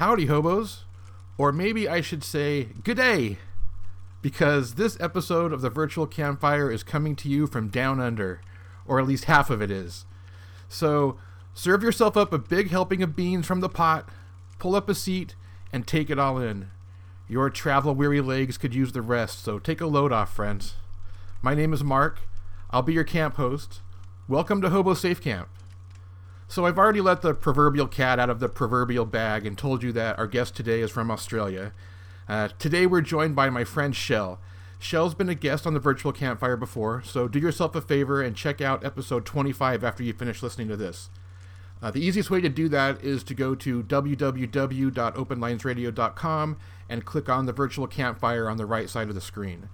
Howdy, 0.00 0.24
hobos. 0.24 0.84
Or 1.36 1.52
maybe 1.52 1.86
I 1.86 2.00
should 2.00 2.24
say, 2.24 2.68
good 2.84 2.96
day, 2.96 3.36
because 4.22 4.76
this 4.76 4.98
episode 4.98 5.52
of 5.52 5.60
the 5.60 5.68
Virtual 5.68 6.06
Campfire 6.06 6.70
is 6.70 6.82
coming 6.82 7.14
to 7.16 7.28
you 7.28 7.46
from 7.46 7.68
down 7.68 8.00
under, 8.00 8.40
or 8.86 8.98
at 8.98 9.06
least 9.06 9.26
half 9.26 9.50
of 9.50 9.60
it 9.60 9.70
is. 9.70 10.06
So, 10.70 11.18
serve 11.52 11.82
yourself 11.82 12.16
up 12.16 12.32
a 12.32 12.38
big 12.38 12.70
helping 12.70 13.02
of 13.02 13.14
beans 13.14 13.44
from 13.44 13.60
the 13.60 13.68
pot, 13.68 14.08
pull 14.58 14.74
up 14.74 14.88
a 14.88 14.94
seat, 14.94 15.34
and 15.70 15.86
take 15.86 16.08
it 16.08 16.18
all 16.18 16.38
in. 16.38 16.70
Your 17.28 17.50
travel 17.50 17.94
weary 17.94 18.22
legs 18.22 18.56
could 18.56 18.74
use 18.74 18.92
the 18.92 19.02
rest, 19.02 19.44
so 19.44 19.58
take 19.58 19.82
a 19.82 19.86
load 19.86 20.12
off, 20.14 20.34
friends. 20.34 20.76
My 21.42 21.54
name 21.54 21.74
is 21.74 21.84
Mark. 21.84 22.20
I'll 22.70 22.80
be 22.80 22.94
your 22.94 23.04
camp 23.04 23.34
host. 23.34 23.82
Welcome 24.26 24.62
to 24.62 24.70
Hobo 24.70 24.94
Safe 24.94 25.20
Camp. 25.20 25.50
So 26.50 26.66
I've 26.66 26.76
already 26.78 27.00
let 27.00 27.22
the 27.22 27.32
proverbial 27.32 27.86
cat 27.86 28.18
out 28.18 28.28
of 28.28 28.40
the 28.40 28.48
proverbial 28.48 29.06
bag 29.06 29.46
and 29.46 29.56
told 29.56 29.84
you 29.84 29.92
that 29.92 30.18
our 30.18 30.26
guest 30.26 30.56
today 30.56 30.80
is 30.80 30.90
from 30.90 31.08
Australia. 31.08 31.72
Uh, 32.28 32.48
today 32.58 32.86
we're 32.86 33.02
joined 33.02 33.36
by 33.36 33.50
my 33.50 33.62
friend 33.62 33.94
Shell. 33.94 34.40
Shell's 34.80 35.14
been 35.14 35.28
a 35.28 35.36
guest 35.36 35.64
on 35.64 35.74
the 35.74 35.80
virtual 35.80 36.10
campfire 36.10 36.56
before, 36.56 37.04
so 37.04 37.28
do 37.28 37.38
yourself 37.38 37.76
a 37.76 37.80
favor 37.80 38.20
and 38.20 38.34
check 38.34 38.60
out 38.60 38.84
episode 38.84 39.24
25 39.24 39.84
after 39.84 40.02
you 40.02 40.12
finish 40.12 40.42
listening 40.42 40.66
to 40.66 40.76
this. 40.76 41.08
Uh, 41.80 41.92
the 41.92 42.04
easiest 42.04 42.32
way 42.32 42.40
to 42.40 42.48
do 42.48 42.68
that 42.68 43.00
is 43.00 43.22
to 43.22 43.32
go 43.32 43.54
to 43.54 43.84
www.openlinesradio.com 43.84 46.58
and 46.88 47.04
click 47.04 47.28
on 47.28 47.46
the 47.46 47.52
virtual 47.52 47.86
campfire 47.86 48.50
on 48.50 48.56
the 48.56 48.66
right 48.66 48.90
side 48.90 49.08
of 49.08 49.14
the 49.14 49.20
screen. 49.20 49.68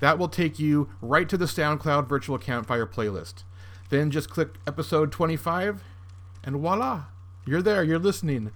That 0.00 0.18
will 0.18 0.28
take 0.28 0.58
you 0.58 0.90
right 1.00 1.26
to 1.30 1.38
the 1.38 1.46
SoundCloud 1.46 2.06
virtual 2.06 2.36
campfire 2.36 2.84
playlist. 2.84 3.44
Then 3.88 4.10
just 4.10 4.28
click 4.28 4.56
episode 4.66 5.10
25 5.10 5.82
and 6.48 6.56
voila, 6.56 7.04
you're 7.46 7.62
there, 7.62 7.84
you're 7.84 7.98
listening. 7.98 8.52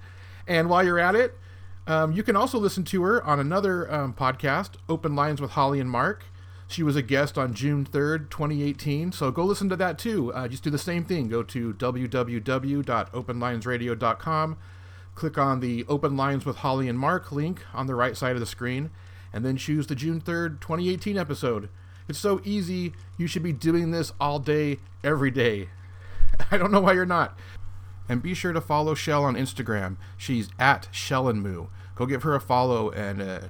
And 0.48 0.70
while 0.70 0.82
you're 0.82 0.98
at 0.98 1.14
it, 1.14 1.38
um, 1.86 2.12
you 2.12 2.22
can 2.22 2.36
also 2.36 2.58
listen 2.58 2.84
to 2.84 3.02
her 3.02 3.22
on 3.22 3.38
another 3.38 3.92
um, 3.92 4.14
podcast, 4.14 4.76
Open 4.88 5.14
Lines 5.14 5.42
with 5.42 5.50
Holly 5.50 5.78
and 5.78 5.90
Mark. 5.90 6.24
She 6.68 6.82
was 6.82 6.96
a 6.96 7.02
guest 7.02 7.36
on 7.36 7.52
June 7.52 7.84
3rd, 7.84 8.30
2018. 8.30 9.12
So 9.12 9.30
go 9.30 9.44
listen 9.44 9.68
to 9.68 9.76
that 9.76 9.98
too. 9.98 10.32
Uh, 10.32 10.48
just 10.48 10.62
do 10.62 10.70
the 10.70 10.78
same 10.78 11.04
thing. 11.04 11.28
Go 11.28 11.42
to 11.42 11.74
www.openlinesradio.com, 11.74 14.56
click 15.14 15.36
on 15.36 15.60
the 15.60 15.84
Open 15.86 16.16
Lines 16.16 16.46
with 16.46 16.56
Holly 16.56 16.88
and 16.88 16.98
Mark 16.98 17.30
link 17.30 17.62
on 17.74 17.86
the 17.86 17.94
right 17.94 18.16
side 18.16 18.36
of 18.36 18.40
the 18.40 18.46
screen, 18.46 18.88
and 19.34 19.44
then 19.44 19.58
choose 19.58 19.86
the 19.86 19.94
June 19.94 20.22
3rd, 20.22 20.62
2018 20.62 21.18
episode. 21.18 21.68
It's 22.08 22.18
so 22.18 22.40
easy. 22.42 22.94
You 23.18 23.26
should 23.26 23.42
be 23.42 23.52
doing 23.52 23.90
this 23.90 24.14
all 24.18 24.38
day, 24.38 24.78
every 25.04 25.30
day. 25.30 25.68
I 26.50 26.56
don't 26.56 26.72
know 26.72 26.80
why 26.80 26.94
you're 26.94 27.04
not. 27.04 27.36
And 28.08 28.22
be 28.22 28.34
sure 28.34 28.52
to 28.52 28.60
follow 28.60 28.94
Shell 28.94 29.24
on 29.24 29.36
Instagram. 29.36 29.96
She's 30.16 30.50
at 30.58 30.88
Shellenmoo. 30.92 31.68
Go 31.94 32.06
give 32.06 32.22
her 32.24 32.34
a 32.34 32.40
follow, 32.40 32.90
and 32.90 33.22
uh, 33.22 33.40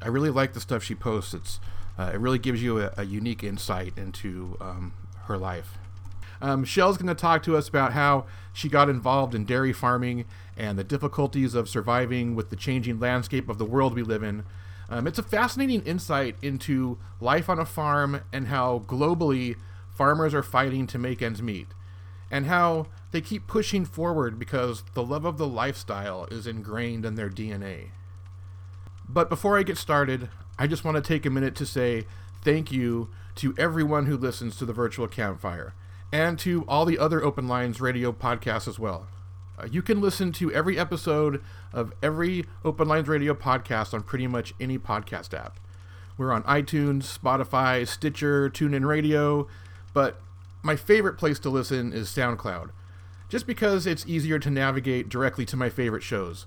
I 0.00 0.08
really 0.08 0.30
like 0.30 0.52
the 0.52 0.60
stuff 0.60 0.82
she 0.82 0.94
posts. 0.94 1.34
It's 1.34 1.60
uh, 1.98 2.10
it 2.14 2.18
really 2.18 2.38
gives 2.38 2.62
you 2.62 2.80
a, 2.80 2.92
a 2.96 3.04
unique 3.04 3.44
insight 3.44 3.96
into 3.96 4.56
um, 4.60 4.94
her 5.24 5.36
life. 5.36 5.78
Um, 6.40 6.64
Shell's 6.64 6.96
going 6.96 7.06
to 7.06 7.14
talk 7.14 7.42
to 7.44 7.56
us 7.56 7.68
about 7.68 7.92
how 7.92 8.26
she 8.52 8.68
got 8.68 8.88
involved 8.88 9.34
in 9.34 9.44
dairy 9.44 9.72
farming 9.72 10.24
and 10.56 10.76
the 10.78 10.84
difficulties 10.84 11.54
of 11.54 11.68
surviving 11.68 12.34
with 12.34 12.50
the 12.50 12.56
changing 12.56 12.98
landscape 12.98 13.48
of 13.48 13.58
the 13.58 13.64
world 13.64 13.94
we 13.94 14.02
live 14.02 14.22
in. 14.22 14.44
Um, 14.90 15.06
it's 15.06 15.18
a 15.18 15.22
fascinating 15.22 15.82
insight 15.82 16.36
into 16.42 16.98
life 17.20 17.48
on 17.48 17.58
a 17.58 17.64
farm 17.64 18.22
and 18.32 18.48
how 18.48 18.80
globally 18.86 19.56
farmers 19.94 20.34
are 20.34 20.42
fighting 20.42 20.86
to 20.88 20.98
make 20.98 21.22
ends 21.22 21.40
meet, 21.40 21.68
and 22.30 22.46
how 22.46 22.88
they 23.12 23.20
keep 23.20 23.46
pushing 23.46 23.84
forward 23.84 24.38
because 24.38 24.82
the 24.94 25.02
love 25.02 25.24
of 25.24 25.36
the 25.36 25.46
lifestyle 25.46 26.26
is 26.30 26.46
ingrained 26.46 27.04
in 27.04 27.14
their 27.14 27.30
DNA. 27.30 27.90
But 29.08 29.28
before 29.28 29.58
I 29.58 29.62
get 29.62 29.76
started, 29.76 30.30
I 30.58 30.66
just 30.66 30.84
want 30.84 30.96
to 30.96 31.02
take 31.02 31.26
a 31.26 31.30
minute 31.30 31.54
to 31.56 31.66
say 31.66 32.06
thank 32.42 32.72
you 32.72 33.10
to 33.36 33.54
everyone 33.58 34.06
who 34.06 34.16
listens 34.16 34.56
to 34.56 34.64
the 34.64 34.72
virtual 34.72 35.06
campfire 35.06 35.74
and 36.10 36.38
to 36.38 36.64
all 36.66 36.84
the 36.86 36.98
other 36.98 37.22
Open 37.22 37.46
Lines 37.46 37.80
radio 37.80 38.12
podcasts 38.12 38.66
as 38.66 38.78
well. 38.78 39.06
Uh, 39.58 39.66
you 39.70 39.82
can 39.82 40.00
listen 40.00 40.32
to 40.32 40.50
every 40.52 40.78
episode 40.78 41.42
of 41.72 41.92
every 42.02 42.46
Open 42.64 42.88
Lines 42.88 43.08
radio 43.08 43.34
podcast 43.34 43.92
on 43.92 44.02
pretty 44.02 44.26
much 44.26 44.54
any 44.58 44.78
podcast 44.78 45.34
app. 45.38 45.58
We're 46.16 46.32
on 46.32 46.42
iTunes, 46.44 47.18
Spotify, 47.18 47.86
Stitcher, 47.86 48.48
TuneIn 48.48 48.86
Radio, 48.86 49.48
but 49.92 50.20
my 50.62 50.76
favorite 50.76 51.18
place 51.18 51.38
to 51.40 51.50
listen 51.50 51.92
is 51.92 52.08
SoundCloud 52.08 52.70
just 53.32 53.46
because 53.46 53.86
it's 53.86 54.06
easier 54.06 54.38
to 54.38 54.50
navigate 54.50 55.08
directly 55.08 55.46
to 55.46 55.56
my 55.56 55.70
favorite 55.70 56.02
shows. 56.02 56.44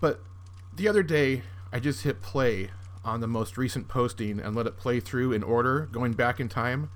But 0.00 0.18
the 0.74 0.88
other 0.88 1.04
day, 1.04 1.44
I 1.72 1.78
just 1.78 2.02
hit 2.02 2.22
play 2.22 2.70
on 3.04 3.20
the 3.20 3.28
most 3.28 3.56
recent 3.56 3.86
posting 3.86 4.40
and 4.40 4.56
let 4.56 4.66
it 4.66 4.76
play 4.76 4.98
through 4.98 5.30
in 5.30 5.44
order, 5.44 5.88
going 5.92 6.14
back 6.14 6.40
in 6.40 6.48
time. 6.48 6.90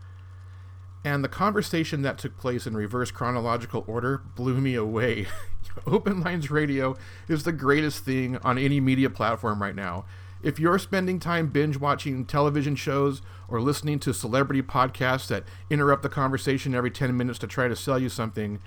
And 1.04 1.22
the 1.22 1.28
conversation 1.28 2.02
that 2.02 2.18
took 2.18 2.36
place 2.36 2.66
in 2.66 2.76
reverse 2.76 3.12
chronological 3.12 3.84
order 3.86 4.22
blew 4.34 4.60
me 4.60 4.74
away. 4.74 5.28
Open 5.86 6.20
Lines 6.20 6.50
Radio 6.50 6.96
is 7.28 7.44
the 7.44 7.52
greatest 7.52 8.04
thing 8.04 8.38
on 8.38 8.58
any 8.58 8.80
media 8.80 9.08
platform 9.08 9.62
right 9.62 9.76
now. 9.76 10.04
If 10.42 10.58
you're 10.58 10.80
spending 10.80 11.20
time 11.20 11.46
binge 11.50 11.76
watching 11.76 12.24
television 12.24 12.74
shows 12.74 13.22
or 13.46 13.60
listening 13.60 14.00
to 14.00 14.12
celebrity 14.12 14.62
podcasts 14.62 15.28
that 15.28 15.44
interrupt 15.70 16.02
the 16.02 16.08
conversation 16.08 16.74
every 16.74 16.90
10 16.90 17.16
minutes 17.16 17.38
to 17.38 17.46
try 17.46 17.68
to 17.68 17.76
sell 17.76 18.00
you 18.00 18.08
something, 18.08 18.58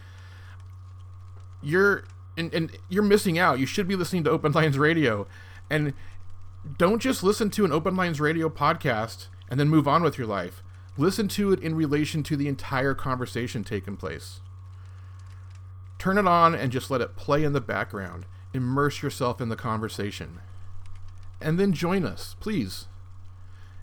you're 1.61 2.03
and, 2.38 2.53
and 2.53 2.72
you're 2.89 3.03
missing 3.03 3.38
out. 3.38 3.59
You 3.59 3.66
should 3.66 3.88
be 3.88 3.95
listening 3.95 4.23
to 4.23 4.31
Open 4.31 4.51
Lines 4.51 4.77
Radio. 4.77 5.27
And 5.69 5.94
don't 6.77 7.01
just 7.01 7.23
listen 7.23 7.49
to 7.51 7.66
an 7.66 7.72
Open 7.72 7.95
Lines 7.95 8.19
Radio 8.19 8.49
podcast 8.49 9.27
and 9.49 9.59
then 9.59 9.69
move 9.69 9.88
on 9.88 10.03
with 10.03 10.17
your 10.17 10.27
life. 10.27 10.63
Listen 10.97 11.27
to 11.29 11.51
it 11.51 11.59
in 11.59 11.75
relation 11.75 12.23
to 12.23 12.35
the 12.35 12.47
entire 12.47 12.94
conversation 12.94 13.63
taking 13.63 13.97
place. 13.97 14.41
Turn 15.97 16.17
it 16.17 16.27
on 16.27 16.55
and 16.55 16.72
just 16.72 16.89
let 16.89 17.01
it 17.01 17.16
play 17.16 17.44
in 17.44 17.53
the 17.53 17.61
background. 17.61 18.25
Immerse 18.53 19.01
yourself 19.01 19.39
in 19.39 19.49
the 19.49 19.55
conversation. 19.55 20.39
And 21.39 21.59
then 21.59 21.73
join 21.73 22.05
us, 22.05 22.35
please. 22.39 22.88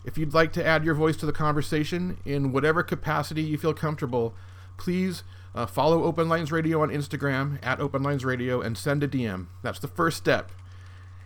If 0.05 0.17
you'd 0.17 0.33
like 0.33 0.53
to 0.53 0.65
add 0.65 0.85
your 0.85 0.95
voice 0.95 1.17
to 1.17 1.25
the 1.25 1.33
conversation 1.33 2.17
in 2.25 2.51
whatever 2.51 2.83
capacity 2.83 3.41
you 3.41 3.57
feel 3.57 3.73
comfortable, 3.73 4.33
please 4.77 5.23
uh, 5.55 5.65
follow 5.65 6.03
Open 6.03 6.29
Lines 6.29 6.51
Radio 6.51 6.81
on 6.81 6.89
Instagram 6.89 7.59
at 7.63 7.79
Open 7.79 8.03
Lines 8.03 8.23
Radio 8.23 8.61
and 8.61 8.77
send 8.77 9.03
a 9.03 9.07
DM. 9.07 9.47
That's 9.61 9.79
the 9.79 9.87
first 9.87 10.17
step. 10.17 10.51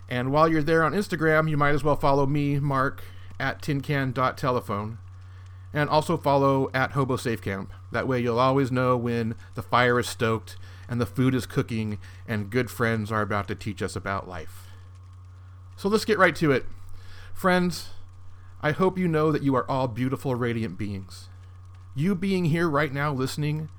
And 0.10 0.32
while 0.32 0.48
you're 0.48 0.64
there 0.64 0.84
on 0.84 0.94
Instagram, 0.94 1.50
you 1.50 1.58
might 1.58 1.74
as 1.74 1.84
well 1.84 1.96
follow 1.96 2.26
me, 2.26 2.60
Mark, 2.60 3.04
at 3.40 3.62
tincan.telephone. 3.62 4.98
And 5.74 5.90
also 5.90 6.18
follow 6.18 6.70
at 6.74 6.92
Hobo 6.92 7.16
Safe 7.16 7.42
Camp. 7.42 7.74
That 7.92 8.08
way 8.08 8.22
you'll 8.22 8.40
always 8.40 8.72
know 8.72 8.96
when 8.96 9.36
the 9.56 9.64
fire 9.64 10.00
is 10.00 10.08
stoked 10.08 10.56
and 10.88 11.02
the 11.02 11.06
food 11.06 11.34
is 11.34 11.48
cooking 11.48 11.98
and 12.28 12.52
good 12.52 12.70
friends 12.70 13.12
are 13.12 13.22
about 13.22 13.48
to 13.48 13.56
teach 13.56 13.82
us 13.82 13.96
about 13.96 14.28
life. 14.28 14.68
So 15.76 15.90
let's 15.90 16.06
get 16.06 16.20
right 16.20 16.36
to 16.36 16.52
it. 16.52 16.66
Friends, 17.34 17.90
I 18.62 18.72
hope 18.72 19.00
you 19.00 19.08
know 19.08 19.32
that 19.32 19.42
you 19.42 19.56
are 19.56 19.70
all 19.70 19.88
beautiful, 19.88 20.36
radiant 20.36 20.78
beings. 20.78 21.30
You 21.96 22.14
being 22.14 22.46
here 22.46 22.70
right 22.70 22.94
now 22.94 23.12
listening 23.12 23.70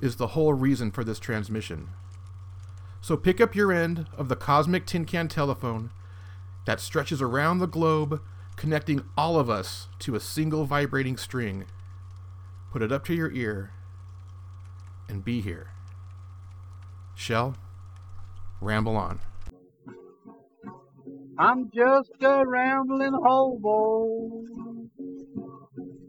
is 0.00 0.16
the 0.16 0.28
whole 0.28 0.52
reason 0.52 0.90
for 0.90 1.04
this 1.04 1.18
transmission. 1.18 1.88
So 3.00 3.16
pick 3.16 3.40
up 3.40 3.54
your 3.54 3.72
end 3.72 4.06
of 4.16 4.28
the 4.28 4.36
cosmic 4.36 4.86
tin 4.86 5.04
can 5.04 5.28
telephone 5.28 5.90
that 6.66 6.80
stretches 6.80 7.22
around 7.22 7.58
the 7.58 7.66
globe, 7.66 8.20
connecting 8.56 9.04
all 9.16 9.38
of 9.38 9.48
us 9.48 9.88
to 10.00 10.14
a 10.14 10.20
single 10.20 10.64
vibrating 10.64 11.16
string. 11.16 11.66
Put 12.72 12.82
it 12.82 12.90
up 12.92 13.04
to 13.06 13.14
your 13.14 13.30
ear 13.30 13.70
and 15.08 15.24
be 15.24 15.40
here. 15.40 15.68
Shell, 17.14 17.56
ramble 18.60 18.96
on. 18.96 19.20
I'm 21.38 21.70
just 21.70 22.12
a 22.22 22.44
rambling 22.46 23.12
hobo. 23.12 24.42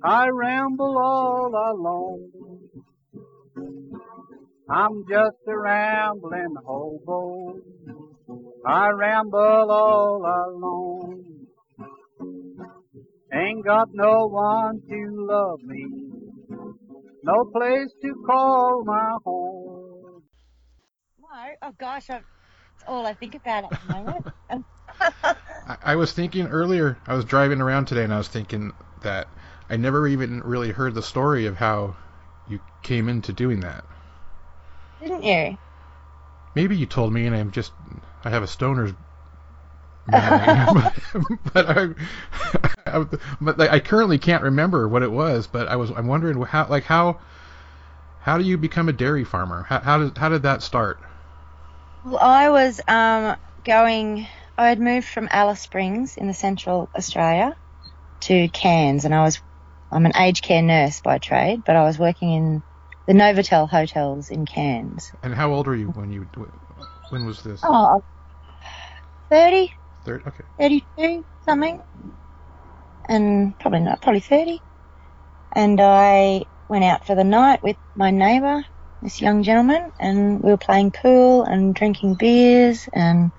I 0.04 0.30
ramble 0.30 0.98
all 0.98 1.52
alone. 1.54 2.57
I'm 4.70 5.06
just 5.10 5.38
a 5.48 5.58
rambling 5.58 6.56
hobo. 6.66 7.60
I 8.66 8.90
ramble 8.90 9.72
all 9.72 10.26
alone. 10.26 11.48
Ain't 13.34 13.66
got 13.66 13.90
no 13.94 14.28
one 14.28 14.82
to 14.90 15.26
love 15.26 15.62
me. 15.64 15.86
No 17.24 17.46
place 17.46 17.92
to 18.02 18.24
call 18.26 18.84
my 18.86 19.18
home. 19.24 20.24
No, 21.20 21.28
oh 21.62 21.74
gosh, 21.78 22.10
I've, 22.10 22.24
it's 22.76 22.84
all 22.88 23.06
I 23.06 23.14
think 23.14 23.36
about 23.36 23.66
at 23.66 23.82
the 23.82 23.94
moment. 23.94 24.26
I, 25.02 25.78
I 25.84 25.96
was 25.96 26.12
thinking 26.12 26.48
earlier, 26.48 26.98
I 27.08 27.14
was 27.14 27.24
driving 27.24 27.62
around 27.62 27.86
today 27.86 28.04
and 28.04 28.14
I 28.14 28.18
was 28.18 28.28
thinking 28.28 28.74
that 29.04 29.28
I 29.70 29.78
never 29.78 30.08
even 30.08 30.42
really 30.42 30.72
heard 30.72 30.94
the 30.94 31.04
story 31.04 31.46
of 31.46 31.56
how 31.56 31.96
you 32.50 32.60
came 32.84 33.08
into 33.08 33.32
doing 33.32 33.62
that. 33.62 33.86
Didn't 35.02 35.24
you? 35.24 35.58
Maybe 36.56 36.76
you 36.76 36.86
told 36.86 37.14
me 37.14 37.26
and 37.26 37.36
I'm 37.36 37.52
just 37.52 37.72
I 38.24 38.30
have 38.30 38.44
a 38.44 38.48
stoner's 38.48 38.94
but, 40.08 40.94
but 41.54 41.70
I, 41.70 41.90
I, 42.86 43.06
but 43.42 43.60
I 43.60 43.80
currently 43.80 44.18
can't 44.18 44.44
remember 44.44 44.88
what 44.88 45.04
it 45.04 45.12
was. 45.12 45.48
But 45.48 45.68
I 45.68 45.76
was 45.76 45.92
I'm 45.92 46.08
wondering 46.08 46.42
how 46.44 46.68
like 46.68 46.84
how 46.84 47.20
how 48.22 48.38
do 48.38 48.44
you 48.44 48.58
become 48.58 48.90
a 48.90 48.94
dairy 48.94 49.24
farmer? 49.24 49.64
How 49.64 49.80
how 49.80 49.98
did 50.00 50.18
how 50.18 50.30
did 50.30 50.44
that 50.44 50.64
start? 50.64 51.00
Well, 52.06 52.20
I 52.20 52.50
was 52.50 52.80
um, 52.88 53.36
going. 53.64 54.28
I 54.58 54.70
had 54.70 54.80
moved 54.80 55.08
from 55.08 55.28
Alice 55.30 55.62
Springs 55.62 56.18
in 56.18 56.28
the 56.28 56.34
central 56.34 56.90
Australia 56.96 57.56
to 58.22 58.48
Cairns, 58.50 59.06
and 59.06 59.14
I 59.14 59.24
was. 59.24 59.40
I'm 59.90 60.06
an 60.06 60.18
aged 60.18 60.44
care 60.44 60.62
nurse 60.62 61.00
by 61.00 61.18
trade, 61.18 61.64
but 61.66 61.78
I 61.78 61.84
was 61.84 61.98
working 61.98 62.34
in 62.34 62.64
the 63.08 63.14
Novotel 63.14 63.70
hotels 63.70 64.30
in 64.30 64.46
Cairns. 64.46 65.12
And 65.24 65.34
how 65.34 65.54
old 65.54 65.68
were 65.68 65.76
you 65.76 65.88
when 65.88 66.12
you 66.12 66.28
when 67.10 67.26
was 67.26 67.42
this? 67.42 67.62
Oh, 67.64 68.04
30, 69.30 69.74
Third. 70.08 70.24
Okay. 70.26 70.44
32, 70.58 71.26
something. 71.44 71.82
And 73.10 73.60
probably 73.60 73.82
not, 73.82 74.02
probably 74.02 74.22
30. 74.22 74.62
And 75.54 75.82
I 75.82 76.46
went 76.70 76.86
out 76.86 77.06
for 77.06 77.14
the 77.16 77.26
night 77.26 77.62
with 77.62 77.76
my 77.96 78.12
neighbour, 78.12 78.64
this 79.02 79.20
young 79.20 79.44
gentleman, 79.44 79.92
and 80.00 80.42
we 80.42 80.52
were 80.52 80.58
playing 80.58 80.92
pool 80.92 81.44
and 81.44 81.76
drinking 81.76 82.16
beers 82.16 82.88
and 82.94 83.32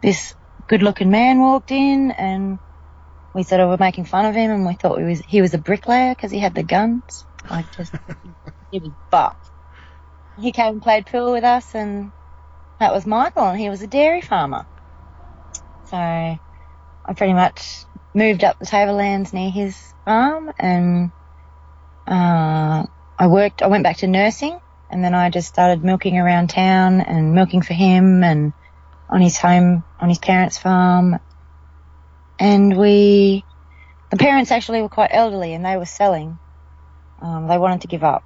this 0.00 0.34
good 0.66 0.82
looking 0.82 1.10
man 1.10 1.40
walked 1.40 1.70
in 1.70 2.10
and 2.10 2.58
we 3.34 3.42
sort 3.42 3.60
of 3.60 3.68
were 3.68 3.76
making 3.78 4.06
fun 4.06 4.24
of 4.24 4.34
him 4.34 4.50
and 4.50 4.66
we 4.66 4.74
thought 4.74 4.98
he 4.98 5.04
was, 5.04 5.20
he 5.20 5.42
was 5.42 5.52
a 5.52 5.58
bricklayer 5.58 6.14
because 6.14 6.30
he 6.30 6.38
had 6.38 6.54
the 6.54 6.62
guns. 6.62 7.26
Like 7.50 7.70
just, 7.76 7.92
he 8.72 8.78
was 8.78 8.90
buff. 9.10 9.36
He 10.40 10.50
came 10.50 10.72
and 10.72 10.82
played 10.82 11.06
pool 11.06 11.32
with 11.32 11.44
us 11.44 11.74
and 11.74 12.10
that 12.80 12.92
was 12.92 13.06
Michael 13.06 13.48
and 13.48 13.60
he 13.60 13.68
was 13.68 13.82
a 13.82 13.86
dairy 13.86 14.22
farmer. 14.22 14.66
So 15.90 15.96
I 15.98 16.38
pretty 17.14 17.34
much 17.34 17.84
moved 18.14 18.42
up 18.42 18.58
the 18.58 18.66
tablelands 18.66 19.32
near 19.32 19.50
his 19.50 19.78
farm 20.06 20.52
and 20.58 21.12
uh, 22.06 22.86
I 23.18 23.26
worked, 23.26 23.62
I 23.62 23.66
went 23.66 23.84
back 23.84 23.98
to 23.98 24.06
nursing 24.06 24.58
and 24.90 25.04
then 25.04 25.14
I 25.14 25.28
just 25.28 25.48
started 25.48 25.84
milking 25.84 26.16
around 26.16 26.48
town 26.48 27.02
and 27.02 27.34
milking 27.34 27.60
for 27.60 27.74
him 27.74 28.24
and 28.24 28.54
on 29.10 29.20
his 29.20 29.36
home, 29.36 29.84
on 30.00 30.08
his 30.08 30.18
parents' 30.18 30.56
farm. 30.56 31.18
And 32.38 32.76
we, 32.78 33.44
the 34.10 34.16
parents 34.16 34.50
actually 34.50 34.80
were 34.80 34.88
quite 34.88 35.10
elderly 35.12 35.52
and 35.52 35.64
they 35.64 35.76
were 35.76 35.84
selling. 35.84 36.38
Um, 37.20 37.48
they 37.48 37.58
wanted 37.58 37.82
to 37.82 37.88
give 37.88 38.02
up 38.02 38.24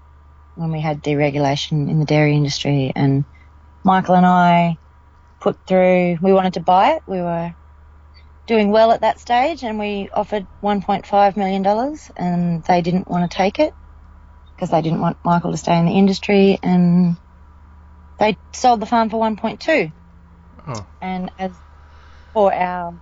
when 0.56 0.73
we 0.73 0.81
had 0.81 1.03
deregulation 1.03 1.91
in 1.91 2.00
the 2.00 2.06
dairy 2.06 2.37
industry 2.37 2.93
and 2.97 3.26
Michael 3.85 4.17
and 4.17 4.26
I 4.26 4.79
put 5.41 5.58
through, 5.67 6.19
we 6.23 6.32
wanted 6.32 6.55
to 6.55 6.61
buy 6.61 6.93
it. 6.94 7.03
We 7.06 7.19
were 7.20 7.55
doing 8.47 8.70
well 8.70 8.93
at 8.93 9.03
that 9.03 9.20
stage 9.20 9.64
and 9.64 9.79
we 9.79 10.11
offered 10.12 10.49
$1.5 10.62 11.37
million 11.37 11.99
and 12.17 12.64
they 12.64 12.82
didn't 12.82 13.08
want 13.08 13.31
to 13.31 13.37
take 13.37 13.58
it 13.61 13.75
because 14.56 14.70
they 14.70 14.82
didn't 14.82 15.00
want 15.03 15.19
Michael 15.25 15.53
to 15.53 15.58
stay 15.58 15.79
in 15.79 15.87
the 15.87 15.93
industry 15.99 16.58
and 16.62 17.19
they 18.19 18.38
sold 18.55 18.81
the 18.81 18.87
farm 18.87 19.11
for 19.11 19.20
1.2 19.20 19.93
Oh. 20.69 20.87
and 21.00 21.31
as 21.38 21.53
for 22.35 22.53
our 22.53 23.00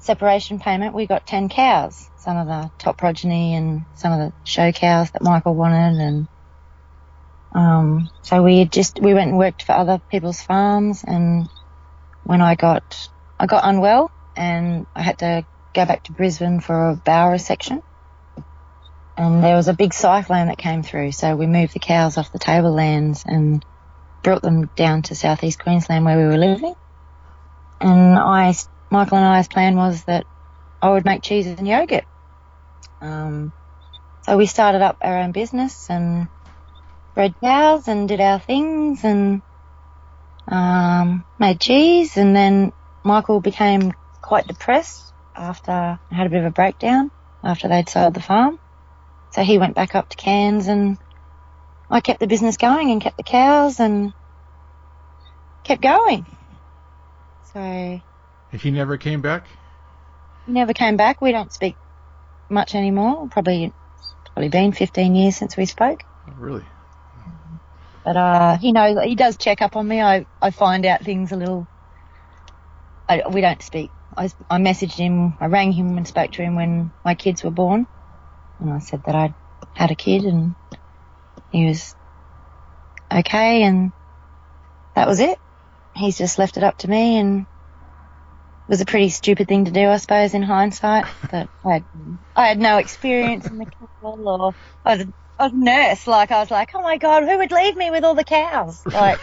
separation 0.00 0.60
payment 0.60 0.94
we 0.94 1.06
got 1.06 1.26
10 1.26 1.48
cows 1.48 2.10
some 2.16 2.36
of 2.36 2.46
the 2.46 2.70
top 2.78 2.98
progeny 2.98 3.54
and 3.56 3.86
some 3.94 4.12
of 4.12 4.18
the 4.20 4.34
show 4.44 4.72
cows 4.72 5.10
that 5.12 5.22
Michael 5.22 5.56
wanted 5.56 5.98
and 6.00 6.28
um, 7.52 8.08
so 8.22 8.42
we 8.42 8.64
just 8.64 9.00
we 9.00 9.14
went 9.14 9.30
and 9.30 9.38
worked 9.38 9.62
for 9.62 9.72
other 9.72 10.00
people's 10.10 10.40
farms 10.40 11.04
and 11.04 11.48
when 12.22 12.40
I 12.40 12.54
got 12.54 13.08
I 13.38 13.46
got 13.46 13.64
unwell 13.64 14.10
and 14.36 14.86
I 14.94 15.02
had 15.02 15.18
to 15.18 15.44
go 15.74 15.84
back 15.84 16.04
to 16.04 16.12
Brisbane 16.12 16.60
for 16.60 16.90
a 16.90 16.96
bowel 16.96 17.32
resection. 17.32 17.82
And 19.16 19.42
there 19.44 19.56
was 19.56 19.68
a 19.68 19.74
big 19.74 19.92
cyclone 19.92 20.46
that 20.46 20.56
came 20.56 20.82
through, 20.82 21.12
so 21.12 21.36
we 21.36 21.46
moved 21.46 21.74
the 21.74 21.78
cows 21.78 22.16
off 22.16 22.32
the 22.32 22.38
tablelands 22.38 23.24
and 23.26 23.64
brought 24.22 24.42
them 24.42 24.66
down 24.76 25.02
to 25.02 25.14
southeast 25.14 25.58
Queensland 25.58 26.04
where 26.04 26.16
we 26.16 26.24
were 26.24 26.38
living. 26.38 26.74
And 27.80 28.18
I, 28.18 28.54
Michael 28.90 29.18
and 29.18 29.26
I's 29.26 29.48
plan 29.48 29.76
was 29.76 30.04
that 30.04 30.24
I 30.80 30.90
would 30.90 31.04
make 31.04 31.22
cheese 31.22 31.46
and 31.46 31.68
yogurt. 31.68 32.04
Um, 33.00 33.52
so 34.22 34.36
we 34.36 34.46
started 34.46 34.82
up 34.82 34.98
our 35.02 35.18
own 35.18 35.32
business 35.32 35.90
and 35.90 36.28
bred 37.14 37.34
cows 37.40 37.88
and 37.88 38.08
did 38.08 38.20
our 38.20 38.38
things 38.38 39.04
and 39.04 39.42
um, 40.48 41.24
made 41.38 41.60
cheese. 41.60 42.16
And 42.16 42.34
then 42.34 42.72
Michael 43.04 43.40
became 43.40 43.92
quite 44.22 44.46
depressed 44.46 45.12
after 45.34 45.70
I 45.72 46.14
had 46.14 46.26
a 46.26 46.30
bit 46.30 46.40
of 46.40 46.46
a 46.46 46.50
breakdown 46.50 47.10
after 47.42 47.68
they'd 47.68 47.88
sold 47.88 48.14
the 48.14 48.20
farm. 48.20 48.58
So 49.32 49.42
he 49.42 49.58
went 49.58 49.74
back 49.74 49.94
up 49.94 50.08
to 50.10 50.16
Cairns 50.16 50.66
and 50.66 50.98
I 51.88 52.00
kept 52.00 52.20
the 52.20 52.26
business 52.26 52.56
going 52.56 52.90
and 52.90 53.00
kept 53.00 53.16
the 53.16 53.22
cows 53.22 53.80
and 53.80 54.12
kept 55.64 55.82
going. 55.82 56.26
So 57.52 58.00
He 58.58 58.70
never 58.70 58.96
came 58.96 59.20
back. 59.22 59.46
he 60.46 60.52
never 60.52 60.72
came 60.72 60.96
back. 60.96 61.20
We 61.20 61.32
don't 61.32 61.52
speak 61.52 61.76
much 62.48 62.74
anymore. 62.74 63.28
Probably 63.30 63.72
probably 64.26 64.48
been 64.48 64.72
15 64.72 65.14
years 65.14 65.36
since 65.36 65.56
we 65.56 65.66
spoke. 65.66 66.02
Oh, 66.28 66.32
really? 66.38 66.64
But 68.04 68.16
uh, 68.16 68.56
he 68.58 68.72
knows 68.72 68.96
he 69.04 69.14
does 69.14 69.36
check 69.36 69.62
up 69.62 69.76
on 69.76 69.86
me. 69.86 70.00
I, 70.00 70.26
I 70.40 70.50
find 70.50 70.86
out 70.86 71.02
things 71.02 71.32
a 71.32 71.36
little. 71.36 71.66
I, 73.08 73.22
we 73.28 73.40
don't 73.40 73.62
speak. 73.62 73.90
I, 74.16 74.30
I 74.48 74.58
messaged 74.58 74.96
him. 74.96 75.34
I 75.40 75.46
rang 75.46 75.72
him 75.72 75.96
and 75.96 76.06
spoke 76.06 76.32
to 76.32 76.42
him 76.42 76.56
when 76.56 76.90
my 77.04 77.14
kids 77.14 77.44
were 77.44 77.50
born, 77.50 77.86
and 78.58 78.72
I 78.72 78.78
said 78.78 79.02
that 79.04 79.14
I'd 79.14 79.34
had 79.74 79.90
a 79.90 79.94
kid, 79.94 80.24
and 80.24 80.54
he 81.50 81.66
was 81.66 81.94
okay, 83.12 83.62
and 83.62 83.92
that 84.94 85.06
was 85.06 85.20
it. 85.20 85.38
He's 85.94 86.16
just 86.18 86.38
left 86.38 86.56
it 86.56 86.64
up 86.64 86.78
to 86.78 86.88
me, 86.88 87.18
and 87.18 87.42
it 87.42 87.46
was 88.68 88.80
a 88.80 88.86
pretty 88.86 89.10
stupid 89.10 89.48
thing 89.48 89.66
to 89.66 89.70
do, 89.70 89.88
I 89.88 89.98
suppose, 89.98 90.34
in 90.34 90.42
hindsight. 90.42 91.04
But 91.30 91.48
I 91.64 91.72
had, 91.72 91.84
I 92.34 92.46
had 92.48 92.58
no 92.58 92.78
experience 92.78 93.46
in 93.46 93.58
the 93.58 93.66
cattle, 93.66 94.28
or 94.28 94.54
I 94.84 94.96
was, 94.96 95.06
I 95.40 95.44
was 95.44 95.52
a 95.54 95.56
nurse. 95.56 96.06
Like 96.06 96.30
I 96.30 96.40
was 96.40 96.50
like, 96.50 96.70
oh 96.74 96.82
my 96.82 96.98
god, 96.98 97.24
who 97.24 97.38
would 97.38 97.50
leave 97.50 97.76
me 97.76 97.90
with 97.90 98.04
all 98.04 98.14
the 98.14 98.24
cows? 98.24 98.82
Like. 98.92 99.18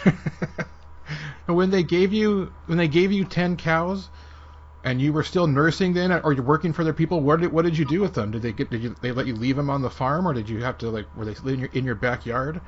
And 1.46 1.56
when 1.56 1.70
they 1.70 1.82
gave 1.82 2.12
you 2.12 2.52
when 2.66 2.76
they 2.76 2.88
gave 2.88 3.10
you 3.10 3.24
ten 3.24 3.56
cows, 3.56 4.10
and 4.84 5.00
you 5.00 5.12
were 5.12 5.22
still 5.22 5.46
nursing 5.46 5.94
then, 5.94 6.12
or 6.12 6.32
you're 6.32 6.44
working 6.44 6.72
for 6.72 6.82
other 6.82 6.92
people, 6.92 7.20
what 7.20 7.40
did 7.40 7.52
what 7.52 7.64
did 7.64 7.78
you 7.78 7.86
do 7.86 8.00
with 8.00 8.14
them? 8.14 8.32
Did 8.32 8.42
they 8.42 8.52
get 8.52 8.70
did 8.70 8.82
you 8.82 8.94
they 9.00 9.12
let 9.12 9.26
you 9.26 9.34
leave 9.34 9.56
them 9.56 9.70
on 9.70 9.80
the 9.80 9.90
farm, 9.90 10.26
or 10.26 10.34
did 10.34 10.48
you 10.48 10.62
have 10.62 10.76
to 10.78 10.90
like 10.90 11.06
were 11.16 11.24
they 11.24 11.52
in 11.52 11.60
your 11.60 11.68
in 11.72 11.84
your 11.84 11.94
backyard? 11.94 12.60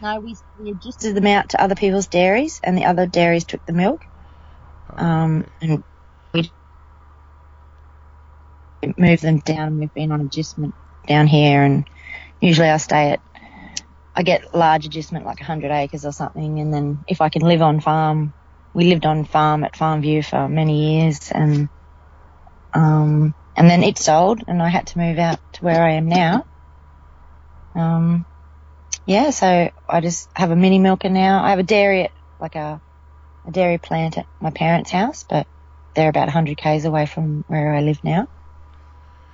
No, 0.00 0.20
we, 0.20 0.36
we 0.60 0.70
adjusted 0.72 1.14
them 1.14 1.26
out 1.26 1.50
to 1.50 1.62
other 1.62 1.74
people's 1.74 2.06
dairies, 2.06 2.60
and 2.62 2.76
the 2.76 2.84
other 2.84 3.06
dairies 3.06 3.44
took 3.44 3.64
the 3.66 3.72
milk. 3.72 4.04
Um, 4.90 5.46
and 5.60 5.82
we 6.34 6.52
moved 8.98 9.22
them 9.22 9.38
down. 9.38 9.78
We've 9.78 9.94
been 9.94 10.12
on 10.12 10.20
adjustment 10.20 10.74
down 11.06 11.26
here, 11.28 11.62
and 11.62 11.84
usually 12.42 12.68
I 12.68 12.76
stay 12.76 13.12
at. 13.12 13.20
I 14.14 14.22
get 14.22 14.54
large 14.54 14.84
adjustment, 14.84 15.24
like 15.24 15.40
100 15.40 15.70
acres 15.70 16.04
or 16.04 16.12
something, 16.12 16.60
and 16.60 16.74
then 16.74 16.98
if 17.08 17.22
I 17.22 17.30
can 17.30 17.40
live 17.40 17.62
on 17.62 17.80
farm, 17.80 18.34
we 18.74 18.84
lived 18.84 19.06
on 19.06 19.24
farm 19.24 19.64
at 19.64 19.76
Farm 19.76 20.02
View 20.02 20.22
for 20.22 20.48
many 20.48 21.00
years, 21.00 21.30
and 21.32 21.70
um, 22.74 23.34
and 23.56 23.70
then 23.70 23.82
it 23.82 23.96
sold, 23.96 24.42
and 24.46 24.62
I 24.62 24.68
had 24.68 24.88
to 24.88 24.98
move 24.98 25.18
out 25.18 25.38
to 25.54 25.64
where 25.64 25.82
I 25.82 25.92
am 25.92 26.08
now. 26.08 26.44
Um, 27.74 28.26
yeah, 29.06 29.30
so 29.30 29.70
I 29.88 30.00
just 30.00 30.28
have 30.34 30.50
a 30.50 30.56
mini 30.56 30.78
milker 30.78 31.08
now. 31.08 31.42
I 31.42 31.50
have 31.50 31.58
a 31.58 31.64
dairy 31.64 32.04
at 32.04 32.12
like 32.38 32.54
a, 32.54 32.82
a 33.46 33.50
dairy 33.50 33.78
plant 33.78 34.18
at 34.18 34.26
my 34.40 34.50
parents' 34.50 34.90
house, 34.90 35.24
but 35.28 35.46
they're 35.94 36.10
about 36.10 36.26
100 36.26 36.56
k's 36.58 36.84
away 36.84 37.06
from 37.06 37.44
where 37.46 37.72
I 37.74 37.80
live 37.80 38.02
now. 38.04 38.28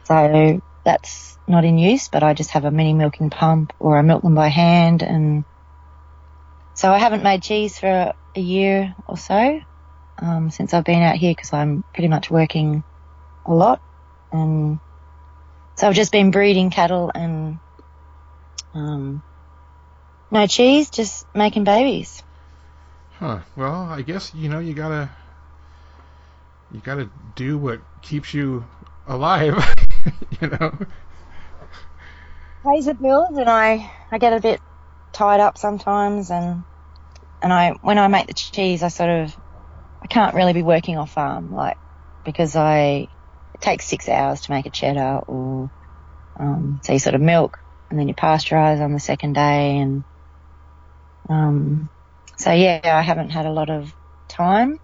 So 0.05 0.61
that's 0.89 1.37
not 1.47 1.67
in 1.67 1.77
use, 1.77 2.09
but 2.09 2.23
I 2.23 2.33
just 2.33 2.53
have 2.53 2.65
a 2.65 2.71
mini 2.71 2.95
milking 2.95 3.29
pump 3.29 3.75
or 3.79 3.99
I 3.99 4.01
milk 4.01 4.23
them 4.23 4.35
by 4.35 4.49
hand. 4.49 5.03
And 5.03 5.45
so 6.73 6.91
I 6.91 6.97
haven't 6.97 7.23
made 7.23 7.43
cheese 7.43 7.79
for 7.79 8.15
a 8.35 8.41
year 8.41 8.95
or 9.07 9.19
so 9.19 9.61
um, 10.23 10.51
since 10.51 10.73
I've 10.73 10.85
been 10.85 11.03
out 11.03 11.17
here 11.17 11.33
because 11.33 11.53
I'm 11.53 11.85
pretty 11.93 12.09
much 12.09 12.31
working 12.31 12.83
a 13.45 13.53
lot. 13.53 13.83
And 14.33 14.79
so 15.77 15.89
I've 15.89 15.95
just 15.95 16.11
been 16.11 16.31
breeding 16.31 16.71
cattle 16.71 17.11
and 17.15 17.59
um, 18.73 19.23
no 20.31 20.47
cheese, 20.47 20.89
just 20.89 21.27
making 21.35 21.65
babies. 21.65 22.23
Huh. 23.19 23.41
Well, 23.57 23.83
I 23.91 24.01
guess 24.01 24.33
you 24.35 24.49
know 24.49 24.61
you 24.61 24.73
gotta 24.73 25.11
you 26.73 26.81
gotta 26.81 27.11
do 27.35 27.59
what 27.59 27.81
keeps 28.01 28.33
you 28.33 28.65
alive. 29.07 29.63
you 30.41 30.49
know. 30.49 30.73
Pays 32.65 32.87
the 32.87 32.95
bills, 32.95 33.37
and 33.37 33.49
I 33.49 33.91
I 34.11 34.19
get 34.19 34.33
a 34.33 34.41
bit 34.41 34.61
tied 35.13 35.41
up 35.41 35.59
sometimes, 35.59 36.31
and 36.31 36.65
and 37.43 37.53
I 37.53 37.73
when 37.83 37.99
I 37.99 38.09
make 38.09 38.27
the 38.27 38.35
cheese, 38.35 38.83
I 38.83 38.89
sort 38.89 39.11
of 39.11 39.37
I 40.03 40.07
can't 40.07 40.35
really 40.35 40.53
be 40.53 40.63
working 40.63 40.97
off 40.97 41.13
farm, 41.13 41.51
like, 41.53 41.77
because 42.25 42.57
I, 42.57 43.09
it 43.55 43.61
takes 43.61 43.87
six 43.87 44.09
hours 44.09 44.43
to 44.43 44.53
make 44.53 44.67
a 44.67 44.71
cheddar 44.71 45.21
or, 45.27 45.71
um, 46.39 46.81
so 46.85 46.93
you 46.93 46.99
sort 46.99 47.15
of 47.15 47.21
milk 47.21 47.59
and 47.91 47.99
then 47.99 48.09
you 48.09 48.15
pasteurize 48.15 48.81
on 48.81 48.93
the 48.93 49.01
second 49.01 49.35
day 49.35 49.79
and, 49.79 50.05
um, 51.29 51.91
so 52.37 52.53
yeah, 52.53 52.81
I 52.85 53.03
haven't 53.03 53.31
had 53.31 53.47
a 53.47 53.53
lot 53.53 53.71
of 53.71 53.93
time. 54.29 54.79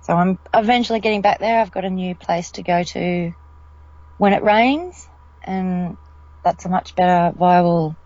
So 0.00 0.14
I'm 0.14 0.38
eventually 0.54 1.00
getting 1.00 1.20
back 1.20 1.40
there. 1.40 1.60
I've 1.60 1.70
got 1.72 1.84
a 1.84 1.90
new 1.90 2.14
place 2.14 2.52
to 2.52 2.62
go 2.62 2.82
to 2.82 3.32
when 4.18 4.32
it 4.32 4.42
rains 4.44 5.08
and 5.44 5.98
that's 6.44 6.64
a 6.66 6.68
much 6.68 6.94
better 6.96 7.32
viable 7.36 7.96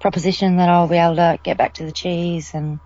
proposition 0.00 0.58
that 0.58 0.68
I'll 0.68 0.88
be 0.88 0.96
able 0.96 1.16
to 1.16 1.38
get 1.44 1.58
back 1.58 1.74
to 1.74 1.84
the 1.86 1.92
cheese 1.92 2.52
and 2.54 2.80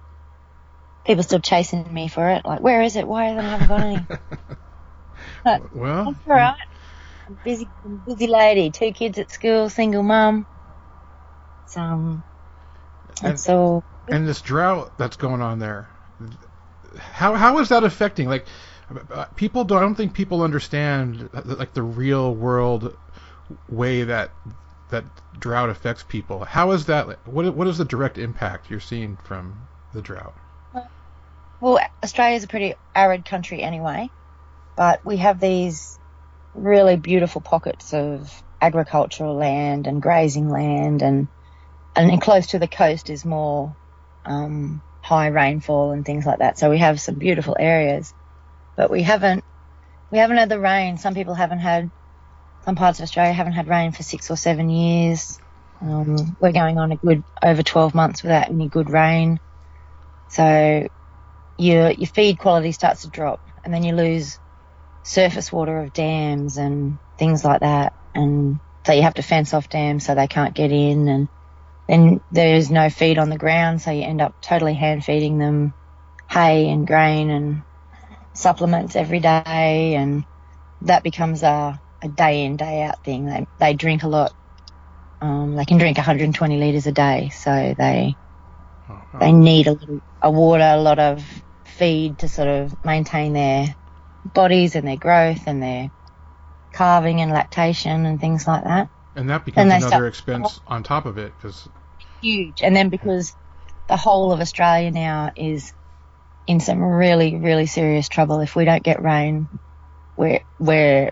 people 1.06 1.24
still 1.24 1.40
chasing 1.40 1.92
me 1.92 2.08
for 2.08 2.28
it. 2.30 2.46
Like, 2.46 2.60
where 2.60 2.82
is 2.82 2.96
it? 2.96 3.08
Why 3.08 3.26
haven't 3.26 3.46
I 3.46 3.60
got 3.66 3.82
any? 3.82 4.08
But 5.44 5.62
Well, 5.72 6.04
that's 6.06 6.18
all 6.26 6.34
right. 6.34 6.54
I'm 7.28 7.38
busy, 7.44 7.72
I'm 7.84 7.98
busy 8.06 8.26
lady. 8.28 8.70
Two 8.72 8.92
kids 8.92 9.18
at 9.18 9.30
school, 9.32 9.70
single 9.70 10.02
mum. 10.02 10.46
So, 11.66 11.80
um, 11.80 12.24
And- 13.22 13.38
all 13.48 13.84
and 14.08 14.28
this 14.28 14.42
drought 14.42 14.94
that's 14.98 15.16
going 15.16 15.42
on 15.42 15.58
there, 15.60 15.90
how 16.98 17.34
how 17.34 17.58
is 17.60 17.70
that 17.70 17.84
affecting? 17.84 18.28
Like, 18.28 18.48
people 19.36 19.64
don't. 19.64 19.78
I 19.78 19.80
don't 19.82 19.94
think 19.94 20.14
people 20.14 20.42
understand 20.42 21.28
like 21.44 21.74
the 21.74 21.82
real 21.82 22.34
world 22.34 22.96
way 23.68 24.04
that 24.04 24.30
that 24.90 25.04
drought 25.38 25.70
affects 25.70 26.02
people. 26.02 26.44
How 26.44 26.70
is 26.72 26.86
that? 26.86 27.26
What 27.26 27.54
what 27.54 27.66
is 27.66 27.78
the 27.78 27.84
direct 27.84 28.18
impact 28.18 28.70
you're 28.70 28.80
seeing 28.80 29.16
from 29.16 29.68
the 29.92 30.02
drought? 30.02 30.34
Well, 31.60 31.80
Australia's 32.02 32.44
a 32.44 32.48
pretty 32.48 32.74
arid 32.94 33.24
country 33.24 33.62
anyway, 33.62 34.10
but 34.76 35.04
we 35.04 35.16
have 35.16 35.40
these 35.40 35.98
really 36.54 36.96
beautiful 36.96 37.40
pockets 37.40 37.92
of 37.92 38.30
agricultural 38.60 39.34
land 39.34 39.86
and 39.86 40.00
grazing 40.00 40.48
land 40.48 41.02
and 41.02 41.28
and 41.94 42.20
close 42.20 42.48
to 42.48 42.58
the 42.58 42.68
coast 42.68 43.10
is 43.10 43.24
more 43.24 43.74
um, 44.26 44.82
high 45.02 45.28
rainfall 45.28 45.92
and 45.92 46.04
things 46.04 46.26
like 46.26 46.40
that. 46.40 46.58
So 46.58 46.68
we 46.68 46.78
have 46.78 47.00
some 47.00 47.14
beautiful 47.14 47.56
areas, 47.58 48.12
but 48.76 48.90
we 48.90 49.02
haven't 49.02 49.44
we 50.12 50.18
haven't 50.18 50.38
had 50.38 50.48
the 50.50 50.60
rain. 50.60 50.98
Some 50.98 51.14
people 51.14 51.34
haven't 51.34 51.60
had 51.60 51.90
some 52.64 52.76
parts 52.76 52.98
of 53.00 53.04
Australia 53.04 53.32
haven't 53.32 53.54
had 53.54 53.68
rain 53.68 53.92
for 53.92 54.02
six 54.02 54.30
or 54.30 54.36
seven 54.36 54.70
years. 54.70 55.40
Um, 55.80 56.36
we're 56.40 56.52
going 56.52 56.78
on 56.78 56.92
a 56.92 56.96
good 56.98 57.24
over 57.44 57.62
12 57.62 57.94
months 57.94 58.22
without 58.22 58.50
any 58.50 58.68
good 58.68 58.90
rain. 58.90 59.40
So 60.28 60.88
your 61.58 61.92
your 61.92 62.08
feed 62.08 62.38
quality 62.38 62.72
starts 62.72 63.02
to 63.02 63.10
drop, 63.10 63.42
and 63.64 63.74
then 63.74 63.84
you 63.84 63.94
lose 63.94 64.38
surface 65.04 65.52
water 65.52 65.80
of 65.80 65.92
dams 65.92 66.58
and 66.58 67.00
things 67.18 67.44
like 67.44 67.60
that, 67.62 67.94
and 68.14 68.60
so 68.86 68.92
you 68.94 69.02
have 69.02 69.14
to 69.14 69.22
fence 69.22 69.54
off 69.54 69.68
dams 69.68 70.06
so 70.06 70.14
they 70.14 70.28
can't 70.28 70.56
get 70.56 70.72
in, 70.72 71.08
and 71.08 71.28
then 71.88 72.20
there's 72.30 72.70
no 72.70 72.90
feed 72.90 73.18
on 73.18 73.30
the 73.30 73.38
ground, 73.38 73.82
so 73.82 73.90
you 73.92 74.02
end 74.04 74.20
up 74.22 74.34
totally 74.42 74.74
hand 74.74 75.04
feeding 75.04 75.38
them 75.38 75.74
hay 76.30 76.68
and 76.70 76.86
grain 76.86 77.30
and 77.30 77.64
supplements 78.36 78.96
every 78.96 79.20
day, 79.20 79.94
and 79.96 80.24
that 80.82 81.02
becomes 81.04 81.42
a, 81.42 81.80
a 82.02 82.08
day 82.08 82.44
in 82.44 82.56
day 82.56 82.82
out 82.82 83.02
thing. 83.04 83.26
They 83.26 83.46
they 83.58 83.74
drink 83.74 84.02
a 84.04 84.08
lot. 84.08 84.32
Um, 85.20 85.56
they 85.56 85.64
can 85.64 85.78
drink 85.78 85.98
120 85.98 86.58
liters 86.58 86.86
a 86.86 86.92
day, 86.92 87.30
so 87.30 87.74
they 87.78 88.16
Oh, 88.88 89.02
oh. 89.14 89.18
they 89.18 89.32
need 89.32 89.66
a 89.66 89.72
little 89.72 90.00
a 90.22 90.30
water, 90.30 90.62
a 90.64 90.76
lot 90.80 90.98
of 90.98 91.24
feed 91.66 92.20
to 92.20 92.28
sort 92.28 92.48
of 92.48 92.74
maintain 92.84 93.32
their 93.32 93.66
bodies 94.24 94.76
and 94.76 94.86
their 94.86 94.96
growth 94.96 95.42
and 95.46 95.62
their 95.62 95.90
calving 96.72 97.20
and 97.20 97.32
lactation 97.32 98.06
and 98.06 98.20
things 98.20 98.46
like 98.46 98.64
that. 98.64 98.90
and 99.16 99.28
that 99.30 99.44
becomes 99.44 99.70
they 99.70 99.76
another 99.78 100.06
expense 100.06 100.60
on 100.66 100.82
top 100.82 101.06
of 101.06 101.18
it 101.18 101.32
because 101.36 101.68
Huge. 102.20 102.62
And 102.62 102.74
then 102.74 102.88
because 102.90 103.34
the 103.88 103.96
whole 103.96 104.32
of 104.32 104.40
Australia 104.40 104.90
now 104.90 105.30
is 105.36 105.72
in 106.46 106.60
some 106.60 106.82
really, 106.82 107.36
really 107.36 107.66
serious 107.66 108.08
trouble. 108.08 108.40
If 108.40 108.54
we 108.54 108.64
don't 108.64 108.82
get 108.82 109.02
rain, 109.02 109.48
we're 110.16 110.40
we're 110.58 111.10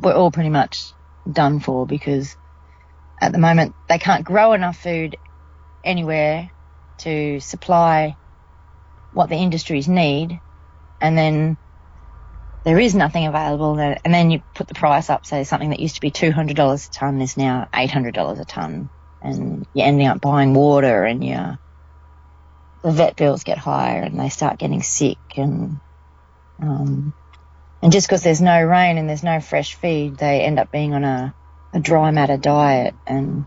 we're 0.00 0.14
all 0.14 0.30
pretty 0.30 0.50
much 0.50 0.92
done 1.30 1.60
for 1.60 1.86
because 1.86 2.36
at 3.20 3.32
the 3.32 3.38
moment 3.38 3.74
they 3.88 3.98
can't 3.98 4.24
grow 4.24 4.52
enough 4.52 4.78
food 4.78 5.16
anywhere 5.84 6.50
to 6.98 7.40
supply 7.40 8.16
what 9.12 9.28
the 9.28 9.36
industries 9.36 9.88
need, 9.88 10.40
and 11.00 11.16
then 11.16 11.56
there 12.64 12.78
is 12.78 12.94
nothing 12.94 13.26
available. 13.26 13.78
And 13.78 14.14
then 14.14 14.30
you 14.30 14.42
put 14.54 14.66
the 14.66 14.74
price 14.74 15.10
up, 15.10 15.26
so 15.26 15.42
something 15.44 15.70
that 15.70 15.80
used 15.80 15.96
to 15.96 16.00
be 16.00 16.10
two 16.10 16.32
hundred 16.32 16.56
dollars 16.56 16.88
a 16.88 16.90
ton 16.90 17.20
is 17.20 17.36
now 17.36 17.68
eight 17.74 17.90
hundred 17.90 18.14
dollars 18.14 18.38
a 18.40 18.44
ton, 18.44 18.88
and 19.22 19.66
you're 19.74 19.86
ending 19.86 20.06
up 20.06 20.20
buying 20.20 20.54
water, 20.54 21.04
and 21.04 21.22
your 21.22 21.58
the 22.84 22.92
vet 22.92 23.16
bills 23.16 23.42
get 23.42 23.58
higher, 23.58 24.02
and 24.02 24.20
they 24.20 24.28
start 24.28 24.58
getting 24.58 24.82
sick, 24.82 25.18
and 25.36 25.78
um, 26.62 27.12
and 27.82 27.92
just 27.92 28.06
because 28.06 28.22
there's 28.22 28.40
no 28.40 28.62
rain 28.62 28.98
and 28.98 29.08
there's 29.08 29.24
no 29.24 29.40
fresh 29.40 29.74
feed, 29.74 30.16
they 30.18 30.42
end 30.42 30.60
up 30.60 30.70
being 30.70 30.94
on 30.94 31.02
a, 31.02 31.34
a 31.72 31.80
dry 31.80 32.12
matter 32.12 32.36
diet, 32.36 32.94
and 33.06 33.46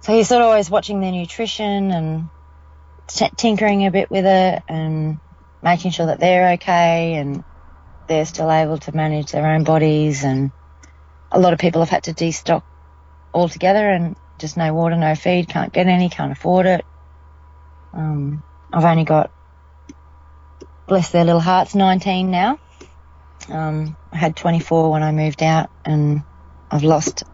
so 0.00 0.14
you're 0.14 0.24
sort 0.24 0.40
of 0.40 0.48
always 0.48 0.70
watching 0.70 1.00
their 1.00 1.12
nutrition 1.12 1.90
and 1.90 2.30
t- 3.08 3.30
tinkering 3.36 3.86
a 3.86 3.90
bit 3.90 4.10
with 4.10 4.24
it 4.24 4.62
and 4.66 5.18
making 5.62 5.90
sure 5.90 6.06
that 6.06 6.20
they're 6.20 6.52
okay 6.52 7.14
and 7.14 7.44
they're 8.08 8.24
still 8.24 8.50
able 8.50 8.78
to 8.78 8.96
manage 8.96 9.30
their 9.30 9.46
own 9.46 9.64
bodies. 9.64 10.24
And 10.24 10.52
a 11.30 11.38
lot 11.38 11.52
of 11.52 11.58
people 11.58 11.82
have 11.82 11.90
had 11.90 12.04
to 12.04 12.14
destock 12.14 12.62
altogether 13.34 13.90
and 13.90 14.16
just 14.38 14.56
no 14.56 14.72
water, 14.72 14.96
no 14.96 15.14
feed, 15.14 15.48
can't 15.48 15.72
get 15.72 15.86
any, 15.86 16.08
can't 16.08 16.32
afford 16.32 16.64
it. 16.64 16.84
Um, 17.92 18.42
I've 18.72 18.84
only 18.84 19.04
got, 19.04 19.30
bless 20.86 21.10
their 21.10 21.24
little 21.24 21.40
hearts, 21.40 21.74
19 21.74 22.30
now. 22.30 22.58
Um, 23.48 23.96
I 24.12 24.16
had 24.16 24.36
24 24.36 24.90
when 24.90 25.02
I 25.02 25.12
moved 25.12 25.42
out 25.42 25.70
and 25.84 26.22
I've 26.70 26.84
lost 26.84 27.24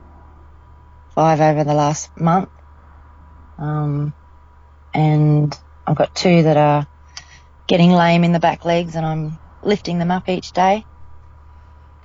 five 1.15 1.41
over 1.41 1.65
the 1.65 1.75
last 1.75 2.11
month. 2.19 2.49
Um, 3.59 4.15
and 4.95 5.59
I've 5.87 5.97
got 5.97 6.15
two 6.15 6.43
that 6.45 6.57
are 6.57 6.87
getting 7.67 7.91
lame 7.91 8.25
in 8.25 8.33
the 8.33 8.39
back 8.39 8.65
legs 8.65 8.97
and 8.97 9.05
I'm 9.05 9.39
lifting 9.63 9.99
them 9.99 10.11
up 10.11 10.29
each 10.29 10.53
day. 10.53 10.85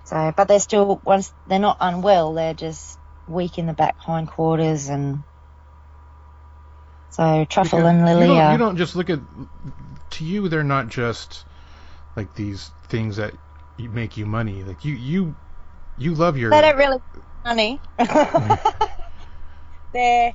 So, 0.05 0.33
but 0.35 0.47
they're 0.47 0.59
still, 0.59 0.99
once 1.05 1.31
they're 1.47 1.59
not 1.59 1.77
unwell, 1.79 2.33
they're 2.33 2.53
just 2.53 2.97
weak 3.27 3.57
in 3.57 3.67
the 3.67 3.73
back 3.73 3.95
hindquarters 4.05 4.89
and 4.89 5.23
so 7.11 7.45
Truffle 7.49 7.79
Because 7.79 7.91
and 7.91 8.05
Lily 8.05 8.21
You 8.21 8.27
don't, 8.27 8.51
you 8.53 8.57
don't 8.57 8.77
just 8.77 8.95
look 8.95 9.09
at 9.09 9.19
to 10.11 10.23
you. 10.25 10.47
They're 10.47 10.63
not 10.63 10.87
just 10.87 11.45
like 12.15 12.33
these 12.33 12.71
things 12.87 13.17
that 13.17 13.33
make 13.77 14.15
you 14.17 14.25
money. 14.25 14.63
Like 14.63 14.85
you, 14.85 14.93
you, 14.95 15.35
you 15.97 16.13
love 16.15 16.37
your. 16.37 16.51
they 16.51 16.61
don't 16.61 16.77
really 16.77 16.99
money. 17.43 17.81
they're, 19.93 20.33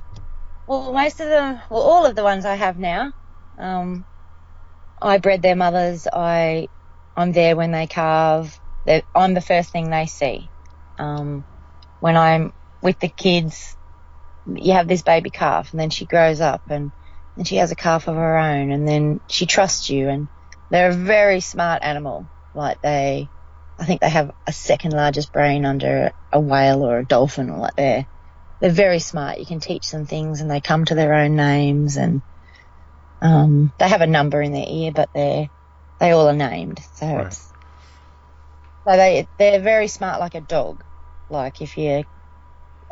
well, 0.67 0.93
most 0.93 1.19
of 1.19 1.27
them, 1.29 1.59
well, 1.69 1.81
all 1.81 2.05
of 2.05 2.15
the 2.15 2.23
ones 2.23 2.45
I 2.45 2.55
have 2.55 2.77
now, 2.77 3.11
um, 3.57 4.05
I 5.01 5.17
bred 5.17 5.41
their 5.41 5.55
mothers. 5.55 6.07
I, 6.11 6.69
I'm 7.15 7.31
there 7.31 7.55
when 7.55 7.71
they 7.71 7.87
calve. 7.87 8.59
They're, 8.85 9.03
I'm 9.15 9.33
the 9.33 9.41
first 9.41 9.71
thing 9.71 9.89
they 9.89 10.05
see. 10.05 10.51
Um, 10.99 11.45
when 11.99 12.17
I'm 12.17 12.53
with 12.81 12.99
the 12.99 13.09
kids, 13.09 13.75
you 14.55 14.73
have 14.73 14.87
this 14.87 15.03
baby 15.03 15.29
calf 15.31 15.71
and 15.71 15.79
then 15.79 15.89
she 15.89 16.05
grows 16.05 16.41
up 16.41 16.61
and 16.67 16.93
then 17.35 17.45
she 17.45 17.57
has 17.57 17.71
a 17.71 17.75
calf 17.75 18.07
of 18.07 18.15
her 18.15 18.37
own 18.37 18.71
and 18.71 18.87
then 18.87 19.21
she 19.29 19.45
trusts 19.45 19.89
you 19.89 20.09
and 20.09 20.29
they're 20.69 20.89
a 20.91 20.93
very 20.95 21.39
smart 21.41 21.83
animal. 21.83 22.29
Like 22.53 22.79
they, 22.81 23.31
I 23.79 23.85
think 23.85 24.01
they 24.01 24.09
have 24.09 24.31
a 24.47 24.53
second 24.53 24.93
largest 24.93 25.31
brain 25.31 25.65
under 25.65 26.13
a 26.31 26.39
whale 26.39 26.83
or 26.83 26.99
a 26.99 27.05
dolphin 27.05 27.49
or 27.49 27.59
like 27.59 27.75
they're, 27.75 28.07
they're 28.61 28.71
very 28.71 28.99
smart. 28.99 29.39
You 29.39 29.45
can 29.45 29.59
teach 29.61 29.91
them 29.91 30.05
things 30.05 30.41
and 30.41 30.49
they 30.51 30.61
come 30.61 30.85
to 30.85 30.95
their 30.95 31.13
own 31.13 31.35
names 31.35 31.97
and, 31.97 32.23
um, 33.21 33.73
they 33.79 33.87
have 33.89 34.01
a 34.01 34.07
number 34.07 34.41
in 34.41 34.53
their 34.53 34.65
ear, 34.67 34.91
but 34.93 35.09
they're, 35.13 35.49
they 35.99 36.11
all 36.11 36.29
are 36.29 36.33
named. 36.33 36.79
So 36.93 37.07
Right. 37.13 37.27
it's, 37.27 37.53
so 38.87 38.95
they, 38.97 39.27
they're 39.37 39.61
very 39.61 39.87
smart 39.87 40.19
like 40.19 40.35
a 40.35 40.41
dog. 40.41 40.83
Like 41.29 41.61
if 41.61 41.77
you, 41.77 42.05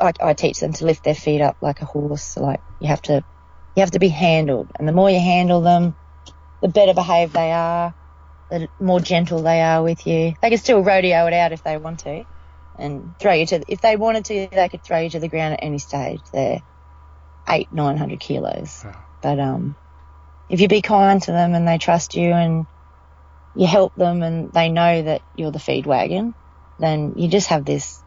I, 0.00 0.12
I 0.20 0.34
teach 0.34 0.60
them 0.60 0.72
to 0.74 0.84
lift 0.84 1.04
their 1.04 1.14
feet 1.14 1.40
up 1.40 1.56
like 1.60 1.80
a 1.80 1.84
horse. 1.84 2.36
Like 2.36 2.60
you 2.80 2.88
have 2.88 3.02
to, 3.02 3.24
you 3.74 3.80
have 3.80 3.92
to 3.92 3.98
be 3.98 4.08
handled. 4.08 4.70
And 4.78 4.86
the 4.86 4.92
more 4.92 5.10
you 5.10 5.20
handle 5.20 5.60
them, 5.60 5.94
the 6.62 6.68
better 6.68 6.94
behaved 6.94 7.32
they 7.32 7.52
are, 7.52 7.94
the 8.50 8.68
more 8.80 9.00
gentle 9.00 9.42
they 9.42 9.60
are 9.60 9.82
with 9.82 10.06
you. 10.06 10.34
They 10.40 10.50
can 10.50 10.58
still 10.58 10.80
rodeo 10.80 11.26
it 11.26 11.32
out 11.32 11.52
if 11.52 11.62
they 11.62 11.76
want 11.76 12.00
to 12.00 12.24
and 12.78 13.14
throw 13.18 13.32
you 13.32 13.46
to, 13.46 13.62
if 13.68 13.80
they 13.80 13.96
wanted 13.96 14.26
to, 14.26 14.48
they 14.50 14.68
could 14.68 14.84
throw 14.84 15.00
you 15.00 15.10
to 15.10 15.18
the 15.18 15.28
ground 15.28 15.54
at 15.54 15.60
any 15.62 15.78
stage. 15.78 16.20
They're 16.32 16.62
eight, 17.48 17.72
nine 17.72 17.96
hundred 17.96 18.20
kilos. 18.20 18.82
Wow. 18.84 19.04
But, 19.22 19.40
um, 19.40 19.76
if 20.48 20.60
you 20.60 20.68
be 20.68 20.82
kind 20.82 21.20
to 21.22 21.32
them 21.32 21.54
and 21.54 21.66
they 21.66 21.78
trust 21.78 22.14
you 22.14 22.32
and 22.32 22.66
you 23.56 23.66
help 23.66 23.94
them 23.96 24.22
and 24.22 24.52
they 24.52 24.68
know 24.68 25.02
that 25.02 25.22
you're 25.36 25.50
the 25.50 25.58
feed 25.58 25.86
wagon, 25.86 26.34
then 26.78 27.14
you 27.16 27.28
just 27.28 27.48
have 27.48 27.64
this 27.64 28.02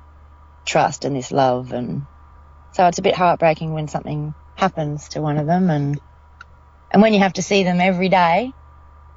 trust 0.66 1.06
and 1.06 1.16
this 1.16 1.32
love 1.32 1.74
and 1.74 2.08
so 2.74 2.88
it's 2.88 3.00
a 3.00 3.04
bit 3.04 3.16
heartbreaking 3.16 3.74
when 3.74 3.88
something 3.88 4.36
happens 4.58 5.10
to 5.10 5.22
one 5.22 5.38
of 5.38 5.48
them 5.48 5.70
and 5.70 6.00
and 6.92 7.02
when 7.02 7.14
you 7.14 7.20
have 7.20 7.34
to 7.34 7.44
see 7.44 7.64
them 7.64 7.82
every 7.82 8.10
day 8.10 8.54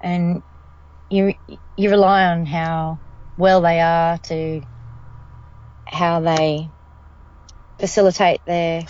and 0.01 0.43
you 1.11 1.35
you 1.77 1.91
rely 1.91 2.27
on 2.27 2.47
how 2.47 3.01
well 3.37 3.61
they 3.63 3.81
are 3.81 4.19
to 4.25 4.63
how 5.89 6.21
they 6.21 6.71
facilitate 7.81 8.41
their 8.47 8.83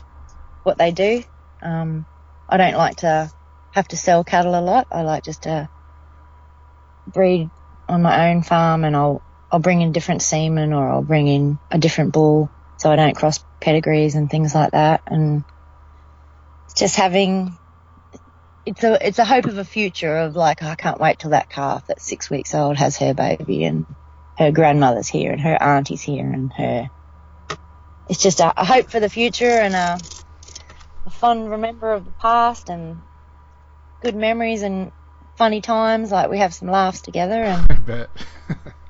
what 0.65 0.79
they 0.79 0.93
do. 0.93 1.23
Um, 1.63 2.07
I 2.49 2.57
don't 2.57 2.75
like 2.77 2.97
to 2.99 3.31
have 3.73 3.89
to 3.89 3.97
sell 3.97 4.25
cattle 4.25 4.59
a 4.59 4.61
lot. 4.63 4.87
I 4.91 5.03
like 5.03 5.25
just 5.25 5.43
to 5.45 5.69
breed 7.07 7.51
on 7.89 8.03
my 8.03 8.31
own 8.31 8.43
farm, 8.43 8.85
and 8.85 8.97
I'll 8.97 9.23
I'll 9.53 9.61
bring 9.61 9.83
in 9.83 9.93
different 9.93 10.23
semen 10.23 10.73
or 10.73 10.89
I'll 10.89 11.03
bring 11.03 11.29
in 11.29 11.59
a 11.71 11.79
different 11.79 12.13
bull, 12.15 12.51
so 12.79 12.91
I 12.91 12.97
don't 12.97 13.15
cross 13.15 13.45
pedigrees 13.61 14.15
and 14.15 14.31
things 14.31 14.55
like 14.55 14.71
that. 14.73 15.03
And 15.07 15.45
just 16.75 16.97
having 16.97 17.57
it's 18.65 18.83
a 18.83 19.07
it's 19.07 19.19
a 19.19 19.27
hope 19.27 19.45
of 19.45 19.59
a 19.59 19.65
future 19.65 20.17
of 20.17 20.37
like 20.37 20.63
I 20.63 20.75
can't 20.75 20.99
wait 20.99 21.19
till 21.19 21.31
that 21.31 21.51
calf 21.51 21.87
that's 21.87 22.09
six 22.09 22.31
weeks 22.31 22.55
old 22.55 22.79
has 22.79 22.97
her 22.99 23.13
baby 23.13 23.65
and 23.65 23.85
her 24.39 24.53
grandmother's 24.53 25.09
here 25.09 25.33
and 25.33 25.41
her 25.41 25.61
auntie's 25.61 26.01
here 26.01 26.27
and 26.27 26.53
her 26.55 26.89
it's 28.09 28.23
just 28.23 28.41
a, 28.41 28.53
a 28.61 28.65
hope 28.65 28.91
for 28.91 29.01
the 29.01 29.11
future 29.11 29.45
and 29.45 29.75
a, 29.75 29.99
a 31.07 31.11
fun 31.11 31.49
remember 31.49 31.93
of 31.93 32.05
the 32.05 32.11
past 32.13 32.69
and 32.69 33.01
good 34.01 34.15
memories 34.15 34.63
and 34.63 34.93
funny 35.37 35.61
times 35.61 36.11
like 36.11 36.31
we 36.31 36.39
have 36.39 36.55
some 36.55 36.69
laughs 36.69 37.01
together 37.01 37.43
and 37.43 37.67
I 37.71 37.75
bet. 37.75 38.11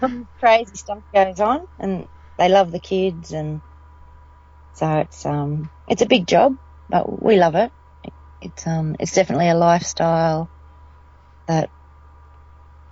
crazy 0.40 0.76
stuff 0.76 0.98
goes 1.14 1.40
on 1.40 1.66
and 1.78 2.06
they 2.38 2.48
love 2.48 2.70
the 2.70 2.80
kids 2.80 3.32
and 3.32 3.60
so 4.74 4.98
it's 4.98 5.26
um 5.26 5.68
it's 5.88 6.02
a 6.02 6.06
big 6.06 6.26
job 6.26 6.56
but 6.88 7.22
we 7.22 7.36
love 7.36 7.54
it 7.54 7.72
it's 8.40 8.66
um 8.66 8.96
it's 9.00 9.14
definitely 9.14 9.48
a 9.48 9.54
lifestyle 9.54 10.48
that 11.48 11.70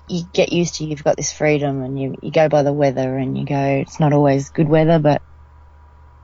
you 0.09 0.25
get 0.33 0.53
used 0.53 0.77
to. 0.77 0.85
You've 0.85 1.05
got 1.05 1.17
this 1.17 1.33
freedom, 1.33 1.83
and 1.83 2.01
you 2.01 2.17
you 2.23 2.31
go 2.31 2.49
by 2.49 2.63
the 2.63 2.73
weather, 2.73 3.17
and 3.17 3.37
you 3.37 3.45
go. 3.45 3.83
It's 3.83 4.01
not 4.01 4.13
always 4.13 4.51
good 4.51 4.69
weather, 4.69 4.99
but 4.99 5.23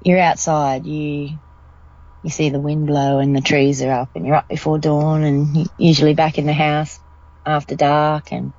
you're 0.05 0.19
outside. 0.19 0.87
You 0.87 1.39
you 2.23 2.31
see 2.31 2.51
the 2.51 2.61
wind 2.61 2.87
blow, 2.87 3.19
and 3.19 3.35
the 3.35 3.41
trees 3.41 3.83
are 3.83 3.93
up, 3.93 4.11
and 4.15 4.27
you're 4.27 4.37
up 4.37 4.49
before 4.49 4.79
dawn, 4.79 5.23
and 5.23 5.69
usually 5.79 6.15
back 6.15 6.39
in 6.39 6.47
the 6.47 6.53
house 6.53 6.99
after 7.45 7.75
dark, 7.75 8.33
and 8.33 8.53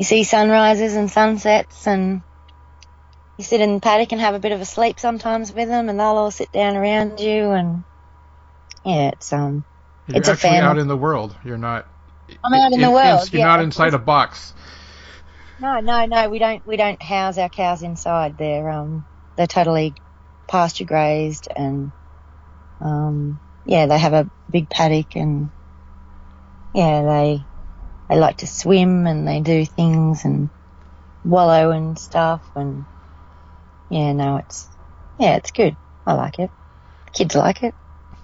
you 0.00 0.06
see 0.06 0.24
sunrises 0.24 0.96
and 0.96 1.12
sunsets, 1.12 1.86
and 1.86 2.24
you 3.38 3.44
sit 3.44 3.60
in 3.62 3.74
the 3.76 3.80
paddock 3.80 4.12
and 4.12 4.20
have 4.22 4.34
a 4.36 4.40
bit 4.40 4.52
of 4.52 4.60
a 4.62 4.66
sleep 4.66 5.00
sometimes 5.00 5.52
with 5.52 5.68
them, 5.68 5.88
and 5.90 6.00
they'll 6.00 6.06
all 6.08 6.32
sit 6.32 6.52
down 6.52 6.76
around 6.76 7.20
you, 7.20 7.52
and 7.52 7.84
yeah, 8.84 9.10
it's 9.14 9.32
um 9.32 9.64
You're 10.08 10.16
It's 10.16 10.28
a 10.28 10.34
actually 10.34 10.36
family. 10.36 10.60
out 10.60 10.78
in 10.78 10.88
the 10.88 10.96
world. 10.96 11.36
You're 11.44 11.58
not. 11.58 11.88
I'm 12.44 12.54
out 12.54 12.72
in 12.72 12.80
the 12.80 12.90
world, 12.92 13.30
You're 13.32 13.40
yeah. 13.40 13.44
not 13.44 13.60
inside 13.60 13.94
a 13.94 13.98
box. 13.98 14.54
No, 15.58 15.80
no, 15.80 16.06
no. 16.06 16.30
We 16.30 16.40
don't. 16.40 16.66
We 16.66 16.76
don't 16.78 17.02
house 17.02 17.38
our 17.38 17.50
cows 17.50 17.82
inside. 17.82 18.38
They're 18.38 18.68
um, 18.70 19.06
they're 19.36 19.48
totally 19.48 19.96
pasture 20.48 20.84
grazed, 20.86 21.48
and 21.54 21.92
um, 22.80 23.40
yeah, 23.64 23.86
they 23.86 23.98
have 23.98 24.14
a 24.14 24.30
big 24.50 24.70
paddock, 24.70 25.16
and 25.16 25.52
yeah, 26.74 27.02
they 27.02 27.48
they 28.10 28.18
like 28.20 28.38
to 28.38 28.48
swim 28.48 29.06
and 29.08 29.28
they 29.28 29.42
do 29.42 29.66
things 29.66 30.26
and 30.26 30.50
wallow 31.24 31.70
and 31.72 31.98
stuff, 31.98 32.48
and 32.56 32.86
yeah, 33.90 34.12
no, 34.14 34.38
it's 34.38 34.70
yeah, 35.18 35.36
it's 35.36 35.52
good. 35.52 35.76
I 36.06 36.14
like 36.14 36.38
it. 36.40 36.52
Kids 37.14 37.34
like 37.36 37.62
it. 37.64 37.74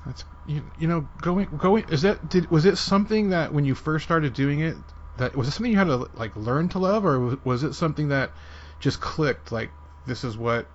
That's 0.07 0.25
you, 0.47 0.65
you 0.77 0.89
know 0.89 1.09
going 1.23 1.49
going 1.57 1.85
is 1.89 2.03
that 2.03 2.29
did 2.29 2.51
was 2.51 2.67
it 2.67 2.79
something 2.79 3.31
that 3.31 3.53
when 3.53 3.65
you 3.65 3.75
first 3.75 4.05
started 4.05 4.35
doing 4.35 4.61
it 4.61 4.77
that 5.17 5.37
was 5.37 5.49
it 5.49 5.53
something 5.53 5.73
you 5.73 5.79
had 5.79 5.87
to 5.89 6.09
like 6.15 6.37
learn 6.37 6.69
to 6.71 6.79
love 6.81 7.05
or 7.07 7.21
was- 7.21 7.39
was 7.45 7.65
it 7.65 7.75
something 7.75 8.09
that 8.09 8.33
just 8.81 9.01
clicked 9.01 9.53
like 9.53 9.73
this 10.07 10.25
is 10.25 10.39
what 10.39 10.71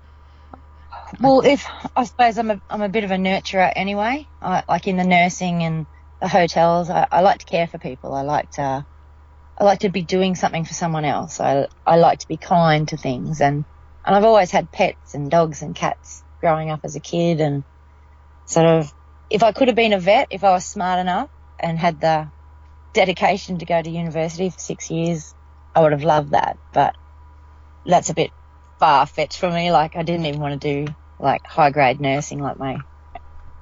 Well, 1.20 1.42
if 1.42 1.66
I 1.96 2.06
suppose 2.06 2.38
I'm 2.38 2.52
a 2.52 2.62
I'm 2.70 2.82
a 2.84 2.90
bit 2.90 3.04
of 3.06 3.12
a 3.12 3.16
nurturer 3.18 3.72
anyway. 3.76 4.30
I, 4.42 4.64
like 4.70 4.88
in 4.88 4.98
the 4.98 5.06
nursing 5.06 5.64
and 5.64 5.88
the 6.22 6.28
hotels, 6.30 6.90
I, 6.90 7.08
I 7.12 7.22
like 7.22 7.40
to 7.42 7.46
care 7.46 7.68
for 7.68 7.80
people. 7.80 8.14
I 8.14 8.24
like 8.24 8.52
to 8.52 8.86
I 9.62 9.64
like 9.64 9.80
to 9.82 9.90
be 9.90 10.02
doing 10.02 10.34
something 10.34 10.66
for 10.66 10.74
someone 10.74 11.06
else. 11.06 11.40
I 11.40 11.68
I 11.86 11.98
like 11.98 12.18
to 12.20 12.28
be 12.28 12.36
kind 12.36 12.88
to 12.88 12.98
things, 12.98 13.42
and 13.42 13.64
and 14.04 14.16
I've 14.16 14.24
always 14.24 14.50
had 14.50 14.72
pets 14.72 15.14
and 15.14 15.30
dogs 15.30 15.62
and 15.62 15.76
cats 15.76 16.24
growing 16.40 16.72
up 16.72 16.80
as 16.84 16.96
a 16.96 17.00
kid, 17.00 17.42
and 17.42 17.64
sort 18.48 18.66
of 18.66 18.92
if 19.30 19.44
I 19.44 19.52
could 19.52 19.68
have 19.68 19.76
been 19.76 19.94
a 19.94 20.00
vet, 20.00 20.30
if 20.32 20.44
I 20.44 20.50
was 20.50 20.66
smart 20.66 20.98
enough 20.98 21.30
and 21.60 21.78
had 21.78 22.02
the 22.02 22.28
dedication 22.94 23.60
to 23.60 23.66
go 23.66 23.80
to 23.80 23.88
university 23.88 24.50
for 24.50 24.58
six 24.58 24.90
years, 24.90 25.36
I 25.76 25.82
would 25.82 25.92
have 25.92 26.04
loved 26.04 26.32
that. 26.32 26.58
But 26.74 26.96
that's 27.86 28.10
a 28.10 28.16
bit 28.16 28.32
far 28.80 29.06
fetched 29.06 29.38
for 29.38 29.52
me. 29.52 29.72
Like 29.72 29.96
I 29.96 30.02
didn't 30.02 30.26
even 30.26 30.42
want 30.42 30.60
to 30.60 30.86
do 30.86 30.92
like 31.20 31.46
high 31.46 31.70
grade 31.70 32.02
nursing, 32.02 32.40
like 32.42 32.58
my 32.58 32.80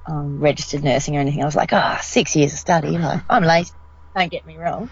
um, 0.06 0.40
registered 0.40 0.82
nursing 0.82 1.18
or 1.18 1.20
anything. 1.20 1.42
I 1.42 1.44
was 1.44 1.56
like, 1.56 1.74
ah, 1.74 1.98
six 2.00 2.36
years 2.36 2.54
of 2.54 2.58
study. 2.58 2.96
Like 2.96 3.20
I'm 3.28 3.44
late. 3.44 3.70
Don't 4.16 4.30
get 4.30 4.46
me 4.46 4.56
wrong. 4.56 4.88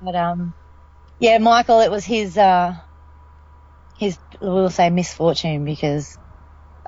But 0.00 0.16
um, 0.16 0.54
yeah, 1.20 1.38
Michael, 1.38 1.80
it 1.80 1.90
was 1.90 2.04
his 2.04 2.38
uh, 2.38 2.74
his 3.96 4.18
we'll 4.40 4.70
say 4.70 4.90
misfortune 4.90 5.64
because 5.64 6.18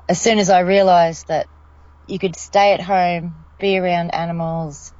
as 0.09 0.21
soon 0.21 0.39
as 0.39 0.49
I 0.49 0.61
realised 0.61 1.27
that 1.29 1.47
you 2.07 2.19
could 2.19 2.35
stay 2.35 2.73
at 2.73 2.81
home, 2.81 3.45
be 3.59 3.77
around 3.77 4.11
animals, 4.15 4.93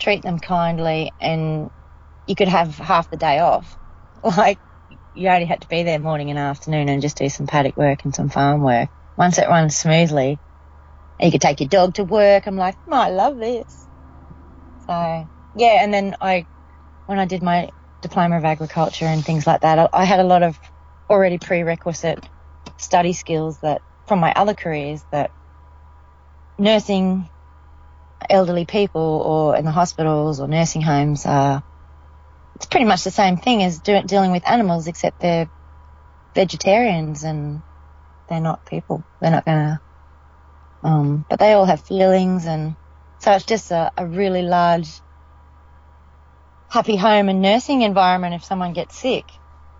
treat 0.00 0.22
them 0.22 0.38
kindly, 0.40 1.12
and 1.20 1.70
you 2.26 2.36
could 2.36 2.48
have 2.48 2.76
half 2.78 3.10
the 3.10 3.16
day 3.16 3.40
off. 3.40 3.76
Like 4.24 4.60
you 5.14 5.28
only 5.28 5.46
had 5.46 5.62
to 5.62 5.68
be 5.68 5.82
there 5.84 5.98
morning 5.98 6.30
and 6.30 6.38
afternoon 6.38 6.88
and 6.88 7.02
just 7.02 7.18
do 7.18 7.28
some 7.28 7.46
paddock 7.46 7.76
work 7.76 8.04
and 8.04 8.14
some 8.14 8.28
farm 8.30 8.62
work. 8.62 8.90
Once 9.16 9.38
it 9.38 9.48
runs 9.48 9.76
smoothly, 9.76 10.40
you 11.20 11.30
could 11.32 11.42
take 11.42 11.60
your 11.60 11.68
dog 11.68 11.94
to 11.94 12.04
work. 12.04 12.46
I'm 12.46 12.56
like, 12.56 12.76
"Oh, 12.88 12.96
I 12.96 13.10
love 13.10 13.38
this. 13.38 13.88
So 14.86 15.28
yeah, 15.54 15.82
and 15.84 15.94
then 15.94 16.16
I, 16.20 16.46
when 17.10 17.18
I 17.18 17.26
did 17.26 17.42
my 17.42 17.70
diploma 18.02 18.38
of 18.38 18.44
agriculture 18.44 19.04
and 19.04 19.24
things 19.24 19.46
like 19.46 19.62
that, 19.62 19.78
I, 19.78 19.88
I 19.92 20.04
had 20.04 20.20
a 20.20 20.24
lot 20.24 20.42
of 20.44 20.58
already 21.10 21.38
prerequisite 21.38 22.24
study 22.78 23.12
skills 23.12 23.58
that 23.58 23.82
from 24.06 24.20
my 24.20 24.32
other 24.32 24.54
careers 24.54 25.04
that 25.12 25.32
nursing 26.58 27.28
elderly 28.28 28.64
people 28.64 29.22
or 29.26 29.56
in 29.56 29.64
the 29.64 29.70
hospitals 29.72 30.40
or 30.40 30.48
nursing 30.48 30.82
homes 30.82 31.26
are 31.26 31.62
it's 32.54 32.66
pretty 32.66 32.86
much 32.86 33.04
the 33.04 33.10
same 33.10 33.38
thing 33.38 33.62
as 33.62 33.80
do, 33.80 34.02
dealing 34.02 34.32
with 34.32 34.48
animals, 34.48 34.86
except 34.86 35.20
they're 35.20 35.48
vegetarians 36.34 37.24
and 37.24 37.62
they're 38.28 38.40
not 38.40 38.66
people. 38.66 39.02
They're 39.20 39.30
not 39.30 39.46
gonna. 39.46 39.80
Um, 40.82 41.24
but 41.28 41.40
they 41.40 41.54
all 41.54 41.64
have 41.64 41.82
feelings, 41.84 42.46
and 42.46 42.76
so 43.20 43.32
it's 43.32 43.46
just 43.46 43.70
a, 43.70 43.90
a 43.96 44.06
really 44.06 44.42
large, 44.42 45.00
happy 46.70 46.96
home 46.96 47.28
and 47.28 47.42
nursing 47.42 47.82
environment. 47.82 48.34
If 48.34 48.44
someone 48.44 48.72
gets 48.72 48.96
sick, 48.96 49.24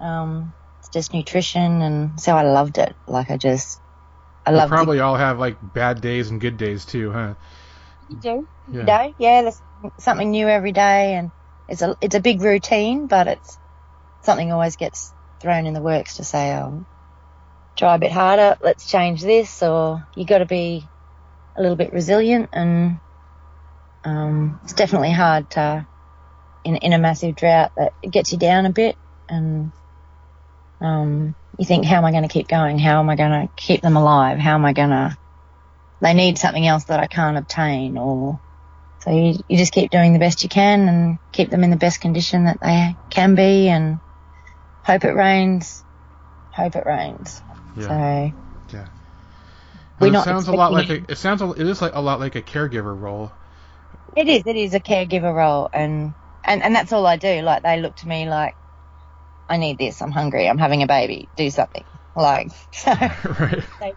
um, 0.00 0.52
it's 0.80 0.88
just 0.88 1.14
nutrition, 1.14 1.80
and 1.82 2.20
so 2.20 2.36
I 2.36 2.42
loved 2.42 2.78
it. 2.78 2.94
Like 3.06 3.30
I 3.30 3.36
just, 3.36 3.80
I 4.44 4.50
love. 4.50 4.68
probably 4.68 5.00
all 5.00 5.16
have 5.16 5.38
like 5.38 5.56
bad 5.74 6.00
days 6.00 6.30
and 6.30 6.40
good 6.40 6.56
days 6.56 6.84
too, 6.84 7.10
huh? 7.10 7.34
You 8.08 8.16
do. 8.16 8.48
Yeah. 8.72 9.06
You. 9.06 9.14
Yeah, 9.18 9.42
there's 9.42 9.60
something 9.98 10.30
new 10.30 10.48
every 10.48 10.72
day, 10.72 11.14
and 11.14 11.30
it's 11.68 11.82
a 11.82 11.96
it's 12.00 12.14
a 12.14 12.20
big 12.20 12.42
routine, 12.42 13.06
but 13.06 13.28
it's 13.28 13.58
something 14.22 14.52
always 14.52 14.76
gets 14.76 15.12
thrown 15.40 15.66
in 15.66 15.72
the 15.72 15.80
works 15.80 16.16
to 16.16 16.24
say, 16.24 16.54
oh, 16.56 16.84
try 17.76 17.94
a 17.94 17.98
bit 17.98 18.12
harder, 18.12 18.58
let's 18.62 18.90
change 18.90 19.22
this, 19.22 19.62
or 19.62 20.06
you 20.14 20.26
got 20.26 20.38
to 20.38 20.46
be 20.46 20.84
a 21.56 21.62
little 21.62 21.76
bit 21.76 21.92
resilient, 21.92 22.50
and 22.52 22.98
um, 24.04 24.60
it's 24.64 24.74
definitely 24.74 25.12
hard 25.12 25.50
to 25.50 25.86
in 26.64 26.76
in 26.76 26.92
a 26.92 26.98
massive 26.98 27.36
drought 27.36 27.72
that 27.76 27.92
gets 28.02 28.32
you 28.32 28.38
down 28.38 28.66
a 28.66 28.70
bit, 28.70 28.96
and 29.28 29.72
um, 30.80 31.34
you 31.58 31.64
think, 31.64 31.84
how 31.84 31.96
am 31.96 32.04
I 32.04 32.10
going 32.10 32.22
to 32.22 32.28
keep 32.28 32.48
going? 32.48 32.78
How 32.78 33.00
am 33.00 33.10
I 33.10 33.16
going 33.16 33.46
to 33.46 33.52
keep 33.56 33.82
them 33.82 33.96
alive? 33.96 34.38
How 34.38 34.54
am 34.54 34.64
I 34.64 34.72
going 34.72 34.90
to 34.90 35.16
they 36.00 36.14
need 36.14 36.38
something 36.38 36.66
else 36.66 36.84
that 36.84 37.00
I 37.00 37.06
can't 37.06 37.36
obtain 37.36 37.98
or 37.98 38.40
so 39.00 39.10
you, 39.10 39.38
you 39.48 39.56
just 39.56 39.72
keep 39.72 39.90
doing 39.90 40.12
the 40.12 40.18
best 40.18 40.42
you 40.42 40.48
can 40.48 40.88
and 40.88 41.18
keep 41.32 41.50
them 41.50 41.64
in 41.64 41.70
the 41.70 41.76
best 41.76 42.00
condition 42.00 42.44
that 42.44 42.60
they 42.60 42.94
can 43.08 43.34
be 43.34 43.68
and 43.68 43.98
hope 44.82 45.04
it 45.04 45.12
rains. 45.12 45.82
Hope 46.52 46.76
it 46.76 46.84
rains. 46.84 47.40
Yeah. 47.76 47.82
So 47.82 48.76
Yeah. 48.76 48.86
We're 49.98 50.08
it 50.08 50.12
not 50.12 50.24
sounds 50.24 50.48
a 50.48 50.52
lot 50.52 50.72
like 50.72 50.90
a. 50.90 51.02
It 51.10 51.16
sounds. 51.16 51.40
A, 51.40 51.50
it 51.52 51.66
is 51.66 51.80
like 51.80 51.94
a 51.94 52.00
lot 52.00 52.20
like 52.20 52.34
a 52.34 52.42
caregiver 52.42 52.98
role. 52.98 53.32
it 54.16 54.28
is, 54.28 54.42
it 54.46 54.56
is 54.56 54.74
a 54.74 54.80
caregiver 54.80 55.34
role 55.34 55.68
and, 55.72 56.14
and, 56.44 56.62
and 56.62 56.74
that's 56.74 56.92
all 56.92 57.06
I 57.06 57.16
do. 57.16 57.42
Like 57.42 57.62
they 57.62 57.80
look 57.80 57.96
to 57.96 58.08
me 58.08 58.28
like 58.28 58.54
I 59.48 59.56
need 59.56 59.78
this. 59.78 60.00
I'm 60.00 60.12
hungry. 60.12 60.48
I'm 60.48 60.58
having 60.58 60.82
a 60.82 60.86
baby. 60.86 61.28
Do 61.36 61.50
something. 61.50 61.84
Like, 62.14 62.50
so 62.72 62.90
right. 62.92 63.64
they, 63.80 63.92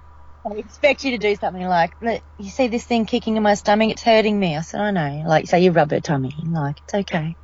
they 0.49 0.59
expect 0.59 1.03
you 1.03 1.11
to 1.11 1.17
do 1.17 1.35
something 1.35 1.63
like, 1.63 1.93
"Look, 2.01 2.21
you 2.39 2.49
see 2.49 2.67
this 2.67 2.85
thing 2.85 3.05
kicking 3.05 3.37
in 3.37 3.43
my 3.43 3.53
stomach? 3.53 3.91
It's 3.91 4.03
hurting 4.03 4.39
me. 4.39 4.57
I 4.57 4.61
said, 4.61 4.81
I 4.81 4.91
know. 4.91 5.23
Like, 5.27 5.47
so 5.47 5.57
you 5.57 5.71
rub 5.71 5.91
her 5.91 6.01
tummy. 6.01 6.33
Like, 6.43 6.77
it's 6.83 6.93
okay. 6.93 7.35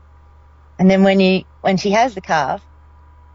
And 0.79 0.89
then 0.89 1.03
when 1.03 1.19
you, 1.19 1.43
when 1.61 1.77
she 1.77 1.91
has 1.91 2.15
the 2.15 2.21
calf, 2.21 2.63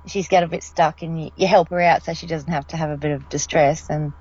she's 0.07 0.29
got 0.29 0.43
a 0.43 0.49
bit 0.49 0.63
stuck 0.63 1.03
and 1.03 1.23
you, 1.23 1.31
you 1.37 1.47
help 1.47 1.69
her 1.71 1.81
out 1.81 2.03
so 2.03 2.15
she 2.15 2.27
doesn't 2.27 2.51
have 2.51 2.67
to 2.69 2.77
have 2.77 2.91
a 2.91 2.97
bit 2.97 3.13
of 3.13 3.29
distress 3.29 3.89
and 3.89 4.13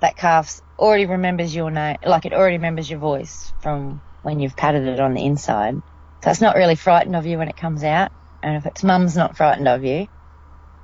that 0.00 0.16
calf's 0.16 0.60
already 0.78 1.06
remembers 1.06 1.54
your 1.54 1.70
name, 1.70 1.96
like 2.04 2.26
it 2.26 2.32
already 2.32 2.56
remembers 2.56 2.90
your 2.90 2.98
voice 2.98 3.52
from 3.60 4.00
when 4.22 4.40
you've 4.40 4.56
patted 4.56 4.86
it 4.86 5.00
on 5.00 5.14
the 5.14 5.24
inside. 5.24 5.76
So 6.22 6.30
it's 6.30 6.40
not 6.40 6.56
really 6.56 6.74
frightened 6.76 7.16
of 7.16 7.26
you 7.26 7.38
when 7.38 7.48
it 7.48 7.56
comes 7.56 7.84
out. 7.84 8.10
And 8.42 8.56
if 8.56 8.66
its 8.66 8.84
mum's 8.84 9.16
not 9.16 9.36
frightened 9.36 9.68
of 9.68 9.84
you, 9.84 10.06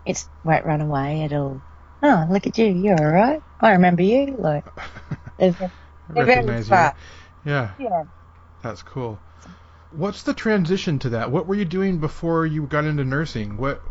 it 0.05 0.25
won't 0.45 0.64
run 0.66 0.81
away. 0.81 1.23
It'll, 1.23 1.62
oh, 2.03 2.27
look 2.31 2.47
at 2.47 2.59
you. 2.59 2.66
You're 2.66 2.99
all 3.01 3.12
right. 3.12 3.42
I 3.61 3.73
remember 3.73 4.03
you. 4.03 4.37
Like, 4.38 4.64
they're, 5.38 5.53
they're 6.09 6.25
very 6.25 6.57
smart. 6.64 6.95
Yeah, 7.45 7.73
Yeah. 7.79 8.05
that's 8.62 8.83
cool. 8.83 9.18
What's 9.90 10.23
the 10.23 10.35
transition 10.35 10.99
to 11.01 11.11
that? 11.11 11.31
What 11.31 11.47
were 11.47 11.55
you 11.55 11.64
doing 11.66 11.99
before 11.99 12.47
you 12.47 12.66
got 12.66 12.85
into 12.85 13.05
nursing? 13.05 13.57
What 13.59 13.83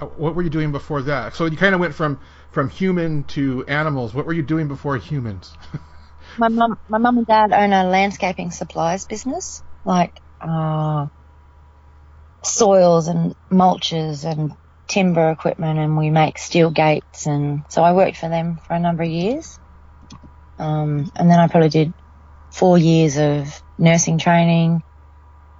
uh, 0.00 0.06
what 0.06 0.34
were 0.34 0.42
you 0.42 0.50
doing 0.50 0.72
before 0.72 1.02
that? 1.02 1.34
So 1.34 1.46
you 1.46 1.56
kind 1.56 1.74
of 1.74 1.80
went 1.80 1.94
from 1.94 2.20
from 2.50 2.68
human 2.68 3.24
to 3.24 3.64
animals. 3.66 4.14
What 4.14 4.26
were 4.26 4.32
you 4.32 4.42
doing 4.42 4.68
before 4.68 4.96
humans? 4.98 5.56
My 6.36 6.48
mum, 6.48 6.78
my 6.88 6.98
mum 6.98 7.18
and 7.18 7.26
dad 7.26 7.52
own 7.52 7.72
a 7.72 7.84
landscaping 7.84 8.50
supplies 8.52 9.04
business, 9.06 9.62
like 9.84 10.20
uh, 10.44 11.06
soils 12.42 13.08
and 13.08 13.34
mulches 13.50 14.24
and 14.24 14.52
timber 14.86 15.30
equipment, 15.30 15.78
and 15.78 15.96
we 15.96 16.10
make 16.10 16.38
steel 16.38 16.70
gates. 16.70 17.26
And 17.26 17.62
so 17.68 17.82
I 17.82 17.92
worked 17.92 18.16
for 18.16 18.28
them 18.28 18.58
for 18.66 18.74
a 18.74 18.80
number 18.80 19.02
of 19.02 19.08
years. 19.08 19.58
Um, 20.58 21.10
and 21.16 21.30
then 21.30 21.40
I 21.40 21.48
probably 21.48 21.70
did 21.70 21.92
four 22.52 22.78
years 22.78 23.16
of 23.16 23.62
nursing 23.78 24.18
training. 24.18 24.82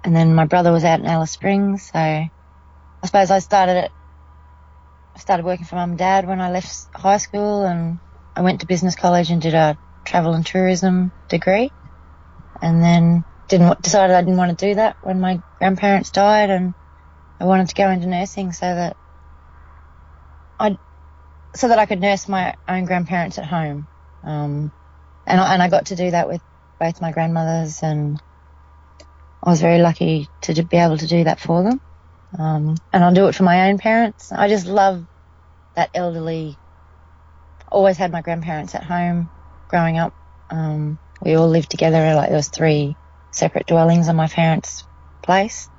And 0.03 0.15
then 0.15 0.35
my 0.35 0.45
brother 0.45 0.71
was 0.71 0.83
out 0.83 0.99
in 0.99 1.07
Alice 1.07 1.31
Springs, 1.31 1.89
so 1.91 1.99
I 1.99 2.29
suppose 3.03 3.31
I 3.31 3.39
started. 3.39 3.89
I 5.15 5.19
started 5.19 5.45
working 5.45 5.65
for 5.65 5.75
mum 5.75 5.91
and 5.91 5.99
dad 5.99 6.27
when 6.27 6.41
I 6.41 6.51
left 6.51 6.69
high 6.93 7.17
school, 7.17 7.63
and 7.63 7.97
I 8.35 8.41
went 8.41 8.61
to 8.61 8.67
business 8.67 8.95
college 8.95 9.31
and 9.31 9.41
did 9.41 9.55
a 9.55 9.77
travel 10.05 10.33
and 10.33 10.45
tourism 10.45 11.11
degree, 11.27 11.71
and 12.61 12.83
then 12.83 13.23
didn't 13.49 13.81
decided 13.81 14.15
I 14.15 14.21
didn't 14.21 14.37
want 14.37 14.57
to 14.57 14.65
do 14.67 14.75
that 14.75 14.97
when 15.01 15.19
my 15.21 15.41
grandparents 15.59 16.11
died, 16.11 16.49
and 16.49 16.73
I 17.39 17.45
wanted 17.45 17.69
to 17.69 17.75
go 17.75 17.89
into 17.89 18.07
nursing 18.07 18.53
so 18.53 18.65
that 18.65 18.97
I 20.59 20.77
so 21.55 21.69
that 21.69 21.79
I 21.79 21.85
could 21.87 22.01
nurse 22.01 22.27
my 22.27 22.55
own 22.67 22.85
grandparents 22.85 23.37
at 23.39 23.45
home, 23.45 23.87
um, 24.23 24.71
and 25.25 25.41
I, 25.41 25.53
and 25.53 25.63
I 25.63 25.69
got 25.69 25.87
to 25.87 25.95
do 25.97 26.11
that 26.11 26.27
with 26.27 26.41
both 26.79 27.01
my 27.01 27.11
grandmothers, 27.11 27.79
and 27.83 28.19
I 29.43 29.51
was 29.51 29.61
very 29.61 29.79
lucky 29.81 30.29
to 30.43 30.63
be 30.63 30.77
able 30.77 30.97
to 30.97 31.07
do 31.07 31.25
that 31.25 31.39
for 31.39 31.63
them, 31.63 31.79
um, 32.39 32.75
and 32.93 33.03
I'll 33.03 33.13
do 33.13 33.27
it 33.27 33.35
for 33.35 33.43
my 33.43 33.69
own 33.69 33.77
parents. 33.79 34.31
I 34.31 34.49
just 34.49 34.67
love 34.67 35.05
that 35.75 35.91
elderly. 35.93 36.59
Always 37.71 37.97
had 37.97 38.11
my 38.11 38.21
grandparents 38.21 38.75
at 38.75 38.83
home 38.83 39.31
growing 39.69 39.97
up. 39.97 40.13
Um, 40.49 40.99
we 41.21 41.35
all 41.35 41.49
lived 41.49 41.71
together. 41.71 42.15
Like 42.15 42.29
there 42.29 42.37
was 42.37 42.49
three 42.49 42.97
separate 43.35 43.67
dwellings 43.67 44.07
on 44.07 44.15
my 44.15 44.27
parents' 44.27 44.83
place, 45.21 45.69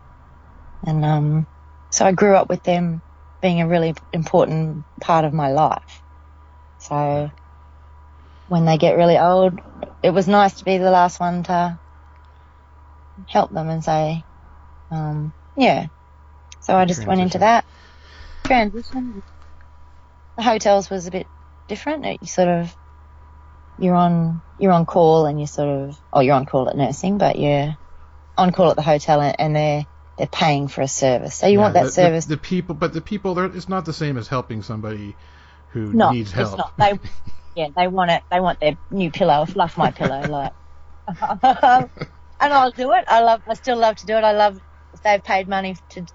and 0.87 1.05
um, 1.05 1.47
so 1.90 2.05
I 2.05 2.12
grew 2.12 2.37
up 2.37 2.49
with 2.49 2.62
them 2.62 3.01
being 3.40 3.61
a 3.61 3.69
really 3.69 3.95
important 4.12 4.85
part 5.01 5.25
of 5.25 5.33
my 5.33 5.51
life. 5.53 6.03
So 6.79 7.31
when 8.49 8.64
they 8.64 8.79
get 8.79 8.97
really 8.97 9.19
old, 9.19 9.59
it 10.03 10.11
was 10.11 10.29
nice 10.29 10.55
to 10.59 10.64
be 10.64 10.79
the 10.79 10.90
last 10.90 11.19
one 11.19 11.42
to 11.45 11.79
help 13.29 13.51
them 13.51 13.69
and 13.69 13.83
say, 13.83 14.23
um, 14.90 15.33
yeah. 15.57 15.87
So 16.61 16.77
I 16.77 16.85
just 16.85 17.07
went 17.07 17.21
into 17.21 17.38
that 17.38 17.64
transition. 18.45 19.23
The 20.37 20.42
hotels 20.42 20.90
was 20.90 21.07
a 21.07 21.11
bit 21.11 21.27
different. 21.69 22.05
It, 22.05 22.19
you 22.21 22.29
sort 22.29 22.49
of 22.49 22.77
you're 23.79 23.95
on 23.95 24.43
you're 24.59 24.73
on 24.73 24.87
call 24.87 25.27
and 25.27 25.39
you're 25.39 25.47
sort 25.47 25.69
of 25.69 25.97
oh 26.12 26.21
you're 26.21 26.35
on 26.35 26.47
call 26.47 26.69
at 26.69 26.77
nursing, 26.77 27.19
but 27.19 27.39
you're 27.39 27.77
on 28.37 28.53
call 28.53 28.71
at 28.71 28.77
the 28.77 28.83
hotel 28.83 29.21
and, 29.21 29.37
and 29.39 29.57
they're 29.57 29.87
they're 30.19 30.27
paying 30.27 30.69
for 30.69 30.81
a 30.83 30.89
service. 30.89 31.35
So 31.37 31.47
you 31.47 31.59
Yeah, 31.59 31.62
want 31.65 31.75
that 31.75 31.81
the, 31.81 31.87
the- 31.87 31.93
service. 31.93 32.25
The, 32.27 32.37
people, 32.39 32.75
but 32.75 32.93
the 32.95 33.01
people, 33.03 33.39
it's 33.39 33.69
not 33.69 33.85
the 33.85 33.93
same 33.93 34.17
as 34.17 34.29
helping 34.29 34.62
somebody 34.62 35.15
who 35.73 35.93
no, 35.93 36.11
needs 36.11 36.33
help. 36.33 36.49
it's 36.49 36.59
not. 36.59 36.73
They 36.79 36.99
yeah 37.55 37.69
they 37.77 37.87
want 37.89 38.11
it. 38.11 38.23
They 38.31 38.41
want 38.41 38.61
their 38.61 38.79
new 38.91 39.11
pillow. 39.11 39.45
Fluff 39.47 39.77
my 39.77 39.91
pillow 39.91 40.27
like. 40.29 40.53
and 41.43 41.91
I'll 42.41 42.71
do 42.73 42.93
it. 42.93 43.05
I 43.09 43.21
love. 43.21 43.43
I 43.47 43.55
still 43.55 43.77
love 43.77 43.97
to 43.97 44.07
do 44.07 44.17
it. 44.17 44.25
I 44.25 44.33
love 44.33 44.59
if 44.95 45.03
they've 45.03 45.23
paid 45.23 45.49
money 45.49 45.77
to 45.91 46.07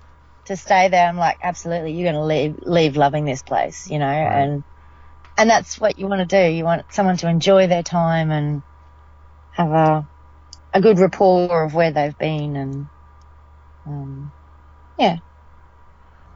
to 0.45 0.57
stay 0.57 0.89
there. 0.89 1.07
I'm 1.07 1.17
like 1.17 1.37
absolutely. 1.43 1.93
You're 1.93 2.11
going 2.11 2.21
to 2.21 2.25
leave 2.25 2.55
leave 2.63 2.97
loving 2.97 3.25
this 3.25 3.43
place, 3.43 3.87
you 3.87 3.99
know, 3.99 4.05
and 4.05 4.63
and 5.37 5.49
that's 5.49 5.79
what 5.79 5.97
you 5.99 6.07
want 6.07 6.27
to 6.27 6.49
do. 6.49 6.51
You 6.53 6.63
want 6.65 6.93
someone 6.93 7.17
to 7.17 7.29
enjoy 7.29 7.67
their 7.67 7.83
time 7.83 8.31
and 8.31 8.63
have 9.51 9.71
a 9.71 10.07
a 10.73 10.81
good 10.81 10.99
rapport 10.99 11.65
of 11.65 11.73
where 11.73 11.91
they've 11.91 12.17
been 12.17 12.55
and 12.55 12.89
um 13.85 14.33
yeah. 14.97 15.17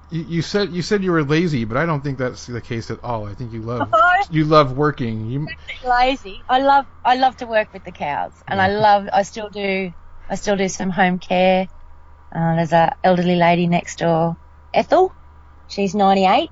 You, 0.10 0.22
you 0.24 0.42
said 0.42 0.72
you 0.72 0.82
said 0.82 1.04
you 1.04 1.12
were 1.12 1.24
lazy, 1.24 1.66
but 1.66 1.78
I 1.78 1.86
don't 1.86 2.04
think 2.04 2.18
that's 2.20 2.46
the 2.48 2.62
case 2.62 2.92
at 2.92 3.04
all. 3.04 3.28
I 3.28 3.36
think 3.36 3.54
you 3.54 3.62
love 3.62 3.92
you 4.30 4.46
love 4.46 4.78
working. 4.78 5.26
You 5.28 5.48
lazy. 5.84 6.44
I 6.50 6.60
love 6.62 6.86
I 7.04 7.18
love 7.18 7.36
to 7.38 7.48
work 7.48 7.70
with 7.74 7.84
the 7.84 7.92
cows, 7.94 8.36
and 8.48 8.62
I 8.62 8.68
love 8.70 9.08
I 9.14 9.24
still 9.24 9.50
do 9.50 9.92
I 10.30 10.36
still 10.36 10.58
do 10.58 10.70
some 10.70 10.92
home 10.92 11.20
care. 11.20 11.68
Uh, 12.36 12.56
there's 12.58 12.74
a 12.74 12.96
elderly 13.04 13.36
lady 13.36 13.68
next 13.68 14.00
door, 14.00 14.36
Ethel. 14.74 15.16
She's 15.68 15.96
98, 15.96 16.50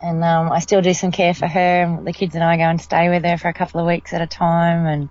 and 0.00 0.22
um, 0.24 0.52
I 0.52 0.60
still 0.60 0.82
do 0.82 0.94
some 0.94 1.12
care 1.12 1.34
for 1.34 1.46
her. 1.46 1.82
And 1.82 2.06
the 2.06 2.12
kids 2.12 2.34
and 2.34 2.44
I 2.44 2.56
go 2.56 2.64
and 2.64 2.80
stay 2.80 3.08
with 3.08 3.24
her 3.24 3.38
for 3.38 3.48
a 3.48 3.54
couple 3.54 3.80
of 3.80 3.86
weeks 3.86 4.12
at 4.12 4.22
a 4.22 4.26
time, 4.26 4.86
and 4.86 5.08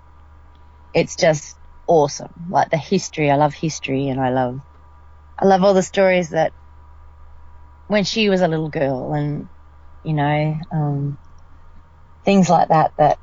it's 0.93 1.15
just 1.15 1.57
awesome. 1.88 2.31
Like 2.49 2.69
the 2.69 2.77
history, 2.77 3.31
I 3.31 3.36
love 3.36 3.53
history, 3.53 4.09
and 4.09 4.19
I 4.19 4.29
love 4.29 4.59
I 5.38 5.45
love 5.45 5.63
all 5.63 5.73
the 5.73 5.83
stories 5.83 6.29
that 6.29 6.53
when 7.88 8.03
she 8.03 8.29
was 8.29 8.41
a 8.41 8.47
little 8.47 8.69
girl, 8.69 9.13
and 9.13 9.49
you 10.03 10.13
know. 10.13 10.57
Um, 10.71 11.17
things 12.25 12.49
like 12.49 12.69
that 12.69 12.93
that 12.97 13.19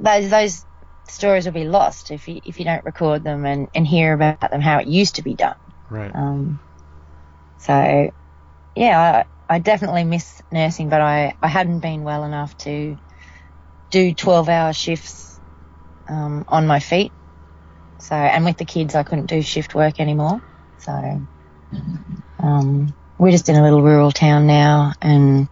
those 0.00 0.30
those 0.30 0.64
stories 1.08 1.44
will 1.44 1.52
be 1.52 1.64
lost 1.64 2.10
if 2.10 2.28
you 2.28 2.40
if 2.44 2.58
you 2.58 2.64
don't 2.64 2.84
record 2.84 3.22
them 3.24 3.44
and, 3.44 3.68
and 3.74 3.86
hear 3.86 4.12
about 4.12 4.50
them 4.50 4.60
how 4.60 4.78
it 4.78 4.86
used 4.86 5.16
to 5.16 5.22
be 5.22 5.34
done. 5.34 5.56
right. 5.90 6.14
Um, 6.14 6.60
so 7.58 8.10
yeah, 8.74 9.24
I, 9.48 9.58
definitely 9.58 10.04
miss 10.04 10.42
nursing, 10.52 10.88
but 10.88 11.00
I, 11.00 11.36
I 11.42 11.48
hadn't 11.48 11.80
been 11.80 12.02
well 12.02 12.24
enough 12.24 12.56
to 12.58 12.96
do 13.90 14.14
12 14.14 14.48
hour 14.48 14.72
shifts 14.72 15.40
um, 16.08 16.44
on 16.48 16.66
my 16.66 16.80
feet. 16.80 17.12
So 18.00 18.14
and 18.14 18.44
with 18.44 18.58
the 18.58 18.64
kids, 18.64 18.94
I 18.94 19.02
couldn't 19.02 19.26
do 19.26 19.42
shift 19.42 19.74
work 19.74 20.00
anymore. 20.00 20.40
So 20.78 21.26
um, 22.42 22.94
we're 23.18 23.30
just 23.30 23.48
in 23.48 23.56
a 23.56 23.62
little 23.62 23.82
rural 23.82 24.12
town 24.12 24.46
now, 24.46 24.92
and 25.00 25.48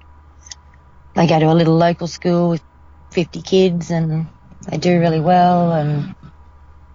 they 1.14 1.26
go 1.26 1.38
to 1.38 1.46
a 1.46 1.54
little 1.54 1.76
local 1.76 2.06
school 2.06 2.50
with 2.50 2.62
50 3.12 3.42
kids 3.42 3.90
and 3.90 4.28
they 4.70 4.78
do 4.78 5.00
really 5.00 5.20
well 5.20 5.72
and 5.72 6.14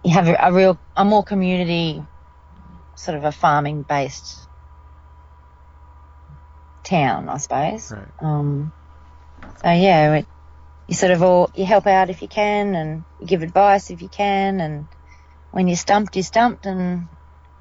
you 0.04 0.12
have 0.14 0.28
a, 0.28 0.36
a 0.40 0.54
real, 0.54 0.80
a 0.96 1.06
more 1.06 1.24
community, 1.24 2.04
sort 2.96 3.18
of 3.18 3.24
a 3.24 3.32
farming 3.32 3.84
based 3.84 4.47
town, 6.88 7.30
I 7.30 7.38
suppose. 7.38 7.92
Right. 7.92 8.08
Um, 8.22 8.72
so 9.62 9.72
yeah, 9.72 10.16
it, 10.16 10.28
you 10.88 10.96
sort 10.96 11.12
of 11.12 11.22
all, 11.22 11.52
you 11.56 11.66
help 11.66 11.86
out 11.88 12.10
if 12.10 12.22
you 12.22 12.28
can 12.28 12.76
and 12.76 13.04
you 13.20 13.28
give 13.28 13.44
advice 13.44 13.90
if 13.90 14.02
you 14.02 14.08
can 14.08 14.60
and 14.60 14.88
when 15.52 15.68
you're 15.68 15.78
stumped, 15.78 16.16
you're 16.16 16.24
stumped 16.24 16.66
and 16.66 17.08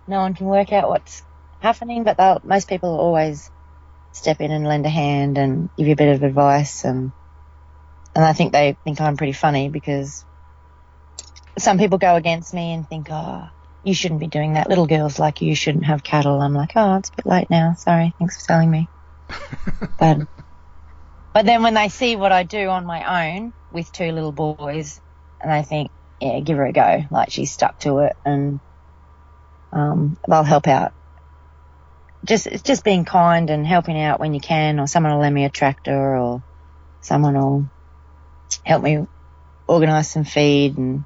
no 0.06 0.20
one 0.20 0.34
can 0.34 0.46
work 0.46 0.72
out 0.72 0.88
what's 0.88 1.22
happening, 1.60 2.04
but 2.04 2.16
they'll, 2.16 2.40
most 2.44 2.68
people 2.68 2.90
always 2.90 3.50
step 4.12 4.40
in 4.40 4.50
and 4.50 4.66
lend 4.66 4.86
a 4.86 4.90
hand 4.90 5.38
and 5.38 5.68
give 5.76 5.86
you 5.86 5.92
a 5.92 5.96
bit 5.96 6.14
of 6.14 6.22
advice 6.22 6.84
and 6.84 7.12
and 8.14 8.24
I 8.24 8.32
think 8.32 8.52
they 8.52 8.76
think 8.82 8.98
I'm 8.98 9.18
pretty 9.18 9.34
funny 9.34 9.68
because 9.68 10.24
some 11.58 11.78
people 11.78 11.98
go 11.98 12.16
against 12.16 12.54
me 12.54 12.72
and 12.72 12.88
think, 12.88 13.08
oh, 13.10 13.46
you 13.84 13.92
shouldn't 13.92 14.20
be 14.20 14.26
doing 14.26 14.54
that. 14.54 14.70
Little 14.70 14.86
girls 14.86 15.18
like 15.18 15.42
you 15.42 15.54
shouldn't 15.54 15.84
have 15.84 16.02
cattle. 16.02 16.40
I'm 16.40 16.54
like, 16.54 16.72
oh, 16.76 16.96
it's 16.96 17.10
a 17.10 17.16
bit 17.16 17.26
late 17.26 17.50
now. 17.50 17.74
Sorry. 17.74 18.14
Thanks 18.18 18.40
for 18.40 18.48
telling 18.48 18.70
me. 18.70 18.88
but, 19.98 20.18
but 21.34 21.46
then 21.46 21.62
when 21.62 21.74
they 21.74 21.88
see 21.88 22.16
what 22.16 22.32
I 22.32 22.42
do 22.42 22.68
on 22.68 22.86
my 22.86 23.34
own 23.36 23.52
with 23.72 23.90
two 23.92 24.12
little 24.12 24.32
boys 24.32 25.00
and 25.40 25.52
they 25.52 25.62
think, 25.62 25.90
yeah, 26.20 26.40
give 26.40 26.56
her 26.56 26.66
a 26.66 26.72
go. 26.72 27.04
Like 27.10 27.30
she's 27.30 27.52
stuck 27.52 27.78
to 27.80 27.98
it 27.98 28.16
and, 28.24 28.60
um, 29.72 30.16
they'll 30.28 30.42
help 30.42 30.68
out 30.68 30.92
just 32.26 32.46
it's 32.46 32.62
just 32.62 32.84
being 32.84 33.04
kind 33.04 33.50
and 33.50 33.66
helping 33.66 34.00
out 34.00 34.20
when 34.20 34.34
you 34.34 34.40
can, 34.40 34.80
or 34.80 34.86
someone 34.86 35.12
will 35.12 35.20
lend 35.20 35.34
me 35.34 35.44
a 35.44 35.50
tractor, 35.50 36.16
or 36.16 36.42
someone 37.00 37.34
will 37.34 37.70
help 38.64 38.82
me 38.82 39.06
organise 39.68 40.10
some 40.10 40.24
feed, 40.24 40.76
and 40.76 41.04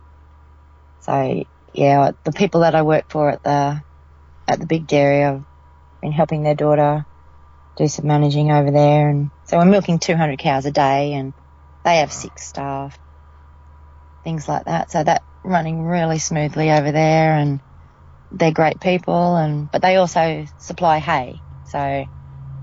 so 1.00 1.44
yeah, 1.72 2.12
the 2.24 2.32
people 2.32 2.62
that 2.62 2.74
I 2.74 2.82
work 2.82 3.04
for 3.10 3.30
at 3.30 3.42
the 3.42 3.82
at 4.48 4.60
the 4.60 4.66
big 4.66 4.86
dairy, 4.86 5.24
I've 5.24 5.44
been 6.00 6.12
helping 6.12 6.42
their 6.42 6.54
daughter 6.54 7.04
do 7.80 7.88
some 7.88 8.06
managing 8.06 8.52
over 8.52 8.70
there, 8.70 9.08
and 9.08 9.30
so 9.44 9.56
we're 9.56 9.64
milking 9.64 9.98
200 9.98 10.38
cows 10.38 10.66
a 10.66 10.70
day, 10.70 11.14
and 11.14 11.34
they 11.84 11.98
have 11.98 12.12
six 12.12 12.46
staff, 12.46 12.98
things 14.22 14.46
like 14.46 14.66
that. 14.66 14.90
So 14.90 15.02
that 15.02 15.24
running 15.42 15.82
really 15.82 16.18
smoothly 16.18 16.70
over 16.70 16.92
there, 16.92 17.34
and 17.34 17.62
they're 18.30 18.52
great 18.52 18.80
people, 18.80 19.36
and 19.36 19.70
but 19.70 19.80
they 19.82 19.96
also 19.96 20.46
supply 20.58 20.98
hay, 20.98 21.42
so 21.64 22.06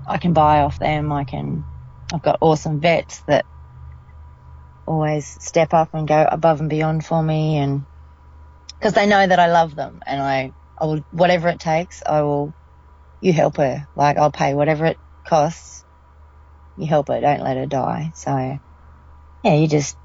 I 0.06 0.18
can 0.18 0.34
buy 0.34 0.60
off 0.60 0.78
them. 0.78 1.12
I 1.12 1.24
can, 1.24 1.66
I've 2.14 2.22
got 2.22 2.38
awesome 2.40 2.80
vets 2.80 3.22
that 3.26 3.46
always 4.86 5.36
step 5.44 5.74
up 5.74 5.90
and 5.94 6.08
go 6.08 6.26
above 6.30 6.60
and 6.60 6.70
beyond 6.70 7.04
for 7.04 7.20
me, 7.20 7.56
and 7.58 7.86
because 8.78 8.94
they 8.94 9.06
know 9.06 9.26
that 9.26 9.40
I 9.40 9.48
love 9.50 9.74
them, 9.74 10.00
and 10.06 10.22
I, 10.22 10.54
I 10.80 10.86
will 10.86 11.00
whatever 11.10 11.48
it 11.48 11.58
takes, 11.60 12.04
I 12.06 12.22
will. 12.22 12.54
You 13.20 13.32
help 13.32 13.56
her, 13.56 13.88
like 13.96 14.16
I'll 14.16 14.30
pay 14.32 14.54
whatever 14.54 14.86
it 14.86 15.00
costs. 15.28 15.84
You 16.76 16.86
help 16.86 17.08
her, 17.08 17.20
don't 17.20 17.40
let 17.40 17.56
her 17.56 17.66
die. 17.66 18.12
So, 18.14 18.58
yeah, 19.42 19.54
you 19.54 19.68
just 19.68 19.96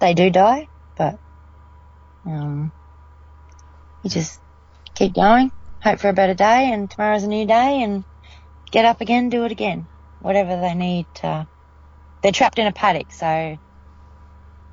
they 0.00 0.14
do 0.14 0.30
die, 0.30 0.68
but 0.96 1.18
um, 2.26 2.72
you 4.02 4.10
just 4.10 4.40
keep 4.94 5.14
going, 5.14 5.50
hope 5.82 6.00
for 6.00 6.08
a 6.08 6.12
better 6.12 6.34
day, 6.34 6.70
and 6.72 6.90
tomorrow's 6.90 7.22
a 7.22 7.28
new 7.28 7.46
day, 7.46 7.82
and 7.82 8.04
get 8.70 8.84
up 8.84 9.00
again, 9.00 9.30
do 9.30 9.44
it 9.44 9.52
again, 9.52 9.86
whatever 10.18 10.60
they 10.60 10.74
need. 10.74 11.06
To, 11.16 11.46
they're 12.22 12.32
trapped 12.32 12.58
in 12.58 12.66
a 12.66 12.72
paddock, 12.72 13.12
so 13.12 13.56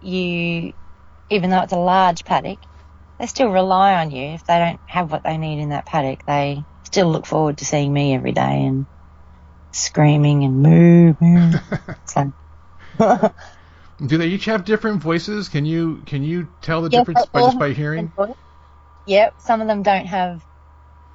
you, 0.02 0.74
even 1.30 1.50
though 1.50 1.62
it's 1.62 1.74
a 1.74 1.78
large 1.78 2.26
paddock, 2.26 2.60
they 3.19 3.28
still 3.28 3.50
rely 3.50 3.96
on 3.96 4.12
you. 4.12 4.34
If 4.34 4.43
they 4.46 4.58
don't 4.58 4.82
have 4.86 5.12
what 5.12 5.24
they 5.24 5.38
need 5.38 5.62
in 5.62 5.69
that 5.69 5.86
paddock, 5.86 6.26
they 6.26 6.63
still 6.84 7.10
look 7.10 7.26
forward 7.26 7.60
to 7.60 7.65
seeing 7.65 7.93
me 7.93 8.13
every 8.13 8.34
day 8.34 8.65
and 8.65 8.86
screaming 9.73 10.43
and 10.43 10.63
moo 10.63 11.13
moo. 11.19 11.51
so. 12.05 12.33
Do 14.05 14.17
they 14.17 14.27
each 14.27 14.45
have 14.45 14.65
different 14.65 15.01
voices? 15.01 15.49
Can 15.49 15.65
you 15.65 16.01
can 16.05 16.23
you 16.23 16.47
tell 16.62 16.81
the 16.81 16.89
difference 16.89 17.25
by 17.27 17.41
just 17.41 17.59
by 17.59 17.71
hearing? 17.71 18.12
Yep, 19.05 19.41
some 19.41 19.62
of 19.62 19.67
them 19.67 19.83
don't 19.83 20.05
have. 20.05 20.43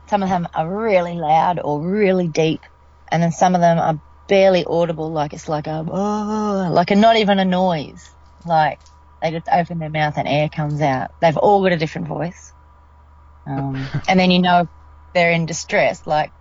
Some 0.08 0.22
of 0.22 0.28
them 0.28 0.48
are 0.54 0.68
really 0.68 1.14
loud 1.14 1.60
or 1.62 1.80
really 1.80 2.28
deep, 2.28 2.60
and 3.08 3.22
then 3.22 3.32
some 3.32 3.54
of 3.54 3.60
them 3.60 3.78
are 3.78 4.00
barely 4.26 4.64
audible. 4.64 5.10
Like 5.10 5.32
it's 5.32 5.48
like 5.48 5.66
a 5.66 5.84
oh, 5.86 6.68
like 6.72 6.90
a 6.90 6.96
not 6.96 7.16
even 7.16 7.38
a 7.38 7.44
noise. 7.44 8.10
Like 8.46 8.80
they 9.20 9.32
just 9.32 9.48
open 9.52 9.78
their 9.78 9.90
mouth 9.90 10.16
and 10.16 10.28
air 10.28 10.48
comes 10.48 10.80
out. 10.80 11.10
They've 11.20 11.36
all 11.36 11.62
got 11.62 11.72
a 11.72 11.76
different 11.76 12.06
voice. 12.06 12.52
Um, 13.46 13.86
and 14.08 14.18
then 14.18 14.30
you 14.30 14.40
know 14.40 14.68
they're 15.14 15.32
in 15.32 15.46
distress. 15.46 16.06
Like 16.06 16.32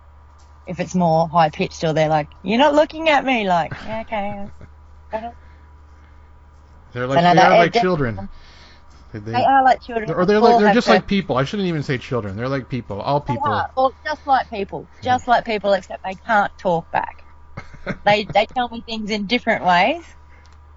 if 0.68 0.78
it's 0.80 0.94
more 0.94 1.28
high 1.28 1.50
pitched 1.50 1.82
or 1.82 1.92
they're 1.92 2.08
like, 2.08 2.28
"You're 2.42 2.58
not 2.58 2.74
looking 2.74 3.08
at 3.08 3.24
me," 3.24 3.48
like, 3.48 3.72
yeah, 3.86 4.02
okay. 4.02 4.46
They're 6.92 7.06
like 7.06 7.34
they 7.34 7.40
are 7.40 7.58
like 7.58 7.72
children. 7.72 8.28
They, 9.12 9.20
they, 9.20 9.42
are 9.42 9.64
like 9.64 9.80
children. 9.80 10.10
Or 10.10 10.26
they're 10.26 10.38
like 10.38 10.60
they're 10.60 10.74
just 10.74 10.88
like 10.88 11.06
people. 11.06 11.38
I 11.38 11.44
shouldn't 11.44 11.68
even 11.68 11.82
say 11.82 11.96
children. 11.96 12.36
They're 12.36 12.48
like 12.48 12.68
people. 12.68 13.00
All 13.00 13.20
people. 13.20 13.46
They 13.46 13.50
are. 13.50 13.70
Well, 13.74 13.94
just 14.04 14.26
like 14.26 14.50
people. 14.50 14.86
Just 15.02 15.26
like 15.26 15.46
people, 15.46 15.72
except 15.72 16.04
they 16.04 16.14
can't 16.14 16.56
talk 16.58 16.90
back. 16.92 17.24
they 18.04 18.24
they 18.24 18.46
tell 18.46 18.68
me 18.68 18.82
things 18.82 19.10
in 19.10 19.26
different 19.26 19.64
ways, 19.64 20.04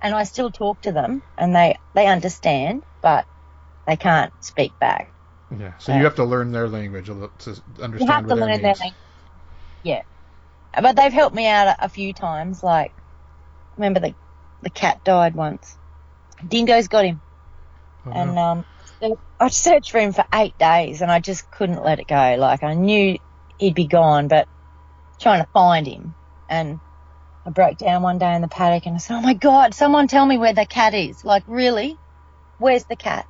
and 0.02 0.16
I 0.16 0.24
still 0.24 0.50
talk 0.50 0.82
to 0.84 0.94
them, 0.94 1.22
and 1.38 1.54
they 1.54 1.78
they 1.94 2.08
understand, 2.08 2.84
but 3.02 3.26
they 3.86 3.98
can't 3.98 4.32
speak 4.44 4.78
back. 4.80 5.12
Yeah. 5.58 5.78
So, 5.78 5.92
so 5.92 5.98
you 5.98 6.06
have 6.06 6.16
to 6.16 6.24
learn 6.24 6.54
their 6.54 6.70
language 6.70 7.08
to 7.08 7.30
understand. 7.82 8.00
You 8.00 8.08
have 8.08 8.28
to 8.28 8.36
learn 8.36 8.62
their 8.62 8.74
language. 8.74 8.94
Yeah. 9.84 10.04
But 10.80 10.96
they've 10.96 11.12
helped 11.12 11.36
me 11.36 11.48
out 11.48 11.68
a, 11.68 11.86
a 11.86 11.90
few 11.90 12.14
times. 12.14 12.64
Like, 12.64 12.94
remember 13.78 14.00
the 14.00 14.16
the 14.62 14.70
cat 14.70 15.04
died 15.04 15.36
once 15.36 15.78
Dingo's 16.48 16.88
got 16.88 17.06
him. 17.06 17.22
Oh, 18.06 18.12
and 18.12 18.38
um, 18.38 18.66
I 19.40 19.48
searched 19.50 19.92
for 19.92 20.00
him 20.00 20.14
for 20.14 20.26
eight 20.34 20.58
days 20.58 21.02
and 21.02 21.12
I 21.12 21.20
just 21.20 21.50
couldn't 21.52 21.84
let 21.84 22.00
it 22.00 22.08
go. 22.08 22.36
Like 22.38 22.64
I 22.64 22.74
knew 22.74 23.18
he'd 23.58 23.76
be 23.76 23.88
gone, 23.88 24.28
but 24.28 24.48
trying 25.20 25.44
to 25.44 25.50
find 25.54 25.88
him. 25.88 26.16
And 26.50 26.80
I 27.46 27.50
broke 27.52 27.78
down 27.78 28.02
one 28.02 28.18
day 28.18 28.34
in 28.36 28.42
the 28.42 28.48
paddock 28.48 28.86
and 28.86 28.96
I 28.96 29.00
said, 29.00 29.16
"Oh 29.18 29.22
my 29.22 29.34
God, 29.34 29.74
someone 29.74 30.08
tell 30.08 30.26
me 30.26 30.38
where 30.38 30.54
the 30.54 30.66
cat 30.66 30.94
is! 30.94 31.24
Like 31.24 31.44
really, 31.48 31.98
where's 32.58 32.86
the 32.86 32.96
cat?" 32.96 33.26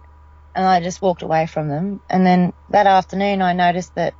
And 0.56 0.66
I 0.66 0.82
just 0.82 1.02
walked 1.02 1.22
away 1.22 1.48
from 1.48 1.70
them. 1.70 2.02
And 2.10 2.26
then 2.26 2.54
that 2.70 2.88
afternoon, 2.88 3.42
I 3.42 3.54
noticed 3.54 3.96
that 3.96 4.16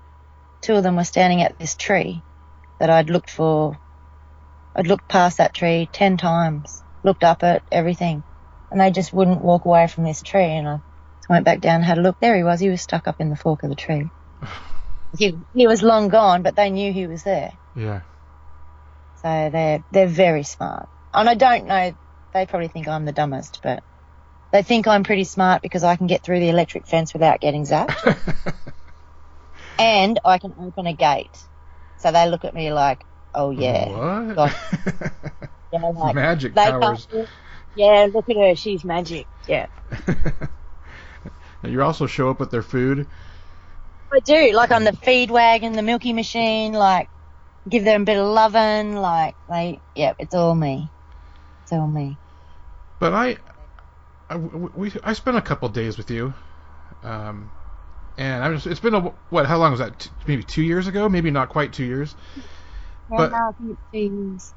two 0.62 0.76
of 0.76 0.84
them 0.84 0.96
were 0.96 1.04
standing 1.04 1.42
at 1.42 1.58
this 1.60 1.76
tree 1.76 2.22
that 2.80 2.90
I'd 2.90 3.10
looked 3.10 3.30
for. 3.30 3.78
I'd 4.76 4.88
looked 4.88 5.08
past 5.08 5.38
that 5.38 5.54
tree 5.54 5.90
ten 5.92 6.18
times, 6.18 6.82
looked 7.04 7.24
up 7.24 7.44
at 7.44 7.64
everything 7.72 8.24
and 8.72 8.80
they 8.80 8.90
just 8.90 9.14
wouldn't 9.14 9.42
walk 9.42 9.66
away 9.66 9.88
from 9.88 10.06
this 10.06 10.22
tree. 10.22 10.46
And 10.46 10.68
I 10.68 10.80
went 11.30 11.46
back 11.46 11.60
down 11.60 11.76
and 11.76 11.86
had 11.86 11.98
a 11.98 12.02
look. 12.02 12.20
There 12.20 12.36
he 12.36 12.44
was. 12.44 12.60
He 12.60 12.70
was 12.70 12.82
stuck 12.82 13.08
up 13.08 13.20
in 13.20 13.30
the 13.30 13.36
fork 13.36 13.64
of 13.64 13.70
the 13.70 13.76
tree. 13.76 14.10
he 15.18 15.38
he 15.54 15.68
was 15.68 15.84
long 15.84 16.08
gone, 16.08 16.42
but 16.42 16.56
they 16.56 16.70
knew 16.70 16.92
he 16.92 17.06
was 17.06 17.24
there. 17.24 17.52
Yeah. 17.76 18.02
So 19.22 19.50
they're 19.52 19.84
they're 19.92 20.08
very 20.08 20.44
smart, 20.44 20.88
and 21.14 21.30
I 21.30 21.36
don't 21.36 21.68
know. 21.68 21.94
They 22.34 22.46
probably 22.46 22.70
think 22.70 22.88
I'm 22.88 23.06
the 23.06 23.12
dumbest, 23.12 23.60
but 23.62 23.84
they 24.52 24.64
think 24.64 24.88
I'm 24.88 25.04
pretty 25.04 25.26
smart 25.26 25.62
because 25.62 25.84
I 25.84 25.96
can 25.98 26.08
get 26.08 26.24
through 26.24 26.40
the 26.40 26.50
electric 26.50 26.88
fence 26.88 27.14
without 27.14 27.40
getting 27.40 27.66
zapped, 27.66 28.18
and 29.82 30.20
I 30.24 30.38
can 30.38 30.54
open 30.60 30.88
a 30.88 30.94
gate. 30.94 31.38
So 31.98 32.12
they 32.12 32.30
look 32.30 32.46
at 32.46 32.54
me 32.54 32.72
like, 32.72 33.04
"Oh 33.34 33.52
yeah, 33.52 33.88
what? 34.36 34.56
Yeah, 35.74 35.80
like, 35.96 36.16
magic 36.16 36.54
powers." 36.54 37.08
Yeah, 37.76 38.08
look 38.14 38.30
at 38.30 38.36
her. 38.36 38.56
She's 38.56 38.84
magic. 38.84 39.26
Yeah. 39.48 39.68
you 41.64 41.82
also 41.82 42.06
show 42.08 42.30
up 42.30 42.40
with 42.40 42.52
their 42.52 42.62
food. 42.62 43.08
I 44.14 44.20
do, 44.20 44.52
like 44.52 44.72
on 44.72 44.84
the 44.84 44.92
feed 44.92 45.32
wagon, 45.32 45.72
the 45.72 45.82
milky 45.82 46.12
machine, 46.12 46.74
like 46.74 47.08
give 47.70 47.84
them 47.86 48.02
a 48.02 48.06
bit 48.06 48.18
of 48.18 48.28
loving, 48.28 48.96
like 48.96 49.36
they, 49.50 49.80
yeah, 49.96 50.14
it's 50.20 50.36
all 50.36 50.54
me. 50.54 50.90
It's 51.64 51.72
all 51.72 51.88
me. 51.88 52.18
But 53.00 53.14
I, 53.14 53.38
I, 54.30 54.36
we, 54.36 54.92
I 55.04 55.14
spent 55.14 55.38
a 55.38 55.42
couple 55.42 55.70
days 55.70 55.98
with 55.98 56.12
you, 56.12 56.34
um, 57.04 57.50
and 58.22 58.44
I 58.44 58.50
was, 58.50 58.68
it's 58.68 58.80
been 58.80 58.94
a 58.94 59.02
what? 59.30 59.46
How 59.46 59.58
long 59.58 59.72
was 59.72 59.80
that? 59.80 60.10
maybe 60.28 60.44
two 60.44 60.62
years 60.62 60.88
ago? 60.88 61.10
Maybe 61.10 61.32
not 61.32 61.50
quite 61.50 61.74
two 61.74 61.86
years. 61.86 62.16
Yeah, 62.36 62.44
but 63.10 63.34
I 63.34 63.52
think 63.52 63.72
it's 63.72 63.82
two 63.92 64.00
years 64.00 64.54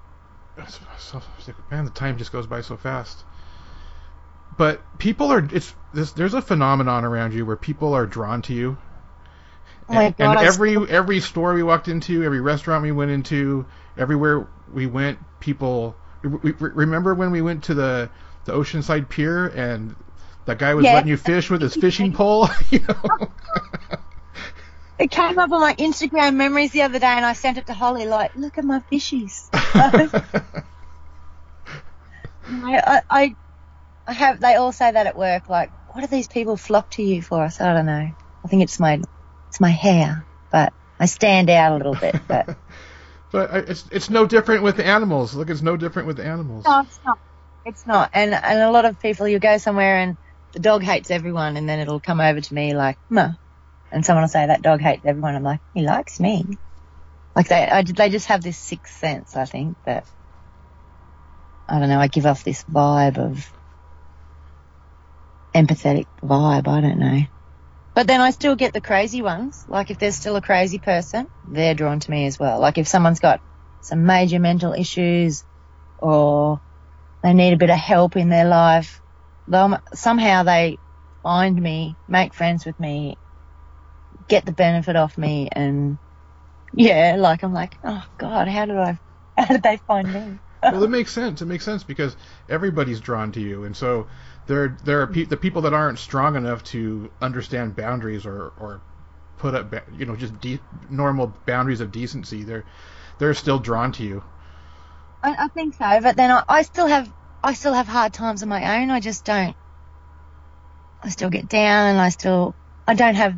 so, 0.98 1.22
man, 1.70 1.84
the 1.84 1.90
time 1.90 2.18
just 2.18 2.32
goes 2.32 2.46
by 2.46 2.60
so 2.60 2.76
fast. 2.76 3.24
But 4.56 4.98
people 4.98 5.32
are 5.32 5.46
it's 5.52 5.74
this, 5.92 6.12
there's 6.12 6.34
a 6.34 6.42
phenomenon 6.42 7.04
around 7.04 7.34
you 7.34 7.44
where 7.44 7.56
people 7.56 7.94
are 7.94 8.06
drawn 8.06 8.42
to 8.42 8.52
you. 8.52 8.76
Oh 9.88 9.94
and, 9.94 10.16
God, 10.16 10.36
and 10.38 10.46
every 10.46 10.76
every 10.76 11.20
store 11.20 11.54
we 11.54 11.62
walked 11.62 11.88
into, 11.88 12.22
every 12.22 12.40
restaurant 12.40 12.82
we 12.82 12.92
went 12.92 13.10
into, 13.10 13.66
everywhere 13.96 14.46
we 14.72 14.86
went, 14.86 15.18
people. 15.40 15.96
We, 16.22 16.52
we, 16.52 16.52
remember 16.52 17.14
when 17.14 17.32
we 17.32 17.42
went 17.42 17.64
to 17.64 17.74
the 17.74 18.10
the 18.44 18.52
Oceanside 18.52 19.08
Pier 19.08 19.46
and 19.48 19.96
that 20.46 20.58
guy 20.58 20.74
was 20.74 20.84
letting 20.84 21.08
you 21.08 21.16
fish 21.16 21.50
with 21.50 21.62
his 21.62 21.74
fishing 21.74 22.12
pole, 22.12 22.48
you 22.70 22.80
know. 22.80 23.30
It 24.98 25.10
came 25.10 25.38
up 25.38 25.50
on 25.50 25.60
my 25.60 25.74
Instagram 25.74 26.36
memories 26.36 26.70
the 26.70 26.82
other 26.82 26.98
day, 26.98 27.06
and 27.06 27.26
I 27.26 27.32
sent 27.32 27.58
it 27.58 27.66
to 27.66 27.74
Holly. 27.74 28.06
Like, 28.06 28.36
look 28.36 28.58
at 28.58 28.64
my 28.64 28.80
fishies. 28.92 29.48
I, 32.46 33.02
I, 33.10 33.34
I 34.06 34.12
have. 34.12 34.40
They 34.40 34.54
all 34.54 34.70
say 34.70 34.92
that 34.92 35.06
at 35.06 35.16
work. 35.16 35.48
Like, 35.48 35.72
what 35.94 36.02
do 36.02 36.06
these 36.06 36.28
people 36.28 36.56
flock 36.56 36.90
to 36.92 37.02
you 37.02 37.22
for? 37.22 37.42
I 37.42 37.48
said, 37.48 37.68
I 37.68 37.74
don't 37.74 37.86
know. 37.86 38.10
I 38.44 38.48
think 38.48 38.62
it's 38.62 38.78
my, 38.78 39.00
it's 39.48 39.60
my 39.60 39.70
hair, 39.70 40.24
but 40.52 40.72
I 41.00 41.06
stand 41.06 41.50
out 41.50 41.72
a 41.72 41.76
little 41.76 41.96
bit. 41.96 42.16
But, 42.28 42.56
but 43.32 43.52
uh, 43.52 43.62
it's 43.66 43.88
it's 43.90 44.10
no 44.10 44.26
different 44.26 44.62
with 44.62 44.78
animals. 44.78 45.34
Look, 45.34 45.50
it's 45.50 45.62
no 45.62 45.76
different 45.76 46.06
with 46.06 46.20
animals. 46.20 46.64
No, 46.66 46.80
it's 46.80 47.00
not. 47.04 47.18
It's 47.66 47.86
not. 47.86 48.10
And 48.14 48.32
and 48.32 48.60
a 48.60 48.70
lot 48.70 48.84
of 48.84 49.00
people, 49.00 49.26
you 49.26 49.40
go 49.40 49.58
somewhere 49.58 49.96
and 49.96 50.16
the 50.54 50.60
dog 50.60 50.82
hates 50.82 51.10
everyone, 51.10 51.56
and 51.56 51.68
then 51.68 51.80
it'll 51.80 52.00
come 52.00 52.20
over 52.20 52.40
to 52.40 52.54
me 52.54 52.74
like, 52.74 52.96
Ma, 53.10 53.30
and 53.92 54.06
someone 54.06 54.22
will 54.22 54.28
say 54.28 54.46
that 54.46 54.62
dog 54.62 54.80
hates 54.80 55.04
everyone. 55.04 55.34
I'm 55.34 55.42
like, 55.42 55.60
he 55.74 55.82
likes 55.82 56.18
me. 56.18 56.58
Like 57.36 57.48
they, 57.48 57.66
I, 57.66 57.82
they 57.82 58.08
just 58.08 58.28
have 58.28 58.42
this 58.42 58.56
sixth 58.56 58.96
sense. 58.96 59.36
I 59.36 59.44
think 59.44 59.76
that 59.84 60.06
I 61.68 61.80
don't 61.80 61.88
know. 61.88 61.98
I 61.98 62.06
give 62.06 62.26
off 62.26 62.44
this 62.44 62.64
vibe 62.64 63.18
of 63.18 63.52
empathetic 65.54 66.06
vibe. 66.22 66.68
I 66.68 66.80
don't 66.80 66.98
know. 66.98 67.20
But 67.94 68.06
then 68.06 68.20
I 68.20 68.30
still 68.30 68.54
get 68.54 68.72
the 68.72 68.80
crazy 68.80 69.22
ones. 69.22 69.64
Like 69.68 69.90
if 69.90 69.98
there's 69.98 70.16
still 70.16 70.36
a 70.36 70.42
crazy 70.42 70.78
person, 70.78 71.26
they're 71.48 71.74
drawn 71.74 72.00
to 72.00 72.10
me 72.10 72.26
as 72.26 72.38
well. 72.38 72.60
Like 72.60 72.78
if 72.78 72.86
someone's 72.86 73.20
got 73.20 73.40
some 73.80 74.06
major 74.06 74.38
mental 74.38 74.72
issues 74.72 75.44
or 75.98 76.60
they 77.22 77.34
need 77.34 77.52
a 77.52 77.56
bit 77.56 77.70
of 77.70 77.78
help 77.78 78.16
in 78.16 78.28
their 78.28 78.44
life, 78.46 79.00
they'll, 79.48 79.78
somehow 79.94 80.42
they 80.44 80.80
find 81.22 81.60
me, 81.60 81.98
make 82.08 82.34
friends 82.34 82.66
with 82.66 82.78
me, 82.80 83.16
get 84.28 84.44
the 84.46 84.52
benefit 84.52 84.96
off 84.96 85.18
me 85.18 85.48
and 85.52 85.98
yeah, 86.72 87.16
like 87.18 87.44
I'm 87.44 87.52
like, 87.54 87.78
oh 87.84 88.04
God, 88.18 88.48
how 88.48 88.66
did 88.66 88.76
I, 88.78 88.98
how 89.38 89.46
did 89.46 89.62
they 89.62 89.78
find 89.88 90.12
me? 90.12 90.40
well, 90.68 90.82
it 90.84 90.90
makes 90.90 91.12
sense. 91.12 91.42
It 91.42 91.46
makes 91.46 91.64
sense 91.64 91.84
because 91.84 92.16
everybody's 92.48 93.00
drawn 93.00 93.32
to 93.32 93.40
you, 93.40 93.64
and 93.64 93.76
so 93.76 94.06
there 94.46 94.76
there 94.84 95.02
are 95.02 95.06
pe- 95.06 95.24
the 95.24 95.36
people 95.36 95.62
that 95.62 95.74
aren't 95.74 95.98
strong 95.98 96.36
enough 96.36 96.64
to 96.64 97.10
understand 97.20 97.76
boundaries 97.76 98.26
or 98.26 98.52
or 98.58 98.82
put 99.38 99.54
up 99.54 99.70
ba- 99.70 99.84
you 99.92 100.06
know 100.06 100.16
just 100.16 100.40
de- 100.40 100.60
normal 100.90 101.28
boundaries 101.46 101.80
of 101.80 101.92
decency. 101.92 102.42
They're 102.44 102.64
they're 103.18 103.34
still 103.34 103.58
drawn 103.58 103.92
to 103.92 104.02
you. 104.04 104.24
I, 105.22 105.36
I 105.46 105.48
think 105.48 105.74
so, 105.74 106.00
but 106.02 106.16
then 106.16 106.30
I, 106.30 106.44
I 106.48 106.62
still 106.62 106.86
have 106.86 107.12
I 107.44 107.52
still 107.52 107.74
have 107.74 107.86
hard 107.86 108.14
times 108.14 108.42
on 108.42 108.48
my 108.48 108.80
own. 108.80 108.90
I 108.90 109.00
just 109.00 109.26
don't. 109.26 109.54
I 111.02 111.10
still 111.10 111.28
get 111.28 111.46
down, 111.46 111.90
and 111.90 112.00
I 112.00 112.08
still 112.08 112.56
I 112.86 112.94
don't 112.94 113.14
have 113.16 113.34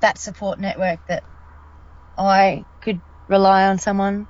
that 0.00 0.16
support 0.16 0.58
network 0.58 0.98
that 1.08 1.22
I 2.16 2.64
could 2.80 3.02
rely 3.28 3.68
on 3.68 3.78
someone 3.78 4.26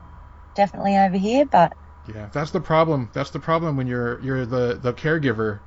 definitely 0.56 0.96
over 0.96 1.16
here, 1.16 1.46
but 1.46 1.72
yeah, 2.12 2.28
that's 2.32 2.50
the 2.50 2.60
problem. 2.60 3.08
That's 3.12 3.30
the 3.30 3.38
problem 3.38 3.76
when 3.76 3.86
you're 3.86 4.20
you're 4.20 4.44
the 4.46 4.74
the 4.82 4.92
caregiver. 4.92 5.60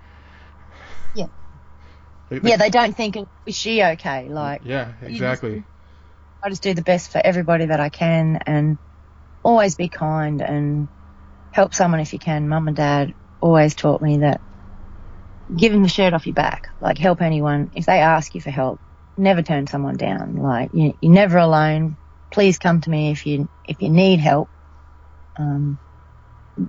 Yeah. 1.15 1.27
yeah, 2.31 2.57
they 2.57 2.69
don't 2.69 2.95
think 2.97 3.15
is 3.45 3.55
she 3.55 3.81
okay? 3.81 4.27
Like 4.27 4.63
yeah, 4.65 4.91
exactly. 5.01 5.55
Just, 5.55 5.67
I 6.43 6.49
just 6.49 6.63
do 6.63 6.73
the 6.73 6.81
best 6.81 7.11
for 7.13 7.21
everybody 7.23 7.67
that 7.67 7.79
I 7.79 7.87
can, 7.87 8.39
and 8.45 8.77
always 9.41 9.75
be 9.75 9.87
kind 9.87 10.41
and 10.41 10.89
help 11.51 11.73
someone 11.73 12.01
if 12.01 12.11
you 12.11 12.19
can. 12.19 12.49
Mum 12.49 12.67
and 12.67 12.75
Dad 12.75 13.13
always 13.43 13.75
taught 13.75 14.01
me 14.01 14.19
that 14.19 14.39
them 15.49 15.83
the 15.83 15.89
shirt 15.89 16.13
off 16.13 16.25
your 16.25 16.33
back. 16.33 16.69
Like 16.79 16.97
help 16.97 17.21
anyone 17.21 17.71
if 17.75 17.85
they 17.85 17.99
ask 17.99 18.33
you 18.33 18.41
for 18.41 18.51
help. 18.51 18.79
Never 19.17 19.41
turn 19.41 19.67
someone 19.67 19.97
down. 19.97 20.37
Like 20.37 20.71
you, 20.73 20.93
you're 21.01 21.11
never 21.11 21.37
alone. 21.37 21.97
Please 22.31 22.57
come 22.57 22.79
to 22.81 22.89
me 22.89 23.11
if 23.11 23.25
you 23.25 23.47
if 23.65 23.81
you 23.81 23.89
need 23.89 24.19
help. 24.19 24.49
Um, 25.37 25.77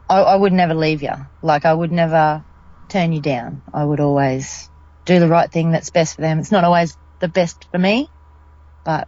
I, 0.08 0.20
I 0.20 0.36
would 0.36 0.52
never 0.52 0.74
leave 0.74 1.02
you. 1.02 1.12
Like 1.42 1.64
I 1.64 1.72
would 1.72 1.92
never 1.92 2.44
turn 2.88 3.12
you 3.12 3.20
down. 3.20 3.62
I 3.72 3.84
would 3.84 4.00
always 4.00 4.68
do 5.06 5.20
the 5.20 5.28
right 5.28 5.50
thing 5.50 5.70
that's 5.70 5.90
best 5.90 6.16
for 6.16 6.22
them. 6.22 6.40
It's 6.40 6.52
not 6.52 6.64
always 6.64 6.96
the 7.20 7.28
best 7.28 7.68
for 7.70 7.78
me, 7.78 8.08
but 8.84 9.06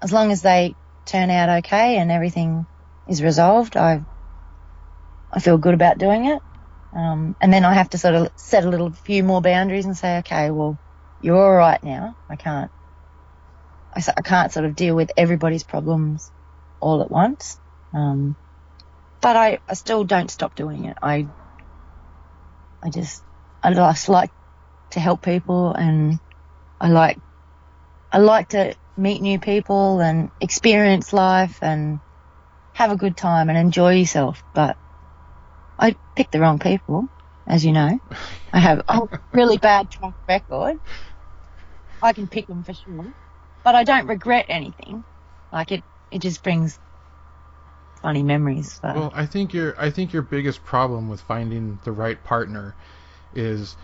as 0.00 0.12
long 0.12 0.30
as 0.30 0.42
they 0.42 0.74
turn 1.04 1.30
out 1.30 1.58
okay 1.58 1.96
and 1.98 2.12
everything 2.12 2.64
is 3.08 3.22
resolved, 3.22 3.76
I 3.76 4.02
I 5.32 5.40
feel 5.40 5.58
good 5.58 5.74
about 5.74 5.98
doing 5.98 6.26
it. 6.26 6.40
Um, 6.94 7.36
and 7.40 7.52
then 7.52 7.64
I 7.64 7.74
have 7.74 7.90
to 7.90 7.98
sort 7.98 8.14
of 8.14 8.30
set 8.36 8.64
a 8.64 8.68
little 8.68 8.90
few 8.90 9.22
more 9.22 9.40
boundaries 9.40 9.86
and 9.86 9.96
say, 9.96 10.18
okay, 10.18 10.50
well, 10.50 10.78
you're 11.22 11.36
all 11.36 11.54
right 11.54 11.82
now. 11.82 12.16
I 12.28 12.36
can't, 12.36 12.70
I, 13.94 14.02
I 14.16 14.22
can't 14.22 14.52
sort 14.52 14.66
of 14.66 14.76
deal 14.76 14.94
with 14.94 15.10
everybody's 15.16 15.62
problems 15.64 16.30
all 16.80 17.00
at 17.02 17.10
once. 17.10 17.58
Um, 17.94 18.36
but 19.20 19.36
I, 19.36 19.58
I 19.68 19.74
still 19.74 20.04
don't 20.04 20.30
stop 20.30 20.54
doing 20.54 20.84
it. 20.84 20.96
I, 21.00 21.26
I 22.82 22.90
just, 22.90 23.22
I 23.62 23.72
just 23.72 24.08
like 24.08 24.30
to 24.90 25.00
help 25.00 25.22
people 25.22 25.72
and 25.72 26.18
I 26.80 26.88
like, 26.88 27.18
I 28.10 28.18
like 28.18 28.50
to 28.50 28.74
meet 28.96 29.22
new 29.22 29.38
people 29.38 30.00
and 30.00 30.30
experience 30.40 31.12
life 31.12 31.58
and 31.62 32.00
have 32.74 32.90
a 32.90 32.96
good 32.96 33.16
time 33.16 33.48
and 33.48 33.56
enjoy 33.56 33.94
yourself. 33.94 34.42
But 34.54 34.76
I 35.82 35.96
picked 36.14 36.30
the 36.30 36.38
wrong 36.38 36.60
people, 36.60 37.08
as 37.44 37.64
you 37.64 37.72
know. 37.72 37.98
I 38.52 38.60
have 38.60 38.84
a 38.88 39.00
really 39.32 39.58
bad 39.58 39.90
track 39.90 40.14
record. 40.28 40.78
I 42.00 42.12
can 42.12 42.28
pick 42.28 42.46
them 42.46 42.62
for 42.62 42.72
sure, 42.72 43.12
but 43.64 43.74
I 43.74 43.82
don't 43.82 44.06
regret 44.06 44.46
anything. 44.48 45.02
Like 45.52 45.72
it, 45.72 45.82
it 46.12 46.20
just 46.20 46.44
brings 46.44 46.78
funny 48.00 48.22
memories. 48.22 48.78
So. 48.80 48.92
Well, 48.94 49.12
I 49.12 49.26
think 49.26 49.52
your 49.52 49.74
I 49.76 49.90
think 49.90 50.12
your 50.12 50.22
biggest 50.22 50.64
problem 50.64 51.08
with 51.08 51.20
finding 51.20 51.80
the 51.82 51.90
right 51.90 52.22
partner 52.22 52.76
is 53.34 53.76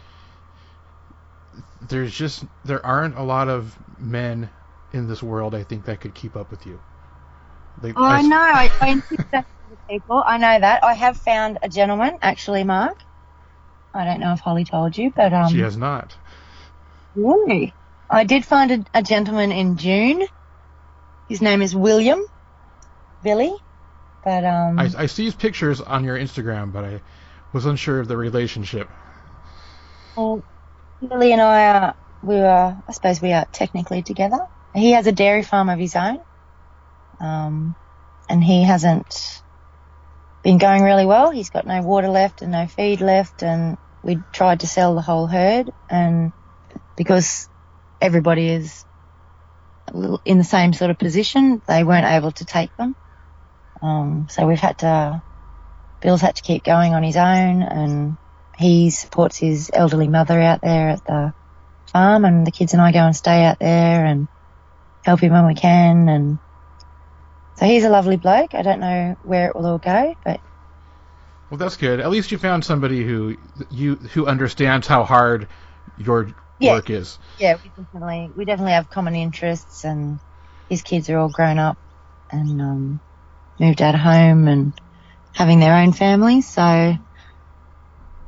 there's 1.88 2.14
just 2.14 2.44
there 2.64 2.84
aren't 2.87 3.18
a 3.18 3.24
lot 3.24 3.48
of 3.48 3.76
men 3.98 4.48
in 4.92 5.08
this 5.08 5.20
world 5.20 5.52
I 5.52 5.64
think 5.64 5.87
that 5.87 6.00
could 6.00 6.14
keep 6.14 6.37
up 6.37 6.52
with 6.52 6.64
you. 6.64 6.80
They, 7.82 7.92
oh, 7.96 8.04
I, 8.04 8.18
I 8.18 8.22
know. 8.22 8.37
I, 8.38 8.70
I 8.80 8.88
insist 8.90 9.30
that 9.32 9.46
people. 9.88 10.22
I 10.24 10.38
know 10.38 10.61
that. 10.61 10.85
I 10.85 10.94
have 10.94 11.16
found 11.16 11.59
a 11.62 11.68
gentleman, 11.68 12.18
actually, 12.22 12.64
Mark. 12.64 12.98
I 13.94 14.04
don't 14.04 14.20
know 14.20 14.33
if 14.33 14.40
Holly 14.40 14.64
told 14.64 14.96
you, 14.96 15.11
but 15.14 15.33
um. 15.33 15.52
She 15.52 15.61
has 15.61 15.76
not. 15.76 16.16
Really? 17.14 17.74
I 18.11 18.24
did 18.24 18.44
find 18.44 18.70
a, 18.70 18.85
a 18.94 19.02
gentleman 19.02 19.52
in 19.52 19.76
June. 19.76 20.26
His 21.28 21.42
name 21.42 21.62
is 21.62 21.74
William. 21.74 22.24
Billy. 23.22 23.54
But 24.24 24.44
um. 24.44 24.78
I, 24.78 24.90
I 24.96 25.07
see 25.07 25.24
his 25.24 25.35
pictures 25.35 25.81
on 25.81 26.04
your 26.04 26.16
Instagram, 26.16 26.72
but 26.72 26.85
I 26.85 27.00
was 27.52 27.66
unsure 27.66 28.00
of 28.00 28.09
the 28.09 28.16
relationship. 28.16 28.88
Well, 30.16 30.42
Billy 31.07 31.33
and 31.33 31.40
I 31.40 31.68
are. 31.68 31.94
We 32.22 32.37
are. 32.37 32.83
I 32.87 32.92
suppose 32.92 33.22
we 33.22 33.33
are 33.33 33.46
technically 33.52 34.02
together. 34.02 34.38
He 34.74 34.92
has 34.92 35.07
a 35.07 35.12
dairy 35.12 35.42
farm 35.42 35.68
of 35.68 35.78
his 35.78 35.96
own. 35.96 36.20
Um, 37.20 37.74
and 38.28 38.44
he 38.44 38.62
hasn't 38.62 39.42
been 40.42 40.59
going 40.59 40.83
really 40.83 41.07
well. 41.07 41.31
He's 41.31 41.51
got 41.51 41.66
no 41.66 41.83
water 41.83 42.09
left 42.09 42.42
and 42.42 42.53
no 42.53 42.66
feed 42.66 43.01
left, 43.01 43.42
and 43.42 43.77
we 44.03 44.18
tried 44.33 44.61
to 44.61 44.66
sell 44.66 44.94
the 44.94 45.03
whole 45.03 45.27
herd, 45.27 45.70
and 45.90 46.33
because 46.96 47.48
everybody 48.01 48.48
is 48.48 48.85
in 50.24 50.38
the 50.38 50.44
same 50.44 50.72
sort 50.72 50.90
of 50.90 50.98
position, 50.98 51.62
they 51.66 51.83
weren't 51.83 52.07
able 52.07 52.33
to 52.33 52.44
take 52.44 52.77
them. 52.77 52.94
Um, 53.81 54.27
so 54.31 54.46
we've 54.46 54.61
had 54.61 54.79
to, 54.79 55.22
Bill's 56.01 56.20
had 56.20 56.37
to 56.37 56.42
keep 56.42 56.64
going 56.64 56.94
on 56.94 57.03
his 57.03 57.16
own, 57.16 57.62
and 57.62 58.16
he 58.57 58.90
supports 58.90 59.37
his 59.37 59.70
elderly 59.72 60.09
mother 60.09 60.40
out 60.40 60.61
there 60.61 60.90
at 60.90 61.05
the 61.05 61.33
farm, 61.92 62.24
and 62.24 62.46
the 62.46 62.51
kids 62.51 62.72
and 62.72 62.83
I 62.83 62.92
go 62.92 63.01
and 63.01 63.16
stay 63.16 63.44
out 63.44 63.59
there 63.59 64.05
and 64.05 64.29
help 65.05 65.20
him 65.20 65.33
when 65.33 65.46
we 65.46 65.55
can, 65.55 66.09
and 66.09 66.38
so 67.59 67.66
he's 67.66 67.85
a 67.85 67.90
lovely 67.90 68.16
bloke. 68.16 68.55
I 68.55 68.62
don't 68.62 68.81
know 68.81 69.16
where 69.23 69.49
it 69.49 69.57
will 69.57 69.66
all 69.66 69.79
go, 69.79 70.14
but 70.25 70.40
well, 71.51 71.59
that's 71.59 71.77
good. 71.77 71.99
At 72.01 72.11
least 72.11 72.31
you 72.31 72.38
found 72.38 72.64
somebody 72.64 73.03
who 73.03 73.37
you 73.71 73.97
who 73.97 74.27
understands 74.27 74.87
how 74.87 75.05
hard 75.05 75.49
your 75.97 76.33
yeah. 76.61 76.75
work 76.75 76.90
is. 76.90 77.18
Yeah, 77.38 77.57
we 77.62 77.71
definitely 77.71 78.31
we 78.37 78.44
definitely 78.44 78.73
have 78.73 78.88
common 78.88 79.16
interests, 79.16 79.85
and 79.85 80.21
his 80.68 80.83
kids 80.83 81.11
are 81.11 81.18
all 81.18 81.31
grown 81.31 81.59
up 81.59 81.79
and 82.31 82.61
um, 82.61 83.01
moved 83.59 83.83
out 83.83 83.94
of 83.94 84.01
home 84.01 84.47
and 84.47 84.73
having 85.33 85.59
their 85.59 85.75
own 85.75 85.92
families. 85.92 86.49
So 86.49 86.94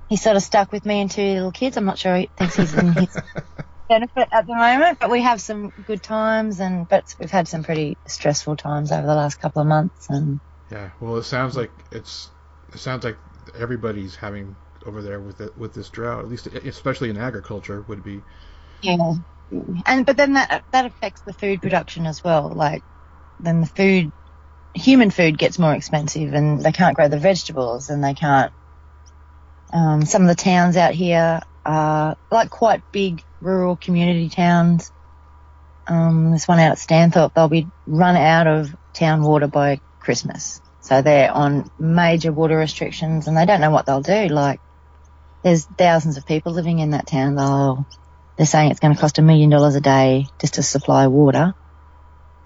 he's 0.09 0.23
sort 0.23 0.37
of 0.37 0.43
stuck 0.43 0.73
with 0.73 0.85
me 0.85 1.03
and 1.03 1.11
two 1.11 1.23
little 1.23 1.53
kids. 1.53 1.77
I'm 1.77 1.85
not 1.85 1.99
sure 1.99 2.17
he 2.17 2.31
thinks 2.37 2.57
he's 2.57 2.75
in 2.75 2.93
his 2.95 3.17
benefit 3.91 4.29
at 4.31 4.47
the 4.47 4.55
moment, 4.55 4.99
but 5.01 5.11
we 5.11 5.21
have 5.21 5.41
some 5.41 5.73
good 5.87 6.03
times, 6.03 6.61
and 6.61 6.89
but 6.89 7.15
we've 7.19 7.31
had 7.31 7.49
some 7.49 7.65
pretty 7.65 7.99
stressful 8.07 8.57
times 8.57 8.93
over 8.93 9.07
the 9.07 9.15
last 9.15 9.41
couple 9.41 9.61
of 9.61 9.69
months. 9.69 10.09
And 10.09 10.41
yeah, 10.71 10.91
well, 11.01 11.17
it 11.17 11.25
sounds 11.25 11.57
like 11.57 11.73
it's 11.91 12.31
it 12.73 12.79
sounds 12.79 13.05
like 13.05 13.19
everybody's 13.59 14.15
having 14.15 14.55
over 14.87 15.03
there 15.03 15.21
with 15.21 15.41
it 15.41 15.59
with 15.59 15.75
this 15.75 15.91
drought, 15.91 16.21
at 16.21 16.31
least 16.31 16.47
especially 16.47 17.11
in 17.11 17.19
agriculture, 17.19 17.85
would 17.89 18.05
be. 18.05 18.23
Yeah, 18.81 19.15
and 19.85 20.07
but 20.07 20.17
then 20.17 20.35
that 20.35 20.65
that 20.71 20.87
affects 20.87 21.23
the 21.23 21.33
food 21.33 21.61
production 21.61 22.07
as 22.07 22.23
well. 22.23 22.49
Like 22.49 22.83
then 23.41 23.61
the 23.61 23.67
food, 23.67 24.13
human 24.73 25.11
food 25.11 25.37
gets 25.37 25.59
more 25.59 25.75
expensive, 25.75 26.33
and 26.33 26.63
they 26.63 26.73
can't 26.73 26.95
grow 26.95 27.09
the 27.09 27.19
vegetables, 27.19 27.91
and 27.91 28.03
they 28.03 28.15
can't. 28.15 28.53
Um, 29.73 30.05
some 30.05 30.23
of 30.23 30.29
the 30.29 30.35
towns 30.35 30.77
out 30.77 30.95
here 30.95 31.41
are 31.65 32.17
like 32.31 32.51
quite 32.51 32.83
big 32.93 33.23
rural 33.41 33.77
community 33.77 34.29
towns. 34.29 34.91
Um, 35.87 36.33
this 36.33 36.47
one 36.47 36.59
out 36.59 36.73
at 36.73 36.79
Stanthorpe, 36.79 37.35
they'll 37.35 37.49
be 37.49 37.67
run 37.87 38.17
out 38.17 38.47
of 38.47 38.75
town 38.93 39.23
water 39.23 39.49
by 39.49 39.81
Christmas. 39.99 40.61
So 40.81 41.03
they're 41.03 41.31
on 41.31 41.71
major 41.79 42.33
water 42.33 42.57
restrictions 42.57 43.27
and 43.27 43.37
they 43.37 43.47
don't 43.47 43.61
know 43.61 43.71
what 43.71 43.87
they'll 43.87 44.03
do. 44.03 44.29
Like, 44.29 44.61
there's 45.43 45.65
thousands 45.65 46.17
of 46.17 46.27
people 46.27 46.53
living 46.53 46.79
in 46.79 46.91
that 46.91 47.07
town. 47.07 47.35
They'll, 47.35 47.87
they're 48.37 48.47
saying 48.47 48.71
it's 48.71 48.81
going 48.81 48.95
to 48.95 49.01
cost 49.01 49.19
a 49.19 49.23
million 49.23 49.51
dollars 49.51 49.75
a 49.75 49.81
day 49.81 50.27
just 50.41 50.55
to 50.55 50.63
supply 50.63 51.07
water. 51.07 51.55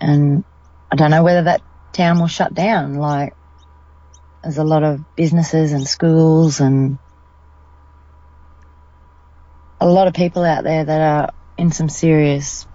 And 0.00 0.44
I 0.90 0.96
don't 0.96 1.10
know 1.10 1.22
whether 1.22 1.44
that 1.44 1.62
town 1.92 2.18
will 2.18 2.28
shut 2.28 2.54
down. 2.54 2.94
Like, 2.94 3.34
there's 4.42 4.58
a 4.58 4.64
lot 4.64 4.82
of 4.82 5.00
businesses 5.16 5.72
and 5.72 5.86
schools 5.86 6.60
and 6.60 6.98
a 9.84 9.88
lot 9.88 10.08
of 10.08 10.14
people 10.14 10.42
out 10.42 10.64
there 10.64 10.82
that 10.82 11.00
are 11.00 11.32
in 11.58 11.70
some 11.70 11.90
serious 11.90 12.66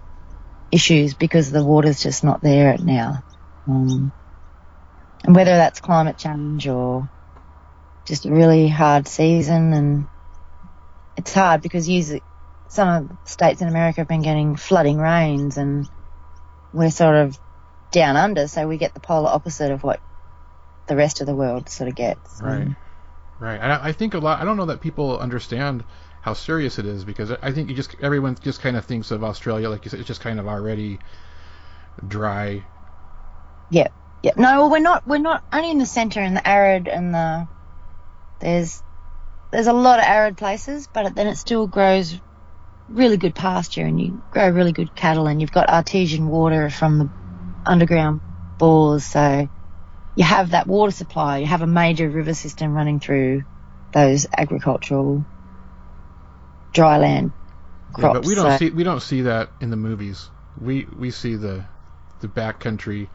issues 0.70 1.12
because 1.12 1.50
the 1.50 1.64
water's 1.64 2.00
just 2.00 2.22
not 2.22 2.40
there 2.40 2.76
now. 2.78 3.18
Um, 3.66 4.12
and 5.24 5.34
whether 5.34 5.50
that's 5.50 5.80
climate 5.80 6.18
change 6.18 6.68
or 6.68 7.10
just 8.06 8.26
a 8.26 8.30
really 8.30 8.68
hard 8.68 9.08
season 9.08 9.72
and 9.72 10.06
it's 11.16 11.34
hard 11.34 11.62
because 11.62 11.88
usually 11.88 12.22
some 12.68 13.18
states 13.24 13.60
in 13.60 13.66
America 13.66 14.02
have 14.02 14.08
been 14.08 14.22
getting 14.22 14.54
flooding 14.54 14.96
rains 14.96 15.56
and 15.56 15.90
we're 16.72 16.90
sort 16.90 17.16
of 17.16 17.36
down 17.90 18.16
under, 18.16 18.46
so 18.46 18.68
we 18.68 18.76
get 18.76 18.94
the 18.94 19.00
polar 19.00 19.30
opposite 19.30 19.72
of 19.72 19.82
what 19.82 19.98
the 20.86 20.94
rest 20.94 21.20
of 21.20 21.26
the 21.26 21.34
world 21.34 21.68
sort 21.68 21.88
of 21.88 21.96
gets. 21.96 22.40
Right. 22.40 22.68
Right. 23.40 23.60
I 23.60 23.92
think 23.92 24.14
a 24.14 24.18
lot. 24.18 24.40
I 24.40 24.44
don't 24.44 24.58
know 24.58 24.66
that 24.66 24.80
people 24.80 25.18
understand 25.18 25.82
how 26.20 26.34
serious 26.34 26.78
it 26.78 26.86
is 26.86 27.04
because 27.04 27.32
I 27.42 27.52
think 27.52 27.70
you 27.70 27.76
just 27.76 27.96
everyone 28.00 28.36
just 28.40 28.60
kind 28.60 28.76
of 28.76 28.84
thinks 28.86 29.10
of 29.10 29.24
Australia 29.24 29.70
like 29.70 29.84
you 29.84 29.90
said, 29.90 30.00
it's 30.00 30.08
just 30.08 30.20
kind 30.22 30.40
of 30.40 30.48
already 30.48 31.00
dry. 32.06 32.64
Yeah, 33.70 33.88
yeah. 34.22 34.32
No, 34.36 34.62
well, 34.62 34.70
we're 34.70 34.78
not. 34.80 35.06
We're 35.06 35.18
not 35.18 35.44
only 35.52 35.70
in 35.70 35.78
the 35.78 35.86
centre 35.86 36.20
and 36.20 36.36
the 36.36 36.48
arid 36.48 36.88
and 36.88 37.14
the 37.14 37.48
there's 38.40 38.82
there's 39.52 39.68
a 39.68 39.72
lot 39.74 40.00
of 40.00 40.06
arid 40.06 40.38
places, 40.38 40.88
but 40.92 41.14
then 41.14 41.28
it 41.28 41.36
still 41.36 41.66
grows 41.68 42.16
really 42.88 43.16
good 43.18 43.34
pasture 43.34 43.84
and 43.86 44.00
you 44.00 44.22
grow 44.30 44.50
really 44.50 44.72
good 44.72 44.94
cattle 44.94 45.26
and 45.26 45.40
you've 45.40 45.52
got 45.52 45.70
artesian 45.70 46.28
water 46.28 46.70
from 46.70 46.98
the 46.98 47.12
underground 47.66 48.22
bores, 48.58 49.06
so 49.06 49.48
you 50.16 50.24
have 50.24 50.50
that 50.52 50.66
water 50.68 50.92
supply. 50.92 51.38
You 51.38 51.46
have 51.46 51.62
a 51.62 51.66
major 51.68 52.10
river 52.10 52.34
system 52.34 52.72
running 52.72 53.00
through 53.00 53.42
those 53.92 54.26
agricultural 54.36 55.26
dryland 56.74 57.34
Yeah, 57.96 58.08
crops. 58.08 58.14
but 58.14 58.24
we 58.24 58.34
don't 58.34 58.52
so- 58.52 58.58
see 58.58 58.70
we 58.70 58.84
don't 58.84 59.02
see 59.02 59.22
that 59.22 59.52
in 59.60 59.70
the 59.70 59.76
movies. 59.76 60.30
We 60.56 60.86
we 60.96 61.10
see 61.10 61.36
the 61.36 61.64
the 62.20 62.28
backcountry. 62.28 63.08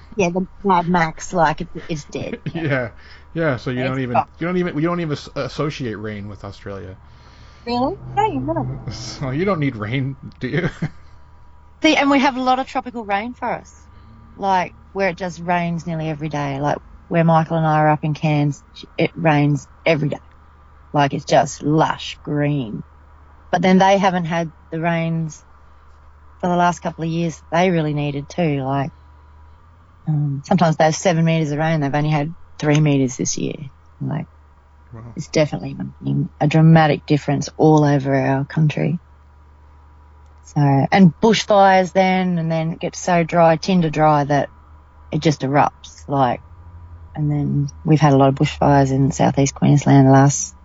yeah, 0.16 0.30
the 0.30 0.48
Mad 0.64 0.88
Max 0.88 1.32
like 1.32 1.68
it's 1.88 2.04
dead. 2.06 2.42
Yeah. 2.54 2.92
Yeah. 3.34 3.56
So 3.56 3.70
you 3.70 3.82
It's 3.82 3.88
don't 3.88 4.00
even 4.00 4.24
you 4.38 4.46
don't 4.46 4.56
even 4.58 4.74
we 4.74 4.82
don't 4.82 5.00
even 5.00 5.18
associate 5.36 5.94
rain 5.96 6.28
with 6.28 6.44
Australia. 6.44 6.98
Really? 7.66 7.94
No, 8.16 8.24
you 8.26 8.46
don't. 8.46 8.70
So 8.92 9.30
you 9.30 9.44
don't 9.44 9.60
need 9.60 9.76
rain, 9.76 10.16
do 10.40 10.48
you? 10.48 10.70
See, 11.82 11.96
and 11.96 12.10
we 12.10 12.20
have 12.20 12.36
a 12.36 12.42
lot 12.42 12.58
of 12.60 12.66
tropical 12.66 13.06
rainforests, 13.06 13.86
like 14.36 14.76
where 14.92 15.10
it 15.10 15.18
just 15.18 15.40
rains 15.40 15.86
nearly 15.86 16.08
every 16.08 16.28
day. 16.30 16.60
Like 16.60 16.78
where 17.08 17.24
Michael 17.24 17.58
and 17.58 17.66
I 17.66 17.80
are 17.80 17.90
up 17.90 18.04
in 18.04 18.14
Cairns, 18.14 18.64
it 18.98 19.12
rains 19.16 19.68
every 19.86 20.10
day. 20.10 20.18
Like 20.92 21.14
it's 21.14 21.26
just 21.26 21.62
lush 21.62 22.18
green. 22.22 22.84
But 23.52 23.62
then 23.62 23.78
they 23.78 23.98
haven't 23.98 24.26
had 24.26 24.52
the 24.70 24.80
rains 24.80 25.44
for 26.40 26.48
the 26.48 26.56
last 26.56 26.80
couple 26.80 27.04
of 27.04 27.10
years 27.10 27.42
they 27.52 27.70
really 27.70 27.94
needed 27.94 28.28
too. 28.28 28.62
Like 28.62 28.92
um, 30.08 30.42
sometimes 30.44 30.76
they 30.76 30.84
have 30.84 30.96
seven 30.96 31.24
meters 31.24 31.52
of 31.52 31.58
rain, 31.58 31.80
they've 31.80 31.94
only 31.94 32.10
had 32.10 32.36
three 32.58 32.80
meters 32.80 33.16
this 33.16 33.38
year. 33.38 33.56
Like 34.00 34.26
Wow. 34.92 35.16
it's 35.16 35.28
definitely 35.30 35.76
making 35.76 36.30
a 36.40 36.48
dramatic 36.48 37.06
difference 37.06 37.48
all 37.56 37.84
over 37.84 38.14
our 38.14 38.46
country. 38.46 39.00
So, 40.42 40.60
and 40.92 41.14
bushfires 41.22 41.92
then, 41.92 42.38
and 42.38 42.50
then 42.50 42.72
it 42.72 42.80
gets 42.80 43.00
so 43.00 43.24
dry, 43.24 43.56
tinder 43.56 43.90
dry 43.90 44.24
that 44.24 44.50
it 45.12 45.20
just 45.20 45.42
erupts. 45.42 46.04
Like, 46.08 46.42
and 47.14 47.30
then 47.30 47.68
we've 47.84 48.00
had 48.00 48.14
a 48.14 48.16
lot 48.18 48.30
of 48.30 48.36
bushfires 48.36 48.92
in 48.92 49.12
southeast 49.12 49.54
Queensland 49.54 50.08
the 50.08 50.12
last 50.12 50.56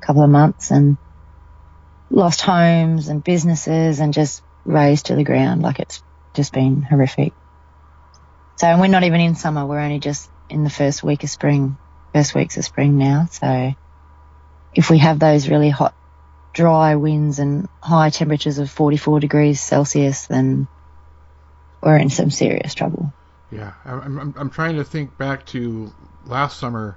couple 0.00 0.22
of 0.22 0.30
months 0.30 0.70
and 0.70 0.96
lost 2.10 2.40
homes 2.40 3.08
and 3.08 3.22
businesses 3.22 4.00
and 4.00 4.12
just 4.12 4.42
razed 4.64 5.06
to 5.06 5.14
the 5.14 5.24
ground. 5.24 5.62
Like 5.62 5.78
it's 5.78 6.02
just 6.34 6.52
been 6.52 6.82
horrific. 6.82 7.32
So, 8.56 8.66
and 8.66 8.80
we're 8.80 8.88
not 8.88 9.04
even 9.04 9.20
in 9.20 9.36
summer. 9.36 9.64
We're 9.64 9.80
only 9.80 10.00
just 10.00 10.28
in 10.48 10.64
the 10.64 10.70
first 10.70 11.02
week 11.02 11.22
of 11.24 11.30
spring, 11.30 11.76
first 12.12 12.34
weeks 12.34 12.56
of 12.56 12.64
spring 12.64 12.98
now. 12.98 13.26
So 13.30 13.72
if 14.74 14.90
we 14.90 14.98
have 14.98 15.18
those 15.18 15.48
really 15.48 15.70
hot, 15.70 15.94
dry 16.52 16.96
winds 16.96 17.38
and 17.38 17.68
high 17.80 18.10
temperatures 18.10 18.58
of 18.58 18.70
44 18.70 19.20
degrees 19.20 19.60
Celsius, 19.60 20.26
then 20.26 20.68
we're 21.82 21.96
in 21.96 22.10
some 22.10 22.30
serious 22.30 22.74
trouble. 22.74 23.12
Yeah, 23.50 23.72
I'm, 23.84 24.18
I'm, 24.18 24.34
I'm 24.36 24.50
trying 24.50 24.76
to 24.76 24.84
think 24.84 25.16
back 25.16 25.46
to 25.46 25.92
last 26.26 26.58
summer, 26.58 26.96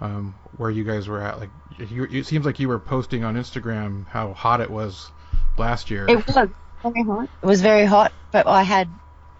um, 0.00 0.34
where 0.56 0.70
you 0.70 0.84
guys 0.84 1.08
were 1.08 1.20
at. 1.20 1.40
Like, 1.40 1.50
you, 1.78 2.04
it 2.04 2.26
seems 2.26 2.46
like 2.46 2.58
you 2.58 2.68
were 2.68 2.78
posting 2.78 3.24
on 3.24 3.36
Instagram 3.36 4.06
how 4.06 4.32
hot 4.32 4.60
it 4.60 4.70
was 4.70 5.10
last 5.58 5.90
year. 5.90 6.06
It 6.08 6.26
was 6.26 6.34
very 6.34 7.04
hot. 7.04 7.28
It 7.42 7.46
was 7.46 7.60
very 7.60 7.84
hot, 7.84 8.12
but 8.32 8.46
I 8.46 8.62
had, 8.62 8.88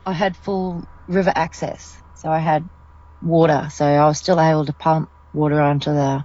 I 0.07 0.13
had 0.13 0.37
full 0.37 0.85
river 1.09 1.33
access. 1.35 1.97
So 2.17 2.31
I 2.31 2.39
had 2.39 2.69
water. 3.23 3.69
So 3.73 3.85
I 3.85 4.07
was 4.07 4.19
still 4.19 4.41
able 4.41 4.67
to 4.67 4.73
pump 4.73 5.11
water 5.33 5.61
onto 5.61 5.93
the, 5.93 6.25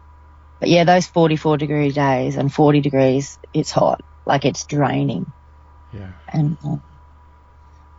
but 0.59 0.69
yeah, 0.69 0.83
those 0.83 1.07
44 1.07 1.57
degree 1.57 1.91
days 1.91 2.35
and 2.35 2.53
40 2.53 2.81
degrees, 2.81 3.37
it's 3.53 3.71
hot. 3.71 4.01
Like 4.25 4.45
it's 4.45 4.65
draining. 4.65 5.31
yeah, 5.93 6.11
and 6.27 6.57
uh, 6.65 6.77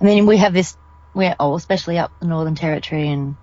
and 0.01 0.09
then 0.09 0.27
we 0.27 0.39
have 0.39 0.53
this 0.53 0.77
we're 1.15 1.35
oh 1.41 1.55
especially 1.55 1.99
up 1.99 2.13
the 2.21 2.27
Northern 2.27 2.55
Territory 2.55 3.09
and 3.09 3.37